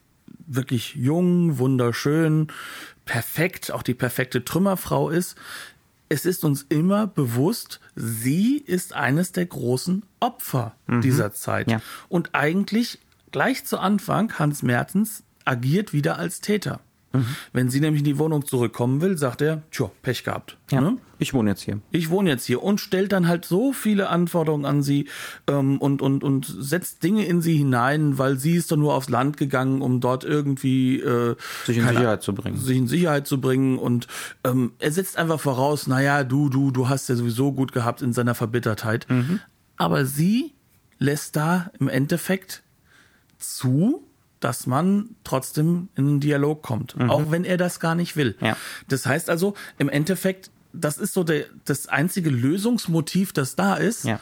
wirklich 0.47 0.95
jung, 0.95 1.57
wunderschön, 1.57 2.47
perfekt, 3.05 3.71
auch 3.71 3.83
die 3.83 3.93
perfekte 3.93 4.43
Trümmerfrau 4.43 5.09
ist, 5.09 5.35
es 6.09 6.25
ist 6.25 6.43
uns 6.43 6.65
immer 6.69 7.07
bewusst, 7.07 7.79
sie 7.95 8.57
ist 8.57 8.93
eines 8.93 9.31
der 9.31 9.45
großen 9.45 10.03
Opfer 10.19 10.75
mhm. 10.87 11.01
dieser 11.01 11.33
Zeit. 11.33 11.69
Ja. 11.69 11.81
Und 12.09 12.29
eigentlich 12.33 12.99
gleich 13.31 13.65
zu 13.65 13.79
Anfang, 13.79 14.37
Hans 14.37 14.63
Mertens 14.63 15.23
agiert 15.45 15.93
wieder 15.93 16.17
als 16.17 16.41
Täter. 16.41 16.79
Mhm. 17.17 17.35
Wenn 17.53 17.69
sie 17.69 17.79
nämlich 17.79 18.01
in 18.01 18.05
die 18.05 18.17
Wohnung 18.17 18.45
zurückkommen 18.45 19.01
will, 19.01 19.17
sagt 19.17 19.41
er, 19.41 19.63
tja, 19.71 19.91
Pech 20.01 20.23
gehabt. 20.23 20.57
Ja, 20.71 20.81
ne? 20.81 20.97
Ich 21.17 21.33
wohne 21.33 21.51
jetzt 21.51 21.61
hier. 21.61 21.79
Ich 21.91 22.09
wohne 22.09 22.29
jetzt 22.29 22.45
hier 22.45 22.61
und 22.61 22.81
stellt 22.81 23.11
dann 23.11 23.27
halt 23.27 23.45
so 23.45 23.71
viele 23.71 24.09
Anforderungen 24.09 24.65
an 24.65 24.83
sie 24.83 25.07
ähm, 25.47 25.77
und, 25.77 26.01
und, 26.01 26.23
und 26.23 26.45
setzt 26.45 27.03
Dinge 27.03 27.25
in 27.25 27.41
sie 27.41 27.55
hinein, 27.55 28.17
weil 28.17 28.37
sie 28.37 28.55
ist 28.55 28.71
doch 28.71 28.77
nur 28.77 28.93
aufs 28.93 29.09
Land 29.09 29.37
gegangen, 29.37 29.81
um 29.81 30.01
dort 30.01 30.23
irgendwie 30.23 30.99
äh, 30.99 31.35
sich 31.65 31.77
in 31.77 31.87
Sicherheit 31.87 32.21
zu 32.21 32.33
bringen. 32.33 32.57
Sich 32.57 32.77
in 32.77 32.87
Sicherheit 32.87 33.27
zu 33.27 33.39
bringen. 33.39 33.77
Und 33.77 34.07
ähm, 34.43 34.73
er 34.79 34.91
setzt 34.91 35.17
einfach 35.17 35.39
voraus, 35.39 35.87
naja, 35.87 36.23
du, 36.23 36.49
du, 36.49 36.71
du 36.71 36.89
hast 36.89 37.07
ja 37.07 37.15
sowieso 37.15 37.53
gut 37.53 37.71
gehabt 37.71 38.01
in 38.01 38.11
seiner 38.11 38.35
Verbittertheit. 38.35 39.05
Mhm. 39.09 39.39
Aber 39.77 40.05
sie 40.05 40.53
lässt 40.99 41.35
da 41.35 41.71
im 41.79 41.87
Endeffekt 41.87 42.63
zu, 43.37 44.04
dass 44.45 44.67
man 44.67 45.09
trotzdem 45.23 45.89
in 45.95 46.07
einen 46.07 46.19
Dialog 46.19 46.61
kommt, 46.61 46.95
mhm. 46.95 47.09
auch 47.09 47.31
wenn 47.31 47.45
er 47.45 47.57
das 47.57 47.79
gar 47.79 47.95
nicht 47.95 48.15
will. 48.15 48.35
Ja. 48.41 48.55
Das 48.87 49.07
heißt 49.07 49.31
also, 49.31 49.55
im 49.79 49.89
Endeffekt, 49.89 50.51
das 50.71 50.99
ist 50.99 51.15
so 51.15 51.23
der, 51.23 51.45
das 51.65 51.87
einzige 51.87 52.29
Lösungsmotiv, 52.29 53.33
das 53.33 53.55
da 53.55 53.73
ist, 53.73 54.05
ja. 54.05 54.19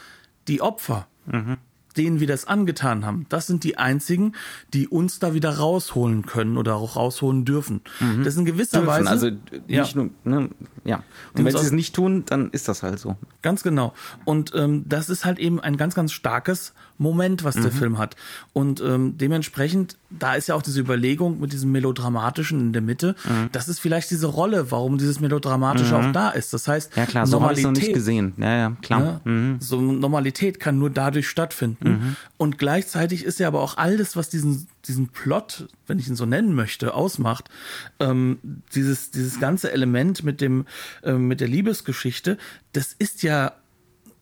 die 0.48 0.62
Opfer. 0.62 1.08
Mhm 1.26 1.58
denen 1.96 2.20
wir 2.20 2.26
das 2.26 2.46
angetan 2.46 3.06
haben, 3.06 3.28
das 3.30 3.46
sind 3.46 3.64
die 3.64 3.78
einzigen, 3.78 4.34
die 4.74 4.88
uns 4.88 5.20
da 5.20 5.36
wieder 5.36 5.60
rausholen 5.60 6.26
können 6.26 6.58
oder 6.58 6.74
auch 6.74 6.96
rausholen 6.96 7.46
dürfen. 7.46 7.82
Mhm. 8.00 8.24
Das 8.24 8.34
ist 8.34 8.40
in 8.40 8.46
gewisser 8.46 8.80
dürfen, 8.80 9.06
Weise. 9.06 9.10
Also 9.10 9.30
nicht 9.30 9.70
ja. 9.70 9.86
nur, 9.94 10.10
ne, 10.24 10.50
ja. 10.86 11.04
Und 11.38 11.46
wenn 11.46 11.56
sie 11.56 11.64
es 11.64 11.72
nicht 11.72 11.94
tun, 11.94 12.24
dann 12.26 12.50
ist 12.50 12.68
das 12.68 12.82
halt 12.82 12.98
so. 12.98 13.16
Ganz 13.44 13.62
genau. 13.62 13.94
Und 14.26 14.54
ähm, 14.56 14.86
das 14.88 15.12
ist 15.12 15.24
halt 15.24 15.38
eben 15.38 15.60
ein 15.60 15.78
ganz, 15.78 15.94
ganz 15.94 16.14
starkes 16.14 16.74
Moment, 16.98 17.44
was 17.44 17.56
mhm. 17.56 17.64
der 17.64 17.72
Film 17.72 17.98
hat. 17.98 18.16
Und 18.54 18.82
ähm, 18.82 19.18
dementsprechend, 19.18 19.98
da 20.10 20.36
ist 20.36 20.48
ja 20.48 20.56
auch 20.56 20.62
diese 20.62 20.80
Überlegung 20.80 21.40
mit 21.40 21.54
diesem 21.54 21.72
Melodramatischen 21.72 22.60
in 22.60 22.74
der 22.74 22.82
Mitte, 22.82 23.16
mhm. 23.26 23.50
das 23.52 23.68
ist 23.68 23.80
vielleicht 23.80 24.12
diese 24.12 24.28
Rolle, 24.28 24.72
warum 24.72 24.98
dieses 24.98 25.20
Melodramatische 25.20 25.98
mhm. 25.98 26.06
auch 26.06 26.12
da 26.12 26.30
ist. 26.30 26.54
Das 26.54 26.68
heißt, 26.68 26.96
ja 26.96 27.06
klar, 27.06 27.26
so 27.26 27.38
Normalität, 27.38 27.66
noch 27.66 27.72
nicht 27.72 27.94
gesehen. 27.94 28.34
Ja, 28.38 28.56
ja, 28.56 28.78
klar. 28.82 29.22
Ne? 29.26 29.32
Mhm. 29.32 29.58
So 29.60 29.82
Normalität 29.82 30.60
kann 30.60 30.80
nur 30.80 30.90
dadurch 30.90 31.28
stattfinden. 31.28 31.90
Mhm. 31.90 32.16
Und 32.38 32.58
gleichzeitig 32.58 33.24
ist 33.24 33.40
ja 33.40 33.48
aber 33.48 33.62
auch 33.62 33.78
alles, 33.78 34.16
was 34.16 34.30
diesen, 34.30 34.68
diesen 34.88 35.08
Plot, 35.08 35.68
wenn 35.88 36.00
ich 36.00 36.08
ihn 36.08 36.16
so 36.16 36.26
nennen 36.26 36.54
möchte, 36.54 36.94
ausmacht, 36.94 37.50
ähm, 38.00 38.40
dieses, 38.76 39.12
dieses 39.12 39.40
ganze 39.40 39.72
Element 39.72 40.24
mit 40.24 40.42
dem, 40.42 40.66
äh, 41.04 41.14
mit 41.14 41.42
der 41.42 41.48
Liebesgeschichte, 41.48 42.38
das 42.74 42.94
ist 42.94 43.24
ja 43.24 43.54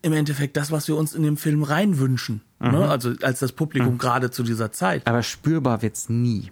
im 0.02 0.12
Endeffekt 0.12 0.56
das, 0.56 0.70
was 0.70 0.88
wir 0.88 0.96
uns 0.96 1.14
in 1.14 1.22
dem 1.22 1.36
Film 1.36 1.62
reinwünschen. 1.62 2.42
Ne? 2.60 2.68
Mhm. 2.68 2.74
Ne? 2.74 2.88
Also 2.88 3.12
als 3.22 3.38
das 3.40 3.52
Publikum 3.52 3.94
mhm. 3.94 3.98
gerade 3.98 4.30
zu 4.30 4.42
dieser 4.42 4.72
Zeit. 4.72 5.06
Aber 5.06 5.22
spürbar 5.22 5.82
wird's 5.82 6.08
nie. 6.08 6.50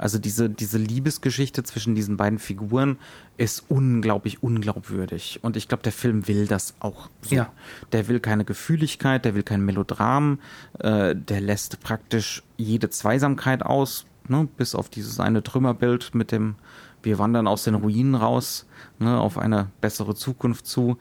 Also 0.00 0.18
diese, 0.18 0.48
diese 0.48 0.78
Liebesgeschichte 0.78 1.62
zwischen 1.62 1.94
diesen 1.94 2.16
beiden 2.16 2.38
Figuren 2.38 2.96
ist 3.36 3.64
unglaublich 3.68 4.42
unglaubwürdig. 4.42 5.40
Und 5.42 5.58
ich 5.58 5.68
glaube, 5.68 5.82
der 5.82 5.92
Film 5.92 6.26
will 6.26 6.46
das 6.46 6.74
auch 6.80 7.10
so. 7.20 7.34
Ja. 7.34 7.52
Der 7.92 8.08
will 8.08 8.18
keine 8.18 8.46
Gefühligkeit, 8.46 9.26
der 9.26 9.34
will 9.34 9.42
kein 9.42 9.62
Melodram, 9.62 10.38
äh, 10.78 11.14
der 11.14 11.42
lässt 11.42 11.80
praktisch 11.80 12.42
jede 12.56 12.88
Zweisamkeit 12.88 13.62
aus, 13.62 14.06
ne? 14.26 14.48
bis 14.56 14.74
auf 14.74 14.88
dieses 14.88 15.20
eine 15.20 15.42
Trümmerbild 15.42 16.14
mit 16.14 16.32
dem, 16.32 16.54
wir 17.02 17.18
wandern 17.18 17.46
aus 17.46 17.64
den 17.64 17.74
Ruinen 17.74 18.14
raus, 18.14 18.64
ne? 19.00 19.20
auf 19.20 19.36
eine 19.36 19.68
bessere 19.82 20.14
Zukunft 20.14 20.66
zu. 20.66 20.96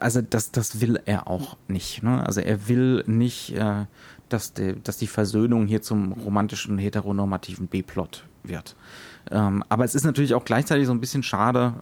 Also 0.00 0.22
das, 0.22 0.50
das 0.50 0.80
will 0.80 1.00
er 1.06 1.28
auch 1.28 1.56
nicht. 1.68 2.02
Ne? 2.02 2.24
Also 2.26 2.40
er 2.40 2.68
will 2.68 3.04
nicht, 3.06 3.54
äh, 3.56 3.86
dass, 4.28 4.52
die, 4.52 4.80
dass 4.82 4.98
die 4.98 5.06
Versöhnung 5.06 5.66
hier 5.66 5.82
zum 5.82 6.12
romantischen, 6.12 6.78
heteronormativen 6.78 7.68
B-Plot 7.68 8.24
wird. 8.42 8.76
Ähm, 9.30 9.62
aber 9.68 9.84
es 9.84 9.94
ist 9.94 10.04
natürlich 10.04 10.34
auch 10.34 10.44
gleichzeitig 10.44 10.86
so 10.86 10.92
ein 10.92 11.00
bisschen 11.00 11.22
schade, 11.22 11.74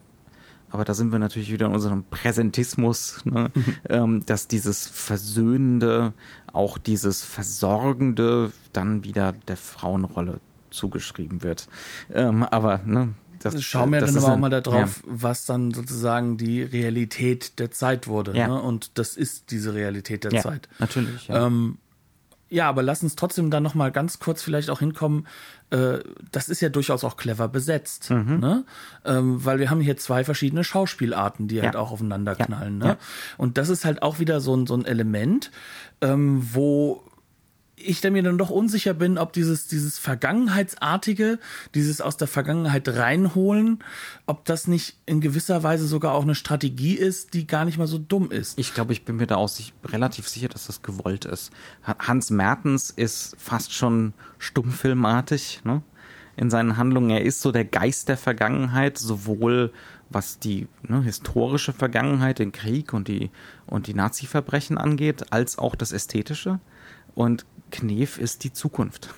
aber 0.69 0.83
da 0.83 0.93
sind 0.93 1.11
wir 1.11 1.19
natürlich 1.19 1.51
wieder 1.51 1.67
in 1.67 1.73
unserem 1.73 2.03
Präsentismus, 2.03 3.21
ne? 3.25 3.51
Mhm. 3.53 3.75
ähm, 3.89 4.25
dass 4.25 4.47
dieses 4.47 4.87
Versöhnende, 4.87 6.13
auch 6.51 6.77
dieses 6.77 7.23
Versorgende 7.23 8.51
dann 8.73 9.03
wieder 9.03 9.31
der 9.31 9.57
Frauenrolle 9.57 10.39
zugeschrieben 10.69 11.41
wird. 11.41 11.69
Ähm, 12.13 12.43
aber 12.43 12.81
ne, 12.85 13.13
das, 13.39 13.63
Schauen 13.63 13.91
wir 13.91 14.01
dann 14.01 14.17
aber 14.17 14.33
auch 14.33 14.37
mal 14.37 14.49
darauf, 14.49 15.03
ja. 15.03 15.03
was 15.05 15.45
dann 15.45 15.71
sozusagen 15.71 16.37
die 16.37 16.63
Realität 16.63 17.59
der 17.59 17.71
Zeit 17.71 18.07
wurde. 18.07 18.35
Ja. 18.35 18.47
Ne? 18.47 18.61
Und 18.61 18.97
das 18.97 19.15
ist 19.15 19.51
diese 19.51 19.73
Realität 19.73 20.23
der 20.23 20.31
ja, 20.31 20.41
Zeit. 20.41 20.67
Natürlich. 20.79 21.27
Ja. 21.27 21.47
Ähm, 21.47 21.77
ja, 22.49 22.69
aber 22.69 22.81
lass 22.81 23.03
uns 23.03 23.15
trotzdem 23.15 23.51
dann 23.51 23.63
noch 23.63 23.75
mal 23.75 23.91
ganz 23.91 24.19
kurz 24.19 24.41
vielleicht 24.41 24.69
auch 24.69 24.79
hinkommen. 24.79 25.27
Äh, 25.69 25.99
das 26.31 26.47
ist 26.47 26.61
ja 26.61 26.69
durchaus 26.69 27.03
auch 27.03 27.17
clever 27.17 27.49
besetzt, 27.49 28.09
mhm. 28.09 28.39
ne? 28.39 28.65
Ähm, 29.03 29.43
weil 29.43 29.59
wir 29.59 29.69
haben 29.69 29.81
hier 29.81 29.97
zwei 29.97 30.23
verschiedene 30.23 30.63
Schauspielarten, 30.63 31.47
die 31.47 31.55
ja. 31.55 31.63
halt 31.63 31.75
auch 31.75 31.91
aufeinander 31.91 32.35
knallen. 32.35 32.79
Ja. 32.79 32.87
Ne? 32.87 32.97
Und 33.37 33.57
das 33.57 33.67
ist 33.69 33.83
halt 33.83 34.01
auch 34.01 34.19
wieder 34.19 34.39
so 34.39 34.55
ein, 34.55 34.65
so 34.65 34.75
ein 34.75 34.85
Element, 34.85 35.51
ähm, 35.99 36.47
wo 36.53 37.03
ich 37.79 38.03
mir 38.03 38.23
dann 38.23 38.39
doch 38.39 38.49
unsicher 38.49 38.95
bin, 38.95 39.17
ob 39.17 39.33
dieses, 39.33 39.67
dieses 39.67 39.99
Vergangenheitsartige, 39.99 41.37
dieses 41.75 42.01
aus 42.01 42.17
der 42.17 42.27
Vergangenheit 42.27 42.89
reinholen, 42.89 43.83
ob 44.25 44.45
das 44.45 44.67
nicht 44.67 44.97
in 45.05 45.21
gewisser 45.21 45.61
Weise 45.61 45.85
sogar 45.85 46.13
auch 46.15 46.23
eine 46.23 46.35
Strategie 46.35 46.95
ist, 46.95 47.35
die 47.35 47.45
gar 47.45 47.65
nicht 47.65 47.77
mal 47.77 47.87
so 47.87 47.99
dumm 47.99 48.31
ist. 48.31 48.57
Ich 48.57 48.73
glaube, 48.73 48.93
ich 48.93 49.05
bin 49.05 49.17
mir 49.17 49.27
da 49.27 49.35
auch 49.35 49.51
relativ 49.85 50.27
sicher, 50.27 50.47
dass 50.47 50.65
das 50.65 50.81
gewollt 50.81 51.25
ist. 51.25 51.51
Hans 51.83 52.31
Mertens 52.31 52.89
ist 52.89 53.35
fast 53.37 53.73
schon 53.73 54.13
stummfilmartig, 54.39 55.61
ne? 55.63 55.83
In 56.35 56.51
seinen 56.51 56.77
Handlungen. 56.77 57.09
Er 57.09 57.23
ist 57.23 57.41
so 57.41 57.51
der 57.51 57.65
Geist 57.65 58.09
der 58.09 58.17
Vergangenheit, 58.17 58.99
sowohl 58.99 59.73
was 60.09 60.37
die 60.37 60.67
ne, 60.83 61.01
historische 61.01 61.73
Vergangenheit, 61.73 62.37
den 62.37 62.51
Krieg 62.51 62.93
und 62.93 63.07
die, 63.07 63.31
und 63.65 63.87
die 63.87 63.95
Nazi-Verbrechen 63.95 64.77
angeht, 64.77 65.31
als 65.31 65.57
auch 65.57 65.73
das 65.73 65.91
Ästhetische. 65.91 66.59
Und 67.15 67.47
Knef 67.71 68.17
ist 68.17 68.43
die 68.43 68.53
Zukunft. 68.53 69.13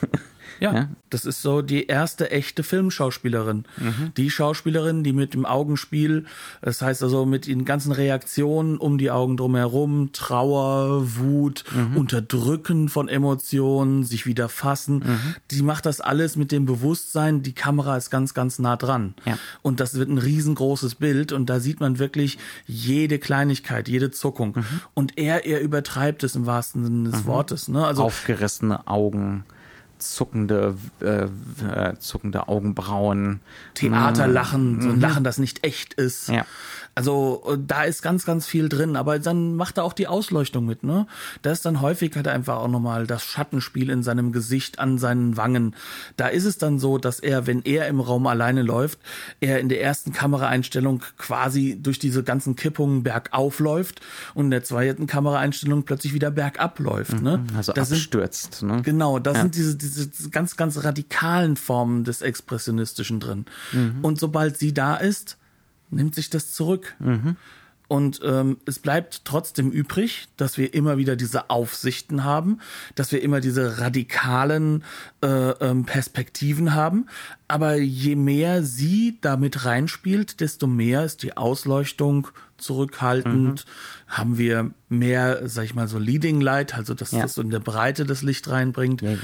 Ja, 0.60 0.74
ja, 0.74 0.88
das 1.10 1.24
ist 1.24 1.42
so 1.42 1.62
die 1.62 1.86
erste 1.86 2.30
echte 2.30 2.62
Filmschauspielerin. 2.62 3.64
Mhm. 3.76 4.12
Die 4.16 4.30
Schauspielerin, 4.30 5.04
die 5.04 5.12
mit 5.12 5.34
dem 5.34 5.46
Augenspiel, 5.46 6.26
das 6.62 6.82
heißt 6.82 7.02
also 7.02 7.26
mit 7.26 7.46
den 7.46 7.64
ganzen 7.64 7.92
Reaktionen 7.92 8.76
um 8.78 8.98
die 8.98 9.10
Augen 9.10 9.36
drumherum, 9.36 10.10
Trauer, 10.12 11.16
Wut, 11.16 11.64
mhm. 11.74 11.96
Unterdrücken 11.96 12.88
von 12.88 13.08
Emotionen, 13.08 14.04
sich 14.04 14.26
wieder 14.26 14.48
fassen, 14.48 14.96
mhm. 14.98 15.34
die 15.50 15.62
macht 15.62 15.86
das 15.86 16.00
alles 16.00 16.36
mit 16.36 16.52
dem 16.52 16.66
Bewusstsein, 16.66 17.42
die 17.42 17.54
Kamera 17.54 17.96
ist 17.96 18.10
ganz, 18.10 18.34
ganz 18.34 18.58
nah 18.58 18.76
dran. 18.76 19.14
Ja. 19.24 19.38
Und 19.62 19.80
das 19.80 19.94
wird 19.94 20.08
ein 20.08 20.18
riesengroßes 20.18 20.96
Bild 20.96 21.32
und 21.32 21.46
da 21.46 21.60
sieht 21.60 21.80
man 21.80 21.98
wirklich 21.98 22.38
jede 22.66 23.18
Kleinigkeit, 23.18 23.88
jede 23.88 24.10
Zuckung. 24.10 24.54
Mhm. 24.56 24.80
Und 24.94 25.18
er, 25.18 25.46
er 25.46 25.60
übertreibt 25.60 26.24
es 26.24 26.34
im 26.36 26.46
wahrsten 26.46 26.84
Sinne 26.84 27.10
des 27.10 27.24
mhm. 27.24 27.26
Wortes. 27.26 27.68
Ne? 27.68 27.86
Also, 27.86 28.02
Aufgerissene 28.02 28.86
Augen 28.86 29.44
zuckende, 29.98 30.76
äh, 31.00 31.24
äh, 31.64 31.98
zuckende 31.98 32.48
Augenbrauen. 32.48 33.40
Theaterlachen, 33.74 34.80
so 34.80 34.88
ein 34.88 34.96
mhm. 34.96 35.00
Lachen, 35.00 35.24
das 35.24 35.38
nicht 35.38 35.64
echt 35.64 35.94
ist. 35.94 36.28
Ja. 36.28 36.46
Also 36.98 37.44
äh, 37.46 37.56
da 37.64 37.84
ist 37.84 38.02
ganz, 38.02 38.24
ganz 38.24 38.44
viel 38.44 38.68
drin, 38.68 38.96
aber 38.96 39.20
dann 39.20 39.54
macht 39.54 39.78
er 39.78 39.84
auch 39.84 39.92
die 39.92 40.08
Ausleuchtung 40.08 40.66
mit, 40.66 40.82
ne? 40.82 41.06
Da 41.42 41.52
ist 41.52 41.64
dann 41.64 41.80
häufig 41.80 42.16
hat 42.16 42.26
er 42.26 42.32
einfach 42.32 42.56
auch 42.56 42.66
nochmal 42.66 43.06
das 43.06 43.22
Schattenspiel 43.22 43.88
in 43.88 44.02
seinem 44.02 44.32
Gesicht, 44.32 44.80
an 44.80 44.98
seinen 44.98 45.36
Wangen. 45.36 45.76
Da 46.16 46.26
ist 46.26 46.44
es 46.44 46.58
dann 46.58 46.80
so, 46.80 46.98
dass 46.98 47.20
er, 47.20 47.46
wenn 47.46 47.62
er 47.62 47.86
im 47.86 48.00
Raum 48.00 48.26
alleine 48.26 48.62
läuft, 48.62 48.98
er 49.38 49.60
in 49.60 49.68
der 49.68 49.80
ersten 49.80 50.12
Kameraeinstellung 50.12 51.04
quasi 51.18 51.78
durch 51.80 52.00
diese 52.00 52.24
ganzen 52.24 52.56
Kippungen 52.56 53.04
bergauf 53.04 53.60
läuft 53.60 54.00
und 54.34 54.46
in 54.46 54.50
der 54.50 54.64
zweiten 54.64 55.06
Kameraeinstellung 55.06 55.84
plötzlich 55.84 56.14
wieder 56.14 56.32
bergab 56.32 56.80
läuft, 56.80 57.22
ne? 57.22 57.38
Mhm, 57.38 57.56
also 57.56 57.72
das 57.72 57.92
abstürzt, 57.92 58.56
sind, 58.56 58.72
ne? 58.72 58.82
Genau, 58.82 59.20
da 59.20 59.34
ja. 59.34 59.42
sind 59.42 59.54
diese, 59.54 59.76
diese 59.76 60.30
ganz, 60.30 60.56
ganz 60.56 60.82
radikalen 60.82 61.56
Formen 61.56 62.02
des 62.02 62.22
Expressionistischen 62.22 63.20
drin. 63.20 63.44
Mhm. 63.70 63.98
Und 64.02 64.18
sobald 64.18 64.58
sie 64.58 64.74
da 64.74 64.96
ist, 64.96 65.38
nimmt 65.90 66.14
sich 66.14 66.30
das 66.30 66.52
zurück. 66.52 66.94
Mhm. 66.98 67.36
Und 67.88 68.20
ähm, 68.22 68.58
es 68.66 68.78
bleibt 68.78 69.24
trotzdem 69.24 69.70
übrig, 69.70 70.28
dass 70.36 70.58
wir 70.58 70.74
immer 70.74 70.98
wieder 70.98 71.16
diese 71.16 71.48
Aufsichten 71.48 72.22
haben, 72.22 72.60
dass 72.94 73.12
wir 73.12 73.22
immer 73.22 73.40
diese 73.40 73.78
radikalen 73.78 74.84
äh, 75.22 75.26
ähm, 75.26 75.86
Perspektiven 75.86 76.74
haben. 76.74 77.06
Aber 77.48 77.76
je 77.76 78.14
mehr 78.14 78.62
sie 78.62 79.16
damit 79.22 79.64
reinspielt, 79.64 80.40
desto 80.40 80.66
mehr 80.66 81.02
ist 81.02 81.22
die 81.22 81.38
Ausleuchtung 81.38 82.28
zurückhaltend. 82.58 83.64
Mhm. 83.64 84.12
Haben 84.12 84.36
wir 84.36 84.70
mehr, 84.90 85.48
sag 85.48 85.64
ich 85.64 85.74
mal, 85.74 85.88
so 85.88 85.98
Leading 85.98 86.42
Light, 86.42 86.74
also 86.74 86.92
dass 86.92 87.12
ja. 87.12 87.22
das 87.22 87.34
so 87.34 87.42
in 87.42 87.48
der 87.48 87.60
Breite 87.60 88.04
das 88.04 88.20
Licht 88.20 88.50
reinbringt. 88.50 89.00
Ja, 89.00 89.12
ja. 89.12 89.18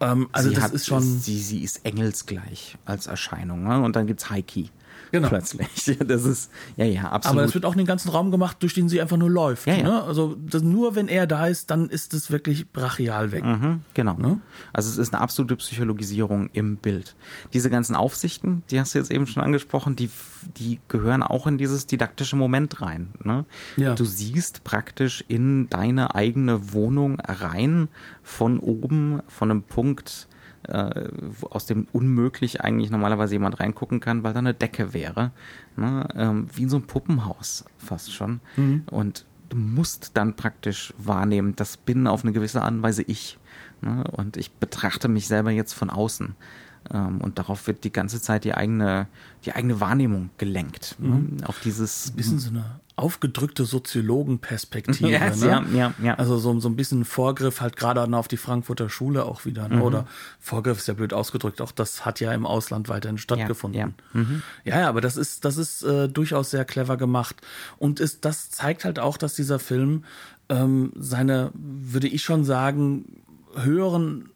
Ähm, 0.00 0.28
also 0.32 0.48
sie 0.48 0.56
das 0.56 0.64
hat, 0.64 0.72
ist 0.72 0.86
schon. 0.86 1.02
Sie, 1.02 1.38
sie 1.38 1.62
ist 1.62 1.84
engelsgleich 1.86 2.76
als 2.86 3.06
Erscheinung. 3.06 3.62
Ne? 3.62 3.80
Und 3.80 3.94
dann 3.94 4.08
gibt's 4.08 4.30
Heiki 4.30 4.70
genau. 5.10 5.28
plötzlich. 5.28 5.68
Das 6.00 6.24
ist, 6.24 6.50
ja, 6.76 6.84
ja, 6.84 7.02
absolut. 7.04 7.38
Aber 7.38 7.46
es 7.46 7.54
wird 7.54 7.64
auch 7.64 7.72
in 7.72 7.78
den 7.78 7.86
ganzen 7.86 8.10
Raum 8.10 8.30
gemacht, 8.30 8.56
durch 8.60 8.74
den 8.74 8.88
sie 8.88 9.00
einfach 9.00 9.16
nur 9.16 9.30
läuft. 9.30 9.66
Ja, 9.66 9.74
ja. 9.74 9.82
Ne? 9.82 10.02
Also 10.02 10.36
das, 10.36 10.62
nur 10.62 10.94
wenn 10.94 11.08
er 11.08 11.26
da 11.26 11.46
ist, 11.46 11.70
dann 11.70 11.88
ist 11.88 12.14
es 12.14 12.30
wirklich 12.30 12.70
brachial 12.70 13.32
weg. 13.32 13.44
Mhm, 13.44 13.82
genau. 13.94 14.14
Ne? 14.14 14.40
Also 14.72 14.90
es 14.90 14.98
ist 14.98 15.12
eine 15.12 15.22
absolute 15.22 15.56
Psychologisierung 15.56 16.50
im 16.52 16.76
Bild. 16.76 17.16
Diese 17.52 17.70
ganzen 17.70 17.94
Aufsichten, 17.94 18.62
die 18.70 18.80
hast 18.80 18.94
du 18.94 18.98
jetzt 18.98 19.10
eben 19.10 19.26
schon 19.26 19.42
angesprochen, 19.42 19.96
die, 19.96 20.10
die 20.56 20.80
gehören 20.88 21.22
auch 21.22 21.46
in 21.46 21.58
dieses 21.58 21.86
didaktische 21.86 22.36
Moment 22.36 22.80
rein. 22.80 23.08
Ne? 23.22 23.44
Ja. 23.76 23.94
Du 23.94 24.04
siehst 24.04 24.64
praktisch 24.64 25.24
in 25.28 25.68
deine 25.68 26.14
eigene 26.14 26.72
Wohnung 26.72 27.20
rein 27.20 27.88
von 28.22 28.58
oben, 28.58 29.22
von 29.28 29.50
einem 29.50 29.62
Punkt, 29.62 30.28
äh, 30.68 31.08
aus 31.48 31.66
dem 31.66 31.86
unmöglich 31.92 32.60
eigentlich 32.60 32.90
normalerweise 32.90 33.34
jemand 33.34 33.60
reingucken 33.60 34.00
kann, 34.00 34.22
weil 34.22 34.32
da 34.32 34.40
eine 34.40 34.54
Decke 34.54 34.92
wäre. 34.92 35.32
Ne? 35.76 36.06
Ähm, 36.14 36.48
wie 36.54 36.62
in 36.62 36.68
so 36.68 36.76
einem 36.76 36.86
Puppenhaus 36.86 37.64
fast 37.78 38.12
schon. 38.12 38.40
Mhm. 38.56 38.84
Und 38.90 39.24
du 39.48 39.56
musst 39.56 40.16
dann 40.16 40.36
praktisch 40.36 40.94
wahrnehmen, 40.98 41.56
das 41.56 41.76
bin 41.76 42.06
auf 42.06 42.24
eine 42.24 42.32
gewisse 42.32 42.62
Art 42.62 42.72
und 42.72 42.82
Weise 42.82 43.02
ich. 43.02 43.38
Ne? 43.80 44.04
Und 44.12 44.36
ich 44.36 44.52
betrachte 44.52 45.08
mich 45.08 45.26
selber 45.26 45.50
jetzt 45.50 45.72
von 45.72 45.90
außen. 45.90 46.34
Ähm, 46.92 47.20
und 47.20 47.38
darauf 47.38 47.66
wird 47.66 47.84
die 47.84 47.92
ganze 47.92 48.20
Zeit 48.20 48.44
die 48.44 48.54
eigene, 48.54 49.06
die 49.44 49.52
eigene 49.52 49.80
Wahrnehmung 49.80 50.30
gelenkt. 50.38 50.96
Ne? 50.98 51.08
Mhm. 51.08 51.36
Ne? 51.36 51.48
Auf 51.48 51.60
dieses. 51.60 52.10
Ein 52.10 52.16
bisschen 52.16 52.38
so 52.38 52.50
eine 52.50 52.80
aufgedrückte 53.00 53.64
Soziologenperspektive. 53.64 55.10
Ja, 55.10 55.30
ne? 55.30 55.46
ja, 55.46 55.64
ja, 55.72 55.94
ja. 56.02 56.14
Also 56.14 56.36
so, 56.36 56.60
so 56.60 56.68
ein 56.68 56.76
bisschen 56.76 57.04
Vorgriff 57.04 57.60
halt 57.60 57.76
gerade 57.76 58.02
auf 58.16 58.28
die 58.28 58.36
Frankfurter 58.36 58.90
Schule 58.90 59.24
auch 59.24 59.46
wieder. 59.46 59.68
Ne? 59.68 59.76
Mhm. 59.76 59.82
Oder 59.82 60.06
Vorgriff 60.38 60.78
ist 60.78 60.86
ja 60.86 60.94
blöd 60.94 61.14
ausgedrückt. 61.14 61.60
Auch 61.62 61.72
das 61.72 62.04
hat 62.04 62.20
ja 62.20 62.32
im 62.32 62.46
Ausland 62.46 62.88
weiterhin 62.88 63.18
stattgefunden. 63.18 63.80
Ja, 63.80 63.86
ja. 63.86 64.20
Mhm. 64.20 64.42
ja, 64.64 64.80
ja 64.80 64.88
aber 64.88 65.00
das 65.00 65.16
ist, 65.16 65.44
das 65.44 65.56
ist 65.56 65.82
äh, 65.82 66.08
durchaus 66.08 66.50
sehr 66.50 66.64
clever 66.64 66.96
gemacht. 66.96 67.36
Und 67.78 68.00
ist, 68.00 68.24
das 68.24 68.50
zeigt 68.50 68.84
halt 68.84 68.98
auch, 68.98 69.16
dass 69.16 69.34
dieser 69.34 69.58
Film 69.58 70.04
ähm, 70.50 70.92
seine, 70.96 71.52
würde 71.54 72.08
ich 72.08 72.22
schon 72.22 72.44
sagen, 72.44 73.22
höheren 73.56 74.30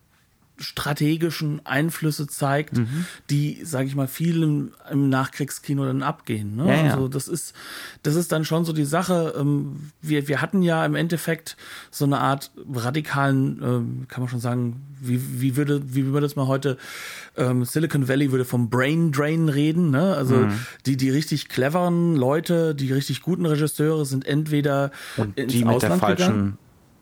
strategischen 0.59 1.65
Einflüsse 1.65 2.27
zeigt, 2.29 2.77
mhm. 2.77 3.07
die, 3.29 3.65
sage 3.65 3.89
ich 3.89 3.97
mal, 3.97 4.07
vielen 4.07 4.73
im 4.91 5.09
Nachkriegskino 5.09 5.85
dann 5.85 6.03
abgehen. 6.03 6.55
Ne? 6.55 6.69
Ja, 6.69 6.75
ja. 6.75 6.91
Also 6.93 7.09
das 7.09 7.27
ist, 7.27 7.55
das 8.03 8.15
ist 8.15 8.31
dann 8.31 8.45
schon 8.45 8.65
so 8.65 8.73
die 8.73 8.85
Sache. 8.85 9.35
Ähm, 9.37 9.91
wir, 10.01 10.29
wir 10.29 10.41
hatten 10.41 10.63
ja 10.63 10.85
im 10.87 10.95
Endeffekt 10.95 11.57
so 11.91 12.05
eine 12.05 12.19
Art 12.19 12.53
radikalen, 12.73 13.61
ähm, 13.63 14.05
kann 14.09 14.23
man 14.23 14.29
schon 14.29 14.41
sagen, 14.41 14.81
wie, 15.01 15.21
wie 15.41 15.57
würde, 15.57 15.83
wie 15.95 16.07
würde 16.07 16.27
es 16.27 16.37
mal 16.37 16.47
heute 16.47 16.79
ähm, 17.37 17.65
Silicon 17.65 18.09
Valley 18.09 18.31
würde 18.31 18.45
vom 18.45 18.71
Brain 18.71 19.11
Drain 19.11 19.49
reden. 19.49 19.91
Ne? 19.91 20.15
Also 20.15 20.37
mhm. 20.37 20.53
die, 20.87 20.97
die 20.97 21.11
richtig 21.11 21.49
cleveren 21.49 22.15
Leute, 22.15 22.77
die 22.77 22.93
richtig 22.93 23.23
guten 23.23 23.45
Regisseure 23.45 24.07
sind 24.07 24.25
entweder 24.25 24.93
Und 25.17 25.37
die 25.37 25.65
mit 25.65 25.75
Ausland 25.75 25.95
der 25.95 25.99
falschen 25.99 26.27
gegangen. 26.27 26.59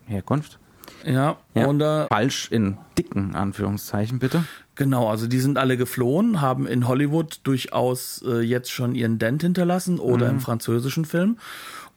Herkunft. 0.07 0.59
Ja, 1.05 1.37
ja 1.55 1.67
und 1.67 1.79
da. 1.79 2.07
Falsch 2.09 2.51
in 2.51 2.79
dicken 2.99 3.35
Anführungszeichen, 3.35 4.19
bitte. 4.19 4.45
Genau, 4.75 5.09
also 5.09 5.27
die 5.27 5.41
sind 5.41 5.59
alle 5.59 5.77
geflohen, 5.77 6.41
haben 6.41 6.67
in 6.67 6.89
Hollywood 6.89 7.41
durchaus 7.45 8.25
äh, 8.27 8.41
jetzt 8.41 8.71
schon 8.71 8.95
ihren 8.95 9.19
Dent 9.19 9.43
hinterlassen 9.43 9.99
oder 9.99 10.27
mhm. 10.29 10.37
im 10.37 10.41
französischen 10.41 11.05
Film. 11.05 11.37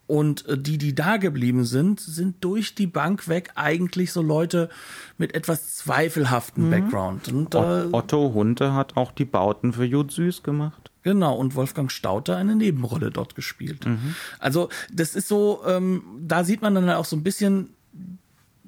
Und 0.08 0.46
äh, 0.48 0.58
die, 0.58 0.78
die 0.78 0.94
da 0.94 1.18
geblieben 1.18 1.66
sind, 1.66 2.00
sind 2.00 2.44
durch 2.44 2.76
die 2.76 2.88
Bank 2.88 3.28
weg 3.28 3.52
eigentlich 3.56 4.12
so 4.12 4.22
Leute 4.22 4.70
mit 5.18 5.34
etwas 5.34 5.76
zweifelhaftem 5.76 6.68
mhm. 6.68 6.72
Background. 6.72 7.28
Und, 7.30 7.56
äh, 7.56 7.88
Otto 7.92 8.34
Hunte 8.34 8.74
hat 8.74 8.98
auch 8.98 9.12
die 9.12 9.26
Bauten 9.26 9.74
für 9.74 9.86
Jud 9.86 10.12
Süß 10.12 10.44
gemacht. 10.44 10.92
Genau, 11.02 11.36
und 11.36 11.56
Wolfgang 11.56 11.92
Stauter 11.92 12.36
eine 12.36 12.56
Nebenrolle 12.56 13.12
dort 13.12 13.36
gespielt. 13.36 13.86
Mhm. 13.86 14.16
Also 14.40 14.70
das 14.92 15.16
ist 15.16 15.28
so, 15.28 15.62
ähm, 15.66 16.04
da 16.20 16.44
sieht 16.44 16.62
man 16.62 16.76
dann 16.76 16.90
auch 16.90 17.06
so 17.06 17.16
ein 17.16 17.24
bisschen 17.24 17.70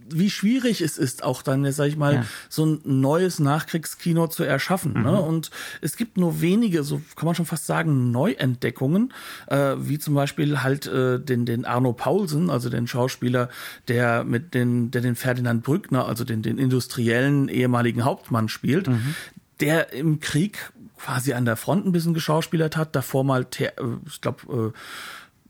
wie 0.10 0.30
schwierig 0.30 0.82
es 0.82 0.98
ist, 0.98 1.24
auch 1.24 1.42
dann, 1.42 1.70
sag 1.72 1.88
ich 1.88 1.98
mal, 1.98 2.14
ja. 2.16 2.26
so 2.50 2.66
ein 2.66 2.80
neues 2.84 3.40
Nachkriegskino 3.40 4.28
zu 4.28 4.44
erschaffen. 4.44 4.94
Ne? 4.94 5.00
Mhm. 5.00 5.06
Ne? 5.06 5.22
Und 5.22 5.52
es 5.82 5.98
gibt 5.98 6.18
nur 6.18 6.42
wenige, 6.42 6.84
so 6.84 7.02
kann 7.16 7.26
man 7.26 7.36
schon 7.36 7.46
fast 7.46 7.66
sagen, 7.66 8.12
Neuentdeckungen, 8.12 9.14
äh, 9.48 9.76
wie 9.78 10.00
zum 10.00 10.14
Beispiel 10.14 10.64
halt 10.64 10.88
äh, 10.88 11.20
den, 11.20 11.46
den 11.46 11.66
Arno 11.66 11.94
Paulsen, 11.94 12.50
also 12.50 12.70
den 12.70 12.88
Schauspieler, 12.88 13.50
der 13.88 14.24
mit 14.24 14.54
den, 14.54 14.92
der 14.92 15.02
den 15.02 15.16
Ferdinand 15.16 15.64
Brückner, 15.64 16.08
also 16.08 16.24
den, 16.24 16.42
den 16.42 16.58
industriellen 16.58 17.50
ehemaligen 17.50 18.06
Hauptmann 18.06 18.50
spielt, 18.50 18.88
mhm. 18.88 19.16
der 19.60 19.94
im 19.94 20.20
Krieg 20.20 20.72
quasi 20.98 21.34
an 21.34 21.46
der 21.46 21.56
Front 21.56 21.86
ein 21.86 21.92
bisschen 21.92 22.14
geschauspielert 22.14 22.76
hat, 22.76 22.96
davor 22.96 23.24
mal, 23.24 23.46
äh, 23.60 23.70
ich 24.08 24.22
glaube, 24.22 24.74
äh, 24.74 24.80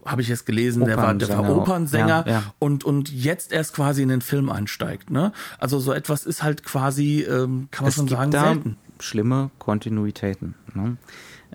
habe 0.07 0.21
ich 0.21 0.27
jetzt 0.27 0.45
gelesen, 0.45 0.85
der 0.85 0.97
war, 0.97 1.13
der 1.13 1.29
war 1.29 1.55
Opernsänger 1.55 2.23
ja, 2.25 2.31
ja. 2.31 2.43
und 2.59 2.83
und 2.83 3.11
jetzt 3.11 3.51
erst 3.51 3.73
quasi 3.73 4.01
in 4.01 4.09
den 4.09 4.21
Film 4.21 4.49
einsteigt. 4.49 5.11
Ne? 5.11 5.31
Also 5.59 5.79
so 5.79 5.93
etwas 5.93 6.25
ist 6.25 6.43
halt 6.43 6.63
quasi, 6.63 7.21
ähm, 7.21 7.67
kann 7.71 7.83
man 7.83 7.89
es 7.89 7.95
schon 7.95 8.07
sagen, 8.07 8.31
selten. 8.31 8.77
Schlimme 8.99 9.51
Kontinuitäten. 9.59 10.55
Ne? 10.73 10.97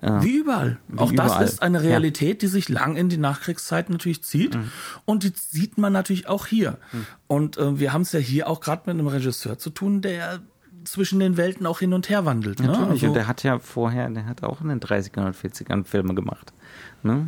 Äh, 0.00 0.22
Wie 0.22 0.38
überall. 0.38 0.78
Wie 0.88 0.98
Auch 0.98 1.12
überall. 1.12 1.40
das 1.40 1.54
ist 1.54 1.62
eine 1.62 1.82
Realität, 1.82 2.42
ja. 2.42 2.46
die 2.46 2.52
sich 2.52 2.68
lang 2.68 2.96
in 2.96 3.08
die 3.08 3.18
Nachkriegszeit 3.18 3.90
natürlich 3.90 4.22
zieht. 4.22 4.54
Mhm. 4.54 4.70
Und 5.04 5.22
die 5.24 5.32
sieht 5.34 5.78
man 5.78 5.92
natürlich 5.92 6.28
auch 6.28 6.46
hier. 6.46 6.78
Mhm. 6.92 7.06
Und 7.26 7.58
äh, 7.58 7.78
wir 7.78 7.92
haben 7.92 8.02
es 8.02 8.12
ja 8.12 8.20
hier 8.20 8.48
auch 8.48 8.60
gerade 8.60 8.82
mit 8.86 8.98
einem 8.98 9.08
Regisseur 9.08 9.58
zu 9.58 9.70
tun, 9.70 10.02
der 10.02 10.40
zwischen 10.84 11.20
den 11.20 11.36
Welten 11.36 11.66
auch 11.66 11.78
hin 11.78 11.92
und 11.92 12.08
her 12.08 12.24
wandelt. 12.24 12.60
Ne? 12.60 12.66
Natürlich, 12.66 12.90
also, 12.90 13.06
und 13.08 13.14
der 13.14 13.28
hat 13.28 13.42
ja 13.42 13.58
vorher, 13.58 14.08
der 14.10 14.26
hat 14.26 14.42
auch 14.42 14.60
in 14.60 14.68
den 14.68 14.80
30ern 14.80 15.26
und 15.26 15.36
40ern 15.36 15.84
Filme 15.84 16.14
gemacht. 16.14 16.52
Ne? 17.04 17.26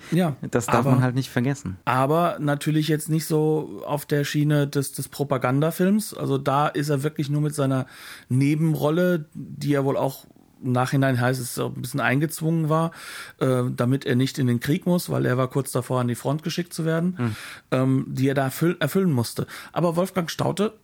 ja. 0.10 0.36
Das 0.50 0.66
darf 0.66 0.78
aber, 0.78 0.92
man 0.92 1.02
halt 1.02 1.14
nicht 1.14 1.30
vergessen. 1.30 1.76
Aber 1.84 2.38
natürlich 2.40 2.88
jetzt 2.88 3.08
nicht 3.08 3.26
so 3.26 3.82
auf 3.86 4.06
der 4.06 4.24
Schiene 4.24 4.66
des, 4.66 4.92
des 4.92 5.08
Propagandafilms. 5.08 6.14
Also 6.14 6.38
da 6.38 6.68
ist 6.68 6.88
er 6.88 7.02
wirklich 7.02 7.30
nur 7.30 7.40
mit 7.40 7.54
seiner 7.54 7.86
Nebenrolle, 8.28 9.26
die 9.34 9.74
er 9.74 9.84
wohl 9.84 9.96
auch 9.96 10.26
im 10.62 10.72
Nachhinein 10.72 11.20
heißt 11.20 11.40
es 11.40 11.58
ein 11.58 11.74
bisschen 11.74 12.00
eingezwungen 12.00 12.68
war, 12.68 12.90
äh, 13.38 13.62
damit 13.74 14.04
er 14.04 14.16
nicht 14.16 14.38
in 14.38 14.46
den 14.46 14.60
Krieg 14.60 14.86
muss, 14.86 15.10
weil 15.10 15.24
er 15.26 15.36
war 15.36 15.48
kurz 15.48 15.72
davor 15.72 16.00
an 16.00 16.08
die 16.08 16.14
Front 16.14 16.42
geschickt 16.42 16.72
zu 16.72 16.84
werden, 16.84 17.16
mhm. 17.16 17.36
ähm, 17.70 18.06
die 18.08 18.28
er 18.28 18.34
da 18.34 18.44
erfüll 18.44 18.76
erfüllen 18.80 19.12
musste. 19.12 19.46
Aber 19.72 19.96
Wolfgang 19.96 20.30
Staute 20.30 20.74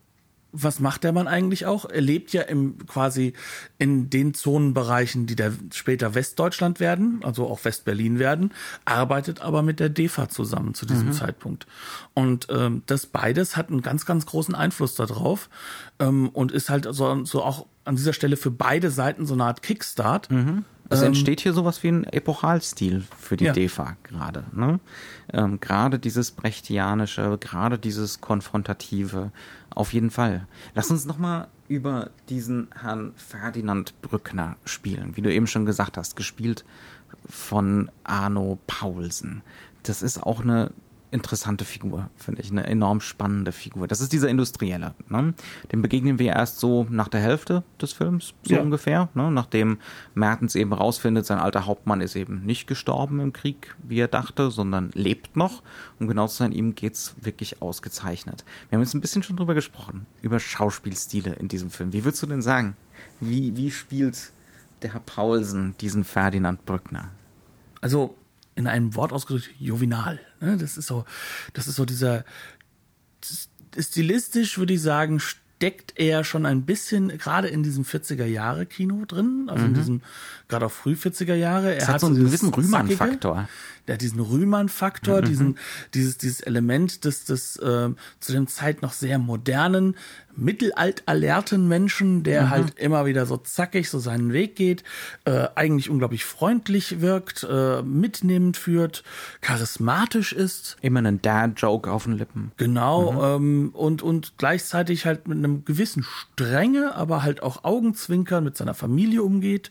was 0.54 0.78
macht 0.78 1.04
der 1.04 1.12
Mann 1.12 1.26
eigentlich 1.26 1.66
auch? 1.66 1.84
Er 1.84 2.00
lebt 2.00 2.32
ja 2.32 2.42
im 2.42 2.78
quasi 2.86 3.32
in 3.78 4.08
den 4.08 4.34
Zonenbereichen, 4.34 5.26
die 5.26 5.34
der 5.34 5.52
später 5.72 6.14
Westdeutschland 6.14 6.78
werden, 6.78 7.20
also 7.24 7.48
auch 7.48 7.64
Westberlin 7.64 8.18
werden, 8.18 8.52
arbeitet 8.84 9.40
aber 9.42 9.62
mit 9.62 9.80
der 9.80 9.88
DEFA 9.88 10.28
zusammen 10.28 10.74
zu 10.74 10.86
diesem 10.86 11.08
mhm. 11.08 11.12
Zeitpunkt. 11.12 11.66
Und 12.14 12.46
ähm, 12.50 12.82
das 12.86 13.06
beides 13.06 13.56
hat 13.56 13.70
einen 13.70 13.82
ganz, 13.82 14.06
ganz 14.06 14.26
großen 14.26 14.54
Einfluss 14.54 14.94
darauf 14.94 15.50
ähm, 15.98 16.28
und 16.28 16.52
ist 16.52 16.70
halt 16.70 16.86
so, 16.88 17.24
so 17.24 17.42
auch 17.42 17.66
an 17.84 17.96
dieser 17.96 18.12
Stelle 18.12 18.36
für 18.36 18.52
beide 18.52 18.90
Seiten 18.90 19.26
so 19.26 19.34
eine 19.34 19.44
Art 19.44 19.62
Kickstart. 19.62 20.30
Mhm. 20.30 20.64
Es 20.94 21.02
ähm, 21.02 21.08
entsteht 21.08 21.40
hier 21.40 21.52
sowas 21.52 21.82
wie 21.82 21.88
ein 21.88 22.04
Epochalstil 22.04 23.04
für 23.18 23.36
die 23.36 23.46
ja. 23.46 23.52
DEFA 23.52 23.96
gerade. 24.02 24.44
Ne? 24.52 24.80
Ähm, 25.32 25.60
gerade 25.60 25.98
dieses 25.98 26.30
Brechtianische, 26.30 27.36
gerade 27.38 27.78
dieses 27.78 28.20
Konfrontative, 28.20 29.30
auf 29.70 29.92
jeden 29.92 30.10
Fall. 30.10 30.46
Lass 30.74 30.90
uns 30.90 31.04
nochmal 31.04 31.48
über 31.68 32.10
diesen 32.28 32.68
Herrn 32.80 33.12
Ferdinand 33.16 34.00
Brückner 34.02 34.56
spielen. 34.64 35.16
Wie 35.16 35.22
du 35.22 35.32
eben 35.32 35.46
schon 35.46 35.66
gesagt 35.66 35.96
hast, 35.96 36.16
gespielt 36.16 36.64
von 37.28 37.90
Arno 38.04 38.58
Paulsen. 38.66 39.42
Das 39.82 40.02
ist 40.02 40.22
auch 40.22 40.42
eine 40.42 40.70
interessante 41.14 41.64
Figur, 41.64 42.10
finde 42.16 42.42
ich, 42.42 42.50
eine 42.50 42.66
enorm 42.66 43.00
spannende 43.00 43.52
Figur. 43.52 43.86
Das 43.86 44.00
ist 44.00 44.12
dieser 44.12 44.28
Industrielle. 44.28 44.94
Ne? 45.08 45.32
Dem 45.70 45.80
begegnen 45.80 46.18
wir 46.18 46.32
erst 46.32 46.58
so 46.58 46.86
nach 46.90 47.08
der 47.08 47.20
Hälfte 47.20 47.62
des 47.80 47.92
Films, 47.92 48.34
so 48.42 48.54
ja. 48.54 48.60
ungefähr, 48.60 49.08
ne? 49.14 49.30
nachdem 49.30 49.78
Mertens 50.14 50.56
eben 50.56 50.72
rausfindet, 50.72 51.24
sein 51.24 51.38
alter 51.38 51.66
Hauptmann 51.66 52.00
ist 52.00 52.16
eben 52.16 52.44
nicht 52.44 52.66
gestorben 52.66 53.20
im 53.20 53.32
Krieg, 53.32 53.76
wie 53.82 54.00
er 54.00 54.08
dachte, 54.08 54.50
sondern 54.50 54.90
lebt 54.94 55.36
noch. 55.36 55.62
Und 56.00 56.08
genau 56.08 56.26
zu 56.26 56.36
sein, 56.36 56.52
ihm 56.52 56.74
geht's 56.74 57.14
wirklich 57.20 57.62
ausgezeichnet. 57.62 58.44
Wir 58.68 58.76
haben 58.76 58.82
jetzt 58.82 58.94
ein 58.94 59.00
bisschen 59.00 59.22
schon 59.22 59.36
drüber 59.36 59.54
gesprochen, 59.54 60.06
über 60.20 60.40
Schauspielstile 60.40 61.34
in 61.34 61.46
diesem 61.46 61.70
Film. 61.70 61.92
Wie 61.92 62.04
würdest 62.04 62.22
du 62.24 62.26
denn 62.26 62.42
sagen, 62.42 62.76
wie, 63.20 63.56
wie 63.56 63.70
spielt 63.70 64.32
der 64.82 64.92
Herr 64.92 65.00
Paulsen 65.00 65.76
diesen 65.80 66.02
Ferdinand 66.02 66.66
Brückner? 66.66 67.10
Also 67.80 68.16
in 68.54 68.66
einem 68.66 68.94
Wort 68.94 69.12
ausgedrückt 69.12 69.50
jovinal. 69.58 70.20
Ne? 70.44 70.56
Das 70.56 70.76
ist 70.76 70.86
so, 70.86 71.04
das 71.52 71.66
ist 71.66 71.76
so 71.76 71.84
dieser 71.84 72.24
stilistisch 73.78 74.58
würde 74.58 74.74
ich 74.74 74.82
sagen 74.82 75.18
steckt 75.20 75.94
er 75.96 76.24
schon 76.24 76.46
ein 76.46 76.62
bisschen 76.62 77.08
gerade 77.18 77.48
in 77.48 77.62
diesem 77.62 77.84
40er 77.84 78.24
Jahre 78.24 78.66
Kino 78.66 79.04
drin, 79.06 79.46
also 79.48 79.62
mhm. 79.62 79.68
in 79.68 79.74
diesem 79.74 80.02
gerade 80.48 80.66
auch 80.66 80.72
früh 80.72 80.92
40er 80.92 81.34
Jahre. 81.34 81.74
Er 81.74 81.80
das 81.80 81.88
hat 81.88 82.00
so 82.00 82.06
einen 82.08 82.16
gewissen 82.16 82.52
Rühmann-Faktor 82.52 83.48
der 83.86 83.94
hat 83.94 84.00
diesen 84.00 84.20
Rühmann-Faktor, 84.20 85.20
mhm. 85.20 85.24
diesen, 85.26 85.58
dieses, 85.92 86.16
dieses 86.16 86.40
Element 86.40 87.04
des, 87.04 87.24
des 87.24 87.56
äh, 87.56 87.90
zu 88.20 88.32
dem 88.32 88.46
Zeit 88.46 88.82
noch 88.82 88.92
sehr 88.92 89.18
modernen, 89.18 89.96
mittelalterlerten 90.36 91.68
Menschen, 91.68 92.22
der 92.22 92.42
mhm. 92.42 92.50
halt 92.50 92.78
immer 92.78 93.06
wieder 93.06 93.26
so 93.26 93.36
zackig 93.36 93.90
so 93.90 93.98
seinen 93.98 94.32
Weg 94.32 94.56
geht, 94.56 94.84
äh, 95.24 95.48
eigentlich 95.54 95.90
unglaublich 95.90 96.24
freundlich 96.24 97.00
wirkt, 97.00 97.46
äh, 97.48 97.82
mitnehmend 97.82 98.56
führt, 98.56 99.04
charismatisch 99.40 100.32
ist. 100.32 100.76
Immer 100.80 101.00
einen 101.00 101.22
Dad-Joke 101.22 101.90
auf 101.90 102.04
den 102.04 102.18
Lippen. 102.18 102.52
Genau, 102.56 103.12
mhm. 103.12 103.44
ähm, 103.44 103.70
und, 103.74 104.02
und 104.02 104.34
gleichzeitig 104.38 105.06
halt 105.06 105.28
mit 105.28 105.38
einem 105.38 105.64
gewissen 105.64 106.04
Strenge, 106.04 106.94
aber 106.94 107.22
halt 107.22 107.42
auch 107.42 107.64
Augenzwinkern 107.64 108.44
mit 108.44 108.56
seiner 108.56 108.74
Familie 108.74 109.22
umgeht. 109.22 109.70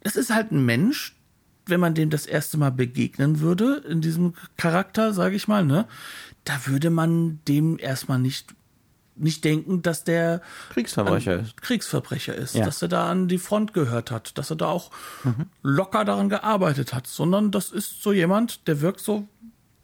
Es 0.00 0.16
ist 0.16 0.34
halt 0.34 0.50
ein 0.52 0.64
Mensch, 0.64 1.14
wenn 1.66 1.80
man 1.80 1.94
dem 1.94 2.10
das 2.10 2.26
erste 2.26 2.58
Mal 2.58 2.70
begegnen 2.70 3.40
würde, 3.40 3.82
in 3.88 4.00
diesem 4.00 4.34
Charakter, 4.56 5.12
sage 5.12 5.36
ich 5.36 5.48
mal, 5.48 5.64
ne, 5.64 5.86
da 6.44 6.54
würde 6.66 6.90
man 6.90 7.40
dem 7.46 7.78
erstmal 7.78 8.18
nicht 8.18 8.54
nicht 9.20 9.44
denken, 9.44 9.82
dass 9.82 10.04
der 10.04 10.40
Kriegsverbrecher 10.72 11.40
ist. 11.40 11.60
Kriegsverbrecher 11.60 12.34
ist, 12.34 12.54
ja. 12.54 12.64
dass 12.64 12.82
er 12.82 12.88
da 12.88 13.10
an 13.10 13.28
die 13.28 13.38
Front 13.38 13.74
gehört 13.74 14.10
hat, 14.10 14.36
dass 14.38 14.50
er 14.50 14.56
da 14.56 14.66
auch 14.66 14.90
mhm. 15.24 15.46
locker 15.62 16.04
daran 16.04 16.28
gearbeitet 16.28 16.94
hat, 16.94 17.06
sondern 17.06 17.50
das 17.50 17.70
ist 17.70 18.02
so 18.02 18.12
jemand, 18.12 18.66
der 18.66 18.80
wirkt 18.80 19.00
so 19.00 19.28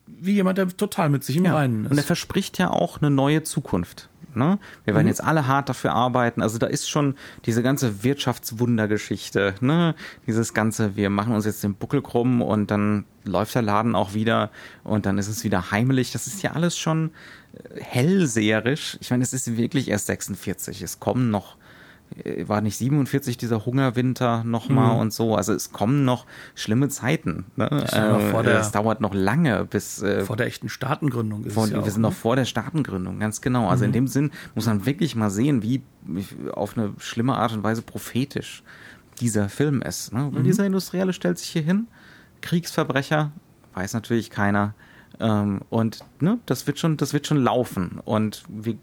wie 0.06 0.34
jemand, 0.34 0.58
der 0.58 0.68
total 0.68 1.08
mit 1.08 1.24
sich 1.24 1.36
im 1.36 1.44
ja. 1.44 1.54
Reinen 1.54 1.84
ist. 1.84 1.90
Und 1.90 1.98
er 1.98 2.04
verspricht 2.04 2.58
ja 2.58 2.70
auch 2.70 3.00
eine 3.00 3.10
neue 3.10 3.42
Zukunft. 3.42 4.08
Ne? 4.34 4.58
Wir 4.84 4.94
werden 4.94 5.06
mhm. 5.06 5.10
jetzt 5.10 5.24
alle 5.24 5.46
hart 5.46 5.68
dafür 5.68 5.94
arbeiten. 5.94 6.42
Also 6.42 6.58
da 6.58 6.66
ist 6.66 6.90
schon 6.90 7.14
diese 7.46 7.62
ganze 7.62 8.04
Wirtschaftswundergeschichte, 8.04 9.54
ne? 9.60 9.94
Dieses 10.26 10.52
ganze, 10.52 10.94
wir 10.94 11.08
machen 11.08 11.34
uns 11.34 11.46
jetzt 11.46 11.64
den 11.64 11.74
Buckel 11.74 12.02
krumm 12.02 12.42
und 12.42 12.70
dann 12.70 13.06
läuft 13.24 13.54
der 13.54 13.62
Laden 13.62 13.94
auch 13.94 14.12
wieder 14.12 14.50
und 14.84 15.06
dann 15.06 15.16
ist 15.16 15.28
es 15.28 15.42
wieder 15.42 15.70
heimelig. 15.70 16.12
Das 16.12 16.26
ist 16.26 16.42
ja 16.42 16.52
alles 16.52 16.76
schon 16.76 17.12
hellseherisch. 17.78 18.98
Ich 19.00 19.10
meine, 19.10 19.22
es 19.22 19.32
ist 19.32 19.56
wirklich 19.56 19.88
erst 19.88 20.06
46. 20.06 20.82
Es 20.82 21.00
kommen 21.00 21.30
noch 21.30 21.56
äh, 22.24 22.48
war 22.48 22.60
nicht 22.60 22.76
47 22.76 23.36
dieser 23.36 23.66
Hungerwinter 23.66 24.44
nochmal 24.44 24.94
mhm. 24.94 25.00
und 25.00 25.12
so. 25.12 25.34
Also 25.36 25.52
es 25.52 25.72
kommen 25.72 26.04
noch 26.04 26.26
schlimme 26.54 26.88
Zeiten. 26.88 27.46
Ne? 27.56 27.66
Äh, 27.70 28.42
der, 28.42 28.60
es 28.60 28.70
dauert 28.70 29.00
noch 29.00 29.14
lange 29.14 29.64
bis 29.64 30.02
äh, 30.02 30.24
vor 30.24 30.36
der 30.36 30.46
echten 30.46 30.68
Staatengründung. 30.68 31.44
Ist 31.44 31.54
vor, 31.54 31.64
es 31.64 31.70
ja 31.70 31.76
wir 31.76 31.82
auch, 31.82 31.86
sind 31.86 32.02
ne? 32.02 32.08
noch 32.08 32.14
vor 32.14 32.36
der 32.36 32.44
Staatengründung, 32.44 33.18
ganz 33.18 33.40
genau. 33.40 33.68
Also 33.68 33.84
mhm. 33.84 33.88
in 33.88 33.92
dem 33.92 34.06
Sinn 34.08 34.30
muss 34.54 34.66
man 34.66 34.86
wirklich 34.86 35.16
mal 35.16 35.30
sehen, 35.30 35.62
wie 35.62 35.82
auf 36.52 36.76
eine 36.76 36.92
schlimme 36.98 37.36
Art 37.36 37.52
und 37.52 37.62
Weise 37.62 37.82
prophetisch 37.82 38.62
dieser 39.20 39.48
Film 39.48 39.82
ist. 39.82 40.12
Ne? 40.12 40.26
Und 40.26 40.40
mhm. 40.40 40.44
dieser 40.44 40.66
Industrielle 40.66 41.12
stellt 41.12 41.38
sich 41.38 41.48
hier 41.48 41.62
hin, 41.62 41.88
Kriegsverbrecher, 42.42 43.32
weiß 43.74 43.94
natürlich 43.94 44.30
keiner. 44.30 44.74
Ähm, 45.20 45.60
und 45.70 46.00
ne, 46.20 46.38
das 46.46 46.66
wird 46.66 46.78
schon, 46.78 46.96
das 46.96 47.12
wird 47.12 47.26
schon 47.26 47.42
laufen. 47.42 48.00
Und 48.04 48.44
wir 48.48 48.76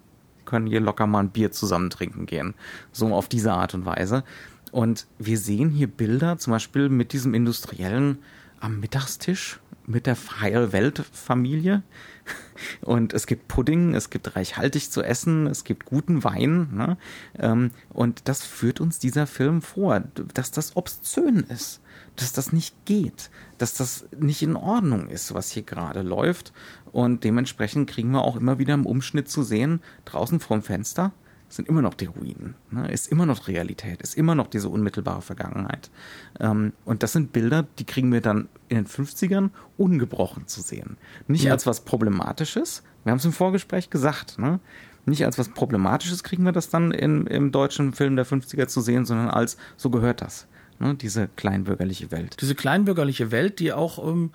können 0.46 0.68
hier 0.68 0.82
locker 0.82 1.08
mal 1.08 1.20
ein 1.20 1.30
Bier 1.30 1.52
zusammen 1.52 1.90
trinken 1.90 2.26
gehen. 2.26 2.54
So 2.92 3.14
auf 3.14 3.28
diese 3.28 3.54
Art 3.54 3.74
und 3.74 3.86
Weise. 3.86 4.24
Und 4.72 5.06
wir 5.20 5.38
sehen 5.38 5.70
hier 5.70 5.88
Bilder, 5.88 6.38
zum 6.38 6.52
Beispiel 6.52 6.90
mit 6.90 7.14
diesem 7.14 7.34
Industriellen 7.34 8.18
am 8.60 8.80
Mittagstisch 8.80 9.60
mit 9.86 10.06
der 10.06 10.16
Heilwelt-Familie. 10.40 11.84
Und 12.82 13.14
es 13.14 13.28
gibt 13.28 13.48
Pudding, 13.48 13.96
es 13.96 14.10
gibt 14.10 14.36
reichhaltig 14.36 14.90
zu 14.90 15.04
essen, 15.04 15.48
es 15.48 15.64
gibt 15.64 15.86
guten 15.86 16.24
Wein. 16.24 16.70
Ne? 16.72 16.98
Ähm, 17.38 17.72
und 17.90 18.30
das 18.30 18.46
führt 18.46 18.80
uns 18.80 19.00
dieser 19.00 19.28
Film 19.28 19.62
vor, 19.62 20.00
dass 20.34 20.52
das 20.52 20.78
obszön 20.78 21.42
ist, 21.50 21.82
dass 22.16 22.34
das 22.34 22.54
nicht 22.54 22.86
geht, 22.86 23.30
dass 23.58 23.74
das 23.74 24.08
nicht 24.18 24.42
in 24.42 24.56
Ordnung 24.56 25.10
ist, 25.10 25.34
was 25.34 25.50
hier 25.52 25.64
gerade 25.64 26.02
läuft. 26.02 26.54
Und 26.92 27.24
dementsprechend 27.24 27.90
kriegen 27.90 28.12
wir 28.12 28.22
auch 28.22 28.36
immer 28.36 28.60
wieder 28.60 28.74
im 28.74 28.86
Umschnitt 28.86 29.30
zu 29.30 29.44
sehen, 29.44 29.82
draußen 30.06 30.40
vorm 30.40 30.62
Fenster 30.62 31.12
sind 31.56 31.68
immer 31.68 31.82
noch 31.82 31.94
die 31.94 32.06
Ruinen, 32.06 32.56
ne? 32.72 32.92
ist 32.92 33.08
immer 33.08 33.26
noch 33.26 33.48
Realität, 33.48 34.02
ist 34.02 34.18
immer 34.18 34.36
noch 34.36 34.48
diese 34.48 34.70
unmittelbare 34.70 35.22
Vergangenheit. 35.22 35.92
Ähm, 36.40 36.74
und 36.84 37.04
das 37.04 37.14
sind 37.14 37.32
Bilder, 37.32 37.66
die 37.78 37.86
kriegen 37.86 38.12
wir 38.12 38.22
dann 38.22 38.50
in 38.70 38.78
den 38.78 38.88
50ern 38.88 39.52
ungebrochen 39.78 40.48
zu 40.48 40.62
sehen. 40.62 40.98
Nicht 41.28 41.44
ja. 41.44 41.52
als 41.52 41.68
was 41.68 41.82
Problematisches, 41.82 42.84
wir 43.04 43.12
haben 43.12 43.20
es 43.20 43.26
im 43.26 43.34
Vorgespräch 43.34 43.90
gesagt, 43.90 44.40
ne? 44.40 44.60
nicht 45.06 45.26
als 45.26 45.38
was 45.38 45.50
Problematisches 45.50 46.24
kriegen 46.24 46.44
wir 46.44 46.54
das 46.54 46.70
dann 46.70 46.92
in, 46.92 47.28
im 47.28 47.52
deutschen 47.52 47.94
Film 47.94 48.16
der 48.16 48.26
50er 48.26 48.68
zu 48.68 48.82
sehen, 48.82 49.06
sondern 49.06 49.30
als 49.30 49.58
so 49.78 49.90
gehört 49.90 50.22
das. 50.22 50.48
Ne? 50.80 50.96
Diese 50.96 51.28
kleinbürgerliche 51.36 52.12
Welt. 52.12 52.38
Diese 52.42 52.56
kleinbürgerliche 52.56 53.32
Welt, 53.32 53.60
die 53.60 53.74
auch, 53.74 54.06
ähm, 54.06 54.32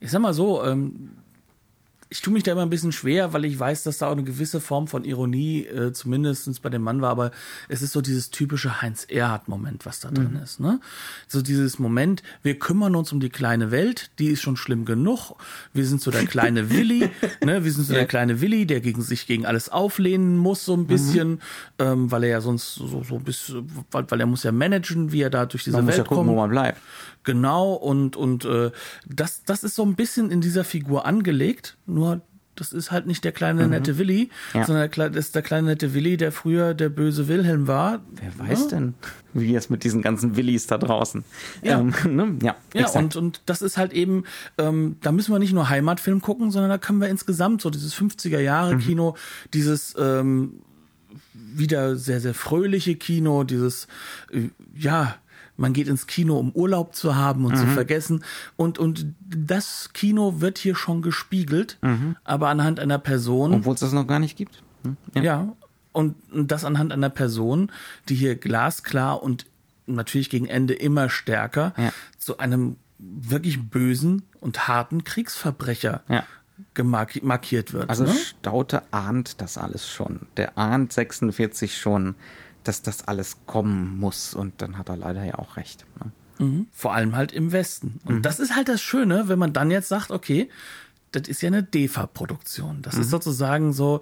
ich 0.00 0.10
sag 0.10 0.20
mal 0.20 0.34
so, 0.34 0.64
ähm, 0.64 1.10
ich 2.12 2.20
tue 2.20 2.30
mich 2.34 2.42
da 2.42 2.52
immer 2.52 2.60
ein 2.60 2.68
bisschen 2.68 2.92
schwer, 2.92 3.32
weil 3.32 3.46
ich 3.46 3.58
weiß, 3.58 3.84
dass 3.84 3.96
da 3.96 4.08
auch 4.08 4.12
eine 4.12 4.22
gewisse 4.22 4.60
Form 4.60 4.86
von 4.86 5.04
Ironie 5.04 5.64
äh, 5.64 5.94
zumindest 5.94 6.60
bei 6.60 6.68
dem 6.68 6.82
Mann 6.82 7.00
war, 7.00 7.08
aber 7.08 7.30
es 7.70 7.80
ist 7.80 7.92
so 7.92 8.02
dieses 8.02 8.30
typische 8.30 8.82
Heinz 8.82 9.06
Erhardt-Moment, 9.08 9.86
was 9.86 10.00
da 10.00 10.10
mhm. 10.10 10.14
drin 10.14 10.40
ist. 10.44 10.60
Ne? 10.60 10.78
So 11.26 11.40
dieses 11.40 11.78
Moment, 11.78 12.22
wir 12.42 12.58
kümmern 12.58 12.96
uns 12.96 13.12
um 13.12 13.20
die 13.20 13.30
kleine 13.30 13.70
Welt, 13.70 14.10
die 14.18 14.26
ist 14.26 14.42
schon 14.42 14.58
schlimm 14.58 14.84
genug. 14.84 15.32
Wir 15.72 15.86
sind 15.86 16.02
so 16.02 16.10
der 16.10 16.26
kleine 16.26 16.68
Willi, 16.70 17.08
ne? 17.42 17.64
wir 17.64 17.72
sind 17.72 17.84
so 17.84 17.94
ja. 17.94 18.00
der 18.00 18.08
kleine 18.08 18.42
Willi, 18.42 18.66
der 18.66 18.82
gegen 18.82 19.00
sich 19.00 19.26
gegen 19.26 19.46
alles 19.46 19.70
auflehnen 19.70 20.36
muss, 20.36 20.66
so 20.66 20.74
ein 20.74 20.86
bisschen, 20.86 21.30
mhm. 21.30 21.38
ähm, 21.78 22.10
weil 22.10 22.24
er 22.24 22.30
ja 22.30 22.40
sonst 22.42 22.74
so, 22.74 23.02
so 23.02 23.18
bis, 23.20 23.54
weil, 23.90 24.04
weil 24.10 24.20
er 24.20 24.26
muss 24.26 24.42
ja 24.42 24.52
managen, 24.52 25.12
wie 25.12 25.22
er 25.22 25.30
da 25.30 25.46
durch 25.46 25.64
diese 25.64 25.78
man 25.78 25.86
Welt 25.86 25.96
muss 25.96 26.04
ja 26.04 26.04
gucken, 26.04 26.26
kommt. 26.26 26.36
wo 26.36 26.40
man 26.42 26.50
bleibt. 26.50 26.78
Genau, 27.24 27.74
und, 27.74 28.16
und 28.16 28.44
äh, 28.44 28.72
das, 29.06 29.44
das 29.44 29.62
ist 29.62 29.76
so 29.76 29.84
ein 29.84 29.94
bisschen 29.94 30.30
in 30.30 30.40
dieser 30.40 30.64
Figur 30.64 31.06
angelegt, 31.06 31.76
nur 31.86 32.01
das 32.54 32.72
ist 32.72 32.90
halt 32.90 33.06
nicht 33.06 33.24
der 33.24 33.32
kleine 33.32 33.64
mhm. 33.64 33.70
nette 33.70 33.98
Willi, 33.98 34.28
ja. 34.52 34.64
sondern 34.66 34.90
das 34.90 35.26
ist 35.26 35.34
der 35.34 35.42
kleine 35.42 35.68
nette 35.68 35.94
Willi, 35.94 36.16
der 36.16 36.32
früher 36.32 36.74
der 36.74 36.90
böse 36.90 37.26
Wilhelm 37.28 37.66
war. 37.66 38.00
Wer 38.12 38.46
weiß 38.46 38.62
ja? 38.64 38.68
denn, 38.68 38.94
wie 39.32 39.54
es 39.54 39.70
mit 39.70 39.84
diesen 39.84 40.02
ganzen 40.02 40.36
Willis 40.36 40.66
da 40.66 40.76
draußen. 40.76 41.24
Ja, 41.62 41.80
ähm, 41.80 41.94
ne? 42.14 42.38
ja, 42.42 42.56
ja 42.74 42.90
und, 42.90 43.16
und 43.16 43.40
das 43.46 43.62
ist 43.62 43.78
halt 43.78 43.92
eben, 43.92 44.24
ähm, 44.58 44.96
da 45.00 45.12
müssen 45.12 45.32
wir 45.32 45.38
nicht 45.38 45.54
nur 45.54 45.70
Heimatfilm 45.70 46.20
gucken, 46.20 46.50
sondern 46.50 46.70
da 46.70 46.78
können 46.78 47.00
wir 47.00 47.08
insgesamt 47.08 47.62
so 47.62 47.70
dieses 47.70 47.94
50er 47.94 48.40
Jahre 48.40 48.76
Kino, 48.76 49.12
mhm. 49.12 49.50
dieses 49.54 49.94
ähm, 49.98 50.60
wieder 51.32 51.96
sehr, 51.96 52.20
sehr 52.20 52.34
fröhliche 52.34 52.96
Kino, 52.96 53.44
dieses, 53.44 53.88
äh, 54.30 54.50
ja, 54.76 55.16
man 55.62 55.72
geht 55.72 55.88
ins 55.88 56.06
Kino, 56.06 56.38
um 56.38 56.50
Urlaub 56.50 56.94
zu 56.94 57.16
haben 57.16 57.46
und 57.46 57.54
mhm. 57.54 57.60
zu 57.60 57.66
vergessen. 57.68 58.24
Und, 58.56 58.78
und 58.78 59.06
das 59.24 59.90
Kino 59.94 60.40
wird 60.40 60.58
hier 60.58 60.74
schon 60.74 61.00
gespiegelt, 61.00 61.78
mhm. 61.80 62.16
aber 62.24 62.48
anhand 62.48 62.80
einer 62.80 62.98
Person. 62.98 63.54
Obwohl 63.54 63.74
es 63.74 63.80
das 63.80 63.92
noch 63.92 64.06
gar 64.06 64.18
nicht 64.18 64.36
gibt. 64.36 64.62
Hm? 64.82 64.96
Ja. 65.14 65.22
ja. 65.22 65.52
Und 65.92 66.16
das 66.32 66.64
anhand 66.64 66.92
einer 66.92 67.10
Person, 67.10 67.70
die 68.08 68.14
hier 68.14 68.34
glasklar 68.34 69.22
und 69.22 69.46
natürlich 69.86 70.30
gegen 70.30 70.46
Ende 70.46 70.74
immer 70.74 71.08
stärker 71.08 71.74
ja. 71.76 71.92
zu 72.18 72.38
einem 72.38 72.76
wirklich 72.98 73.68
bösen 73.68 74.22
und 74.40 74.68
harten 74.68 75.04
Kriegsverbrecher 75.04 76.02
ja. 76.08 76.24
markiert 77.22 77.72
wird. 77.72 77.90
Also 77.90 78.04
ne? 78.04 78.14
Staute 78.14 78.82
ahnt 78.90 79.40
das 79.40 79.58
alles 79.58 79.88
schon. 79.88 80.20
Der 80.36 80.56
ahnt 80.56 80.92
46 80.92 81.76
schon, 81.78 82.14
dass 82.64 82.82
das 82.82 83.08
alles 83.08 83.38
kommen 83.46 83.98
muss. 83.98 84.34
Und 84.34 84.62
dann 84.62 84.78
hat 84.78 84.88
er 84.88 84.96
leider 84.96 85.24
ja 85.24 85.38
auch 85.38 85.56
recht. 85.56 85.84
Ne? 86.00 86.12
Mhm. 86.46 86.66
Vor 86.72 86.94
allem 86.94 87.16
halt 87.16 87.32
im 87.32 87.52
Westen. 87.52 88.00
Und 88.04 88.16
mhm. 88.16 88.22
das 88.22 88.40
ist 88.40 88.54
halt 88.54 88.68
das 88.68 88.80
Schöne, 88.80 89.28
wenn 89.28 89.38
man 89.38 89.52
dann 89.52 89.70
jetzt 89.70 89.88
sagt, 89.88 90.10
okay, 90.10 90.48
das 91.12 91.28
ist 91.28 91.42
ja 91.42 91.48
eine 91.48 91.62
DEFA-Produktion. 91.62 92.82
Das 92.82 92.96
mhm. 92.96 93.02
ist 93.02 93.10
sozusagen 93.10 93.72
so 93.72 94.00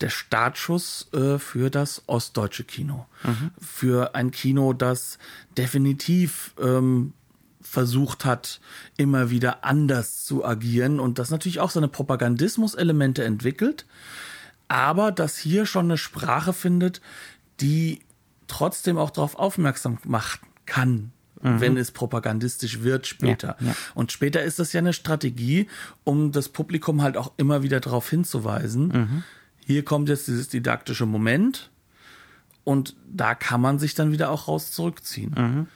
der 0.00 0.10
Startschuss 0.10 1.08
äh, 1.12 1.38
für 1.38 1.70
das 1.70 2.02
ostdeutsche 2.06 2.64
Kino. 2.64 3.06
Mhm. 3.24 3.50
Für 3.58 4.14
ein 4.14 4.30
Kino, 4.30 4.72
das 4.72 5.18
definitiv 5.56 6.54
ähm, 6.60 7.14
versucht 7.60 8.24
hat, 8.24 8.60
immer 8.96 9.30
wieder 9.30 9.64
anders 9.64 10.24
zu 10.24 10.44
agieren 10.44 11.00
und 11.00 11.18
das 11.18 11.30
natürlich 11.30 11.60
auch 11.60 11.70
seine 11.70 11.88
Propagandismus-Elemente 11.88 13.24
entwickelt, 13.24 13.86
aber 14.68 15.12
das 15.12 15.36
hier 15.36 15.66
schon 15.66 15.86
eine 15.86 15.98
Sprache 15.98 16.52
findet, 16.52 17.00
die 17.60 18.00
trotzdem 18.46 18.98
auch 18.98 19.10
darauf 19.10 19.36
aufmerksam 19.36 19.98
machen 20.04 20.40
kann, 20.66 21.12
mhm. 21.42 21.60
wenn 21.60 21.76
es 21.76 21.90
propagandistisch 21.90 22.82
wird 22.82 23.06
später. 23.06 23.56
Ja, 23.60 23.68
ja. 23.68 23.74
Und 23.94 24.12
später 24.12 24.42
ist 24.42 24.58
das 24.58 24.72
ja 24.72 24.78
eine 24.78 24.92
Strategie, 24.92 25.68
um 26.04 26.32
das 26.32 26.48
Publikum 26.48 27.02
halt 27.02 27.16
auch 27.16 27.32
immer 27.36 27.62
wieder 27.62 27.80
darauf 27.80 28.10
hinzuweisen. 28.10 28.88
Mhm. 28.88 29.22
Hier 29.64 29.84
kommt 29.84 30.08
jetzt 30.08 30.26
dieses 30.26 30.48
didaktische 30.48 31.06
Moment 31.06 31.70
und 32.64 32.96
da 33.08 33.34
kann 33.34 33.60
man 33.60 33.78
sich 33.78 33.94
dann 33.94 34.12
wieder 34.12 34.30
auch 34.30 34.48
raus 34.48 34.72
zurückziehen. 34.72 35.34
Mhm. 35.36 35.66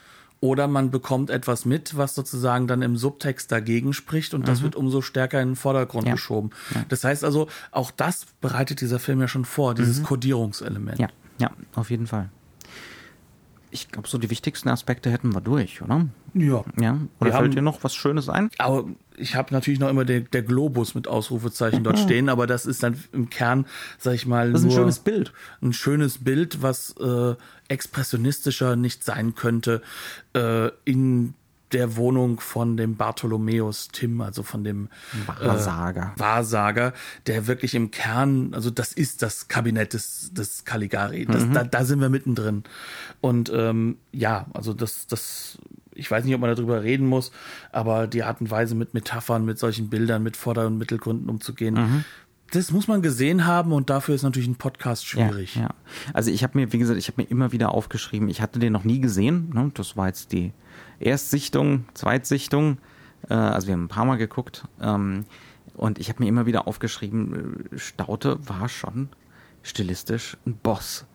Oder 0.40 0.68
man 0.68 0.90
bekommt 0.90 1.30
etwas 1.30 1.64
mit, 1.64 1.96
was 1.96 2.14
sozusagen 2.14 2.66
dann 2.66 2.82
im 2.82 2.98
Subtext 2.98 3.50
dagegen 3.50 3.94
spricht 3.94 4.34
und 4.34 4.46
das 4.46 4.60
mhm. 4.60 4.64
wird 4.64 4.76
umso 4.76 5.00
stärker 5.00 5.40
in 5.40 5.50
den 5.50 5.56
Vordergrund 5.56 6.06
ja. 6.06 6.12
geschoben. 6.12 6.50
Das 6.90 7.02
heißt 7.02 7.24
also, 7.24 7.48
auch 7.70 7.90
das 7.90 8.26
bereitet 8.42 8.82
dieser 8.82 8.98
Film 8.98 9.22
ja 9.22 9.28
schon 9.28 9.46
vor, 9.46 9.74
dieses 9.74 10.00
mhm. 10.00 10.04
Kodierungselement. 10.04 10.98
Ja. 10.98 11.08
Ja, 11.38 11.50
auf 11.74 11.90
jeden 11.90 12.06
Fall. 12.06 12.30
Ich 13.70 13.88
glaube, 13.88 14.06
so 14.06 14.18
die 14.18 14.30
wichtigsten 14.30 14.68
Aspekte 14.68 15.10
hätten 15.10 15.34
wir 15.34 15.40
durch, 15.40 15.82
oder? 15.82 16.06
Ja. 16.32 16.64
Ja. 16.80 16.98
Oder 17.18 17.30
wir 17.30 17.32
fällt 17.32 17.54
dir 17.54 17.62
noch 17.62 17.82
was 17.82 17.94
Schönes 17.94 18.28
ein? 18.28 18.50
Aber 18.58 18.84
ich 19.16 19.34
habe 19.34 19.52
natürlich 19.52 19.80
noch 19.80 19.88
immer 19.88 20.04
der, 20.04 20.20
der 20.20 20.42
Globus 20.42 20.94
mit 20.94 21.08
Ausrufezeichen 21.08 21.82
dort 21.82 21.98
stehen, 21.98 22.28
aber 22.28 22.46
das 22.46 22.66
ist 22.66 22.84
dann 22.84 23.02
im 23.12 23.30
Kern, 23.30 23.66
sag 23.98 24.14
ich 24.14 24.26
mal, 24.26 24.52
das 24.52 24.60
ist 24.60 24.68
ein 24.68 24.72
schönes 24.72 25.00
Bild. 25.00 25.32
Ein 25.60 25.72
schönes 25.72 26.22
Bild, 26.22 26.62
was 26.62 26.94
äh, 26.98 27.34
expressionistischer 27.66 28.76
nicht 28.76 29.02
sein 29.02 29.34
könnte 29.34 29.82
äh, 30.34 30.68
in 30.84 31.34
der 31.74 31.96
Wohnung 31.96 32.40
von 32.40 32.76
dem 32.76 32.96
Bartholomäus 32.96 33.88
Tim, 33.88 34.20
also 34.20 34.42
von 34.42 34.64
dem 34.64 34.88
Wahrsager. 35.26 36.12
Äh, 36.16 36.20
Wahrsager, 36.20 36.92
der 37.26 37.46
wirklich 37.46 37.74
im 37.74 37.90
Kern, 37.90 38.54
also 38.54 38.70
das 38.70 38.92
ist 38.92 39.22
das 39.22 39.48
Kabinett 39.48 39.92
des, 39.92 40.32
des 40.32 40.64
Caligari. 40.64 41.26
Das, 41.26 41.44
mhm. 41.44 41.52
da, 41.52 41.64
da 41.64 41.84
sind 41.84 42.00
wir 42.00 42.08
mittendrin. 42.08 42.64
Und 43.20 43.50
ähm, 43.54 43.98
ja, 44.12 44.46
also 44.54 44.72
das, 44.72 45.06
das, 45.06 45.58
ich 45.94 46.10
weiß 46.10 46.24
nicht, 46.24 46.34
ob 46.34 46.40
man 46.40 46.54
darüber 46.54 46.82
reden 46.82 47.06
muss, 47.06 47.32
aber 47.72 48.06
die 48.06 48.22
Art 48.22 48.40
und 48.40 48.50
Weise 48.50 48.74
mit 48.74 48.94
Metaphern, 48.94 49.44
mit 49.44 49.58
solchen 49.58 49.90
Bildern, 49.90 50.22
mit 50.22 50.36
Vorder- 50.36 50.66
und 50.66 50.78
Mittelgründen 50.78 51.28
umzugehen, 51.28 51.74
mhm 51.74 52.04
das 52.54 52.70
muss 52.70 52.86
man 52.86 53.02
gesehen 53.02 53.46
haben 53.46 53.72
und 53.72 53.90
dafür 53.90 54.14
ist 54.14 54.22
natürlich 54.22 54.48
ein 54.48 54.54
Podcast 54.54 55.06
schwierig. 55.06 55.56
Ja, 55.56 55.62
ja. 55.62 55.74
Also 56.12 56.30
ich 56.30 56.44
habe 56.44 56.56
mir, 56.56 56.72
wie 56.72 56.78
gesagt, 56.78 56.98
ich 56.98 57.08
habe 57.08 57.22
mir 57.22 57.28
immer 57.28 57.50
wieder 57.52 57.72
aufgeschrieben, 57.72 58.28
ich 58.28 58.40
hatte 58.40 58.58
den 58.58 58.72
noch 58.72 58.84
nie 58.84 59.00
gesehen. 59.00 59.50
Ne? 59.52 59.72
Das 59.74 59.96
war 59.96 60.06
jetzt 60.06 60.30
die 60.32 60.52
Erstsichtung, 61.00 61.84
Zweitsichtung. 61.94 62.78
Äh, 63.28 63.34
also 63.34 63.66
wir 63.66 63.74
haben 63.74 63.84
ein 63.84 63.88
paar 63.88 64.04
Mal 64.04 64.16
geguckt. 64.16 64.66
Ähm, 64.80 65.24
und 65.74 65.98
ich 65.98 66.08
habe 66.08 66.22
mir 66.22 66.28
immer 66.28 66.46
wieder 66.46 66.66
aufgeschrieben, 66.68 67.66
äh, 67.72 67.78
Staute 67.78 68.38
war 68.48 68.68
schon 68.68 69.08
stilistisch 69.62 70.36
ein 70.46 70.56
Boss. 70.56 71.06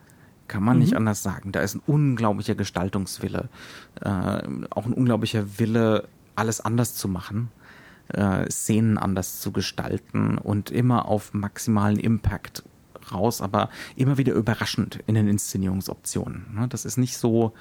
Kann 0.48 0.64
man 0.64 0.78
mhm. 0.78 0.84
nicht 0.84 0.96
anders 0.96 1.24
sagen. 1.24 1.52
Da 1.52 1.62
ist 1.62 1.76
ein 1.76 1.82
unglaublicher 1.86 2.56
Gestaltungswille. 2.56 3.50
Äh, 4.02 4.08
auch 4.70 4.86
ein 4.86 4.94
unglaublicher 4.94 5.60
Wille, 5.60 6.08
alles 6.36 6.60
anders 6.62 6.96
zu 6.96 7.08
machen. 7.08 7.52
Äh, 8.10 8.50
Szenen 8.50 8.98
anders 8.98 9.40
zu 9.40 9.52
gestalten 9.52 10.40
und 10.40 10.72
immer 10.72 11.06
auf 11.06 11.34
maximalen 11.36 12.00
Impact 12.00 12.64
raus, 13.12 13.42
aber 13.42 13.70
immer 13.96 14.18
wieder 14.18 14.34
überraschend 14.34 15.00
in 15.06 15.16
den 15.16 15.28
Inszenierungsoptionen. 15.28 16.48
Ne? 16.56 16.68
Das 16.68 16.86
ist 16.86 16.98
nicht 16.98 17.18
so, 17.18 17.54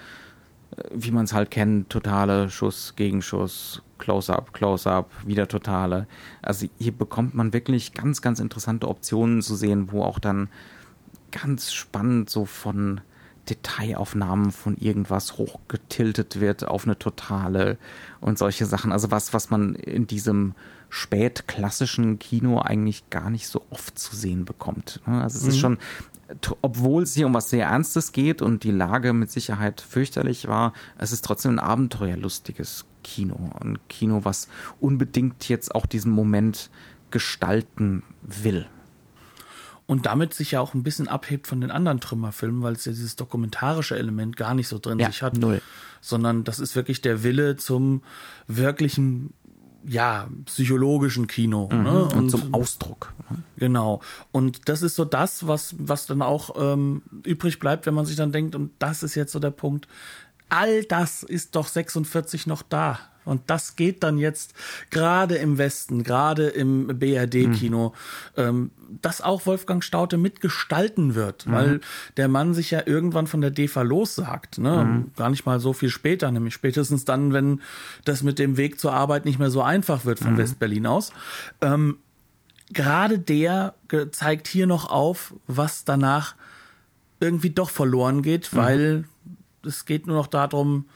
wie 0.92 1.10
man 1.10 1.24
es 1.24 1.32
halt 1.32 1.50
kennt, 1.50 1.90
totale 1.90 2.50
Schuss, 2.50 2.94
Gegenschuss, 2.96 3.82
Close-up, 3.98 4.52
Close-up, 4.52 5.10
wieder 5.26 5.48
totale. 5.48 6.06
Also 6.42 6.66
hier 6.78 6.92
bekommt 6.92 7.34
man 7.34 7.52
wirklich 7.52 7.94
ganz, 7.94 8.22
ganz 8.22 8.40
interessante 8.40 8.88
Optionen 8.88 9.42
zu 9.42 9.56
sehen, 9.56 9.90
wo 9.90 10.02
auch 10.02 10.18
dann 10.18 10.48
ganz 11.30 11.72
spannend 11.72 12.30
so 12.30 12.44
von 12.44 13.00
Detailaufnahmen 13.48 14.52
von 14.52 14.76
irgendwas 14.76 15.38
hochgetiltet 15.38 16.40
wird 16.40 16.66
auf 16.66 16.84
eine 16.84 16.98
totale 16.98 17.78
und 18.20 18.38
solche 18.38 18.66
Sachen. 18.66 18.92
Also 18.92 19.10
was, 19.10 19.32
was 19.32 19.50
man 19.50 19.74
in 19.74 20.06
diesem 20.06 20.54
spätklassischen 20.90 22.18
Kino 22.18 22.60
eigentlich 22.60 23.10
gar 23.10 23.30
nicht 23.30 23.46
so 23.46 23.62
oft 23.70 23.98
zu 23.98 24.16
sehen 24.16 24.44
bekommt. 24.44 25.00
Ne? 25.06 25.22
Also 25.22 25.38
es 25.38 25.44
mhm. 25.44 25.50
ist 25.50 25.58
schon, 25.58 25.78
obwohl 26.60 27.02
es 27.02 27.14
hier 27.14 27.26
um 27.26 27.34
was 27.34 27.50
sehr 27.50 27.66
Ernstes 27.66 28.12
geht 28.12 28.42
und 28.42 28.64
die 28.64 28.70
Lage 28.70 29.12
mit 29.12 29.30
Sicherheit 29.30 29.80
fürchterlich 29.80 30.46
war, 30.46 30.72
es 30.98 31.12
ist 31.12 31.24
trotzdem 31.24 31.52
ein 31.52 31.58
abenteuerlustiges 31.58 32.84
Kino. 33.02 33.50
Ein 33.60 33.78
Kino, 33.88 34.24
was 34.24 34.48
unbedingt 34.80 35.48
jetzt 35.48 35.74
auch 35.74 35.86
diesen 35.86 36.12
Moment 36.12 36.70
gestalten 37.10 38.02
will 38.22 38.66
und 39.88 40.04
damit 40.04 40.34
sich 40.34 40.50
ja 40.50 40.60
auch 40.60 40.74
ein 40.74 40.82
bisschen 40.82 41.08
abhebt 41.08 41.46
von 41.46 41.62
den 41.62 41.70
anderen 41.70 41.98
Trümmerfilmen, 41.98 42.62
weil 42.62 42.74
es 42.74 42.84
ja 42.84 42.92
dieses 42.92 43.16
dokumentarische 43.16 43.98
Element 43.98 44.36
gar 44.36 44.54
nicht 44.54 44.68
so 44.68 44.78
drin 44.78 44.98
ja, 44.98 45.06
sich 45.06 45.22
hat. 45.22 45.38
Null. 45.38 45.62
Sondern 46.02 46.44
das 46.44 46.60
ist 46.60 46.76
wirklich 46.76 47.00
der 47.00 47.22
Wille 47.22 47.56
zum 47.56 48.02
wirklichen, 48.46 49.32
ja, 49.84 50.28
psychologischen 50.44 51.26
Kino. 51.26 51.68
Mhm, 51.72 51.82
ne? 51.82 52.02
und, 52.04 52.14
und, 52.14 52.30
zum 52.30 52.54
Ausdruck. 52.54 53.12
Ne? 53.30 53.42
Genau. 53.56 54.00
Und 54.32 54.68
das 54.68 54.82
ist 54.82 54.94
so 54.94 55.04
das, 55.04 55.46
was, 55.46 55.74
was 55.78 56.06
dann 56.06 56.22
auch 56.22 56.50
ähm, 56.58 57.02
übrig 57.24 57.58
bleibt, 57.58 57.86
wenn 57.86 57.94
man 57.94 58.06
sich 58.06 58.16
dann 58.16 58.32
denkt, 58.32 58.54
und 58.54 58.72
das 58.78 59.02
ist 59.02 59.14
jetzt 59.14 59.32
so 59.32 59.38
der 59.38 59.50
Punkt, 59.50 59.88
all 60.48 60.84
das 60.84 61.22
ist 61.22 61.56
doch 61.56 61.68
46 61.68 62.46
noch 62.46 62.62
da. 62.62 62.98
Und 63.28 63.42
das 63.46 63.76
geht 63.76 64.02
dann 64.02 64.18
jetzt 64.18 64.54
gerade 64.90 65.36
im 65.36 65.58
Westen, 65.58 66.02
gerade 66.02 66.48
im 66.48 66.86
BRD-Kino, 66.86 67.94
mhm. 68.36 68.42
ähm, 68.42 68.70
dass 69.02 69.20
auch 69.20 69.46
Wolfgang 69.46 69.84
Staute 69.84 70.16
mitgestalten 70.16 71.14
wird, 71.14 71.46
mhm. 71.46 71.52
weil 71.52 71.80
der 72.16 72.28
Mann 72.28 72.54
sich 72.54 72.70
ja 72.70 72.82
irgendwann 72.86 73.26
von 73.26 73.40
der 73.40 73.50
DEFA 73.50 73.82
lossagt. 73.82 74.58
Ne? 74.58 74.84
Mhm. 74.84 75.10
Gar 75.16 75.30
nicht 75.30 75.46
mal 75.46 75.60
so 75.60 75.72
viel 75.72 75.90
später, 75.90 76.30
nämlich 76.30 76.54
spätestens 76.54 77.04
dann, 77.04 77.32
wenn 77.32 77.60
das 78.04 78.22
mit 78.22 78.38
dem 78.38 78.56
Weg 78.56 78.80
zur 78.80 78.92
Arbeit 78.92 79.24
nicht 79.24 79.38
mehr 79.38 79.50
so 79.50 79.62
einfach 79.62 80.04
wird 80.04 80.18
von 80.18 80.32
mhm. 80.32 80.38
West-Berlin 80.38 80.86
aus. 80.86 81.12
Ähm, 81.60 81.98
gerade 82.72 83.18
der 83.18 83.74
zeigt 84.12 84.48
hier 84.48 84.66
noch 84.66 84.90
auf, 84.90 85.34
was 85.46 85.84
danach 85.84 86.34
irgendwie 87.20 87.50
doch 87.50 87.70
verloren 87.70 88.22
geht, 88.22 88.52
mhm. 88.52 88.56
weil 88.56 89.04
es 89.64 89.84
geht 89.84 90.06
nur 90.06 90.16
noch 90.16 90.26
darum, 90.26 90.86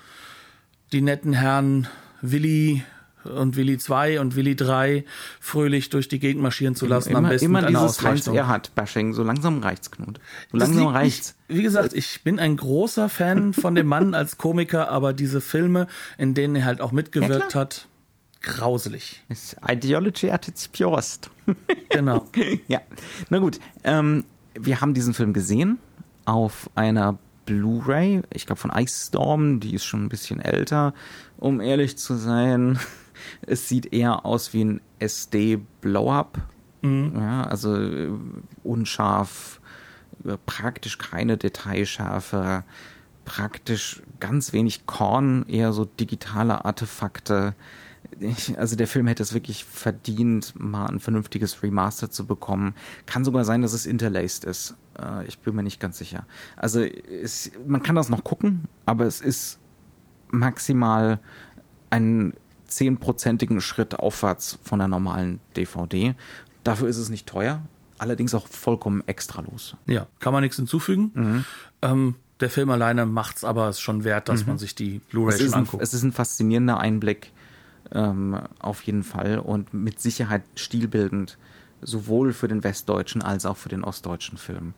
die 0.93 1.03
netten 1.03 1.33
Herren 1.33 1.89
Willi 2.23 2.83
und 3.25 3.57
Willi 3.57 3.79
2 3.79 4.21
und 4.21 4.37
Willi 4.37 4.57
3 4.57 5.05
fröhlich 5.41 5.91
durch 5.91 6.09
die 6.09 6.19
Gegend 6.19 6.43
marschieren 6.43 6.75
zu 6.75 6.87
lassen. 6.87 7.11
Immer, 7.11 7.19
am 7.19 7.29
besten 7.29 7.47
immer 7.47 7.63
dieses 7.63 8.03
Heinz 8.03 8.27
Erhardt-Bashing. 8.27 9.13
So 9.13 9.23
langsam 9.23 9.59
reicht's, 9.59 9.91
Knut. 9.91 10.19
So 10.51 10.59
langsam 10.59 10.87
reicht's. 10.89 11.37
Ich, 11.49 11.59
wie 11.59 11.63
gesagt, 11.63 11.93
ich 11.93 12.23
bin 12.23 12.39
ein 12.39 12.57
großer 12.57 13.09
Fan 13.09 13.53
von 13.53 13.75
dem 13.75 13.87
Mann 13.87 14.15
als 14.15 14.39
Komiker, 14.39 14.89
aber 14.91 15.13
diese 15.13 15.41
Filme, 15.41 15.87
in 16.19 16.35
denen 16.35 16.57
er 16.57 16.65
halt 16.65 16.81
auch 16.81 16.93
mitgewirkt 16.93 17.55
ja, 17.55 17.61
hat, 17.61 17.87
grauselig. 18.43 19.23
Ist 19.29 19.57
Ideology 19.67 20.31
at 20.31 20.49
its 20.49 20.69
purest. 20.69 21.31
Genau. 21.91 22.27
ja. 22.69 22.81
Na 23.29 23.39
gut. 23.39 23.61
Ähm, 23.85 24.25
wir 24.59 24.81
haben 24.81 24.95
diesen 24.95 25.13
Film 25.13 25.35
gesehen 25.35 25.79
auf 26.25 26.71
einer 26.75 27.19
Blu-ray, 27.45 28.23
ich 28.33 28.47
glaube 28.47 28.61
von 28.61 28.71
Ice 28.75 29.09
Storm, 29.09 29.61
die 29.61 29.75
ist 29.75 29.85
schon 29.85 30.05
ein 30.05 30.09
bisschen 30.09 30.41
älter, 30.41 30.95
um 31.43 31.61
ehrlich 31.61 31.99
zu 31.99 32.15
sein. 32.15 32.79
Es 33.47 33.69
sieht 33.69 33.93
eher 33.93 34.27
aus 34.27 34.53
wie 34.53 34.65
ein 34.65 34.81
SD-Blow-Up. 34.99 36.39
Mhm. 36.81 37.13
Ja, 37.15 37.45
also 37.45 37.77
äh, 37.77 38.11
unscharf, 38.65 39.61
äh, 40.25 40.37
praktisch 40.45 40.99
keine 40.99 41.37
Detailschärfe, 41.37 42.65
praktisch 43.25 44.03
ganz 44.19 44.53
wenig 44.53 44.87
Korn, 44.87 45.45
eher 45.47 45.73
so 45.73 45.85
digitale 45.85 46.65
Artefakte. 46.65 47.55
Ich, 48.19 48.59
also 48.59 48.75
der 48.75 48.89
Film 48.89 49.07
hätte 49.07 49.23
es 49.23 49.35
wirklich 49.35 49.65
verdient, 49.65 50.55
mal 50.59 50.87
ein 50.87 50.99
vernünftiges 50.99 51.63
Remaster 51.63 52.11
zu 52.11 52.27
bekommen. 52.27 52.75
Kann 53.07 53.25
sogar 53.25 53.45
sein, 53.45 53.63
dass 53.63 53.73
es 53.73 53.87
interlaced 53.87 54.45
ist. 54.45 54.75
Äh, 54.99 55.27
ich 55.27 55.39
bin 55.39 55.55
mir 55.55 55.63
nicht 55.63 55.81
ganz 55.81 55.99
sicher. 55.99 56.27
Also 56.57 56.81
es, 56.81 57.53
man 57.67 57.83
kann 57.83 57.95
das 57.95 58.09
noch 58.09 58.25
gucken, 58.25 58.69
aber 58.85 59.07
es 59.07 59.21
ist 59.21 59.61
maximal 60.33 61.21
einen 61.91 62.35
zehnprozentigen 62.67 63.61
Schritt 63.61 63.99
aufwärts 63.99 64.59
von 64.65 64.79
der 64.79 64.89
normalen 64.89 65.41
DVD. 65.57 66.15
Dafür 66.65 66.89
ist 66.89 66.97
es 66.97 67.09
nicht 67.09 67.29
teuer, 67.29 67.63
allerdings 67.99 68.35
auch 68.35 68.47
vollkommen 68.47 69.03
extralos. 69.07 69.77
Ja, 69.87 70.07
kann 70.19 70.33
man 70.33 70.43
nichts 70.43 70.57
hinzufügen. 70.57 71.11
Mhm. 71.15 71.45
Ähm, 71.83 72.15
der 72.41 72.51
Film 72.51 72.71
alleine 72.71 73.07
macht 73.07 73.37
es 73.37 73.45
aber 73.45 73.73
schon 73.73 74.05
wert, 74.05 74.29
dass 74.29 74.43
mhm. 74.43 74.49
man 74.49 74.59
sich 74.59 74.75
die 74.75 75.01
Blu-ray 75.11 75.53
anguckt. 75.53 75.83
Es 75.83 75.95
ist 75.95 76.03
ein 76.03 76.13
faszinierender 76.13 76.79
Einblick 76.81 77.31
ähm, 77.93 78.41
auf 78.59 78.83
jeden 78.83 79.05
Fall 79.05 79.39
und 79.39 79.73
mit 79.75 80.01
Sicherheit 80.01 80.43
stilbildend, 80.57 81.39
sowohl 81.83 82.33
für 82.33 82.49
den 82.49 82.65
westdeutschen 82.65 83.23
als 83.23 83.47
auch 83.47 83.57
für 83.57 83.69
den 83.69 83.85
ostdeutschen 83.85 84.39
Film. 84.39 84.75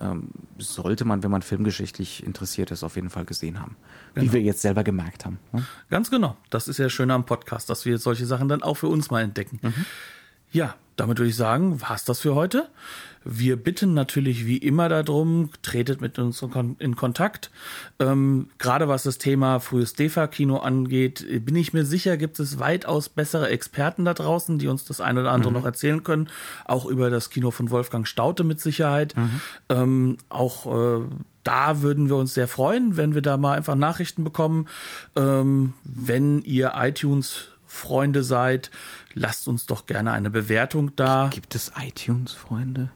Ähm, 0.00 0.28
sollte 0.58 1.04
man, 1.04 1.22
wenn 1.22 1.30
man 1.30 1.42
filmgeschichtlich 1.42 2.24
interessiert 2.24 2.70
ist, 2.70 2.82
auf 2.82 2.96
jeden 2.96 3.10
Fall 3.10 3.24
gesehen 3.24 3.60
haben. 3.60 3.76
Genau. 4.14 4.26
Wie 4.26 4.32
wir 4.32 4.40
jetzt 4.40 4.62
selber 4.62 4.84
gemerkt 4.84 5.24
haben. 5.24 5.38
Ne? 5.52 5.64
Ganz 5.90 6.10
genau. 6.10 6.36
Das 6.50 6.68
ist 6.68 6.78
ja 6.78 6.88
schön 6.88 7.10
am 7.10 7.26
Podcast, 7.26 7.68
dass 7.68 7.84
wir 7.84 7.98
solche 7.98 8.26
Sachen 8.26 8.48
dann 8.48 8.62
auch 8.62 8.74
für 8.74 8.88
uns 8.88 9.10
mal 9.10 9.22
entdecken. 9.22 9.58
Mhm. 9.62 9.86
Ja, 10.50 10.74
damit 10.96 11.18
würde 11.18 11.30
ich 11.30 11.36
sagen, 11.36 11.80
war's 11.80 12.04
das 12.04 12.20
für 12.20 12.34
heute. 12.34 12.68
Wir 13.24 13.56
bitten 13.56 13.94
natürlich 13.94 14.46
wie 14.46 14.56
immer 14.56 14.88
darum, 14.88 15.50
tretet 15.62 16.00
mit 16.00 16.18
uns 16.18 16.44
in 16.78 16.96
Kontakt. 16.96 17.50
Ähm, 17.98 18.48
gerade 18.58 18.88
was 18.88 19.02
das 19.04 19.18
Thema 19.18 19.60
frühes 19.60 19.94
DEFA-Kino 19.94 20.58
angeht, 20.58 21.24
bin 21.44 21.56
ich 21.56 21.72
mir 21.72 21.84
sicher, 21.84 22.16
gibt 22.16 22.38
es 22.40 22.58
weitaus 22.58 23.08
bessere 23.08 23.48
Experten 23.48 24.04
da 24.04 24.14
draußen, 24.14 24.58
die 24.58 24.68
uns 24.68 24.84
das 24.84 25.00
eine 25.00 25.20
oder 25.20 25.32
andere 25.32 25.50
mhm. 25.50 25.58
noch 25.58 25.64
erzählen 25.64 26.02
können. 26.02 26.28
Auch 26.64 26.86
über 26.86 27.10
das 27.10 27.30
Kino 27.30 27.50
von 27.50 27.70
Wolfgang 27.70 28.06
Staute 28.06 28.44
mit 28.44 28.60
Sicherheit. 28.60 29.16
Mhm. 29.16 29.40
Ähm, 29.68 30.16
auch 30.28 30.66
äh, 31.00 31.04
da 31.44 31.82
würden 31.82 32.08
wir 32.08 32.16
uns 32.16 32.34
sehr 32.34 32.48
freuen, 32.48 32.96
wenn 32.96 33.14
wir 33.14 33.22
da 33.22 33.36
mal 33.36 33.56
einfach 33.56 33.74
Nachrichten 33.74 34.24
bekommen. 34.24 34.68
Ähm, 35.16 35.74
wenn 35.84 36.42
ihr 36.42 36.72
iTunes 36.76 37.48
Freunde 37.66 38.22
seid, 38.22 38.70
lasst 39.14 39.48
uns 39.48 39.66
doch 39.66 39.86
gerne 39.86 40.12
eine 40.12 40.30
Bewertung 40.30 40.94
da. 40.96 41.28
Gibt 41.32 41.54
es 41.54 41.72
iTunes-Freunde? 41.80 42.90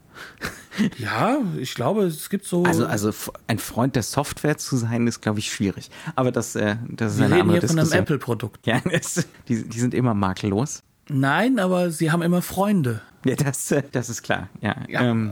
ja, 0.97 1.37
ich 1.57 1.75
glaube, 1.75 2.03
es 2.05 2.29
gibt 2.29 2.45
so. 2.45 2.63
Also, 2.63 2.85
also 2.85 3.11
ein 3.47 3.59
Freund 3.59 3.95
der 3.95 4.03
Software 4.03 4.57
zu 4.57 4.77
sein, 4.77 5.07
ist, 5.07 5.21
glaube 5.21 5.39
ich, 5.39 5.51
schwierig. 5.51 5.89
Aber 6.15 6.31
das, 6.31 6.55
äh, 6.55 6.77
das 6.89 7.13
ist 7.13 7.19
Wir 7.19 7.25
eine 7.25 7.35
reden 7.35 7.41
andere 7.49 7.59
hier 7.59 7.69
von 7.69 7.79
einem 7.79 7.91
Apple-Produkt. 7.91 8.65
Ja, 8.65 8.81
es, 8.91 9.27
die, 9.47 9.67
die 9.67 9.79
sind 9.79 9.93
immer 9.93 10.13
makellos. 10.13 10.83
Nein, 11.09 11.59
aber 11.59 11.91
sie 11.91 12.11
haben 12.11 12.21
immer 12.21 12.41
Freunde. 12.41 13.01
Ja, 13.25 13.35
das, 13.35 13.71
äh, 13.71 13.83
das 13.91 14.09
ist 14.09 14.23
klar. 14.23 14.49
Ja. 14.61 14.75
ja. 14.87 15.01
Ähm, 15.01 15.31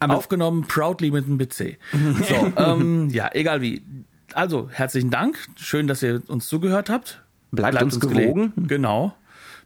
Aufgenommen 0.00 0.66
proudly 0.68 1.10
mit 1.10 1.26
einem 1.26 1.38
PC. 1.38 1.78
so, 2.28 2.52
ähm, 2.56 3.10
ja, 3.10 3.30
egal 3.32 3.60
wie. 3.60 3.82
Also, 4.34 4.68
herzlichen 4.70 5.10
Dank. 5.10 5.36
Schön, 5.56 5.86
dass 5.88 6.02
ihr 6.02 6.22
uns 6.28 6.46
zugehört 6.48 6.90
habt. 6.90 7.22
Bleibt, 7.50 7.72
Bleibt 7.72 7.84
uns, 7.84 7.96
uns 7.96 8.08
gewogen. 8.08 8.52
Genau. 8.56 9.14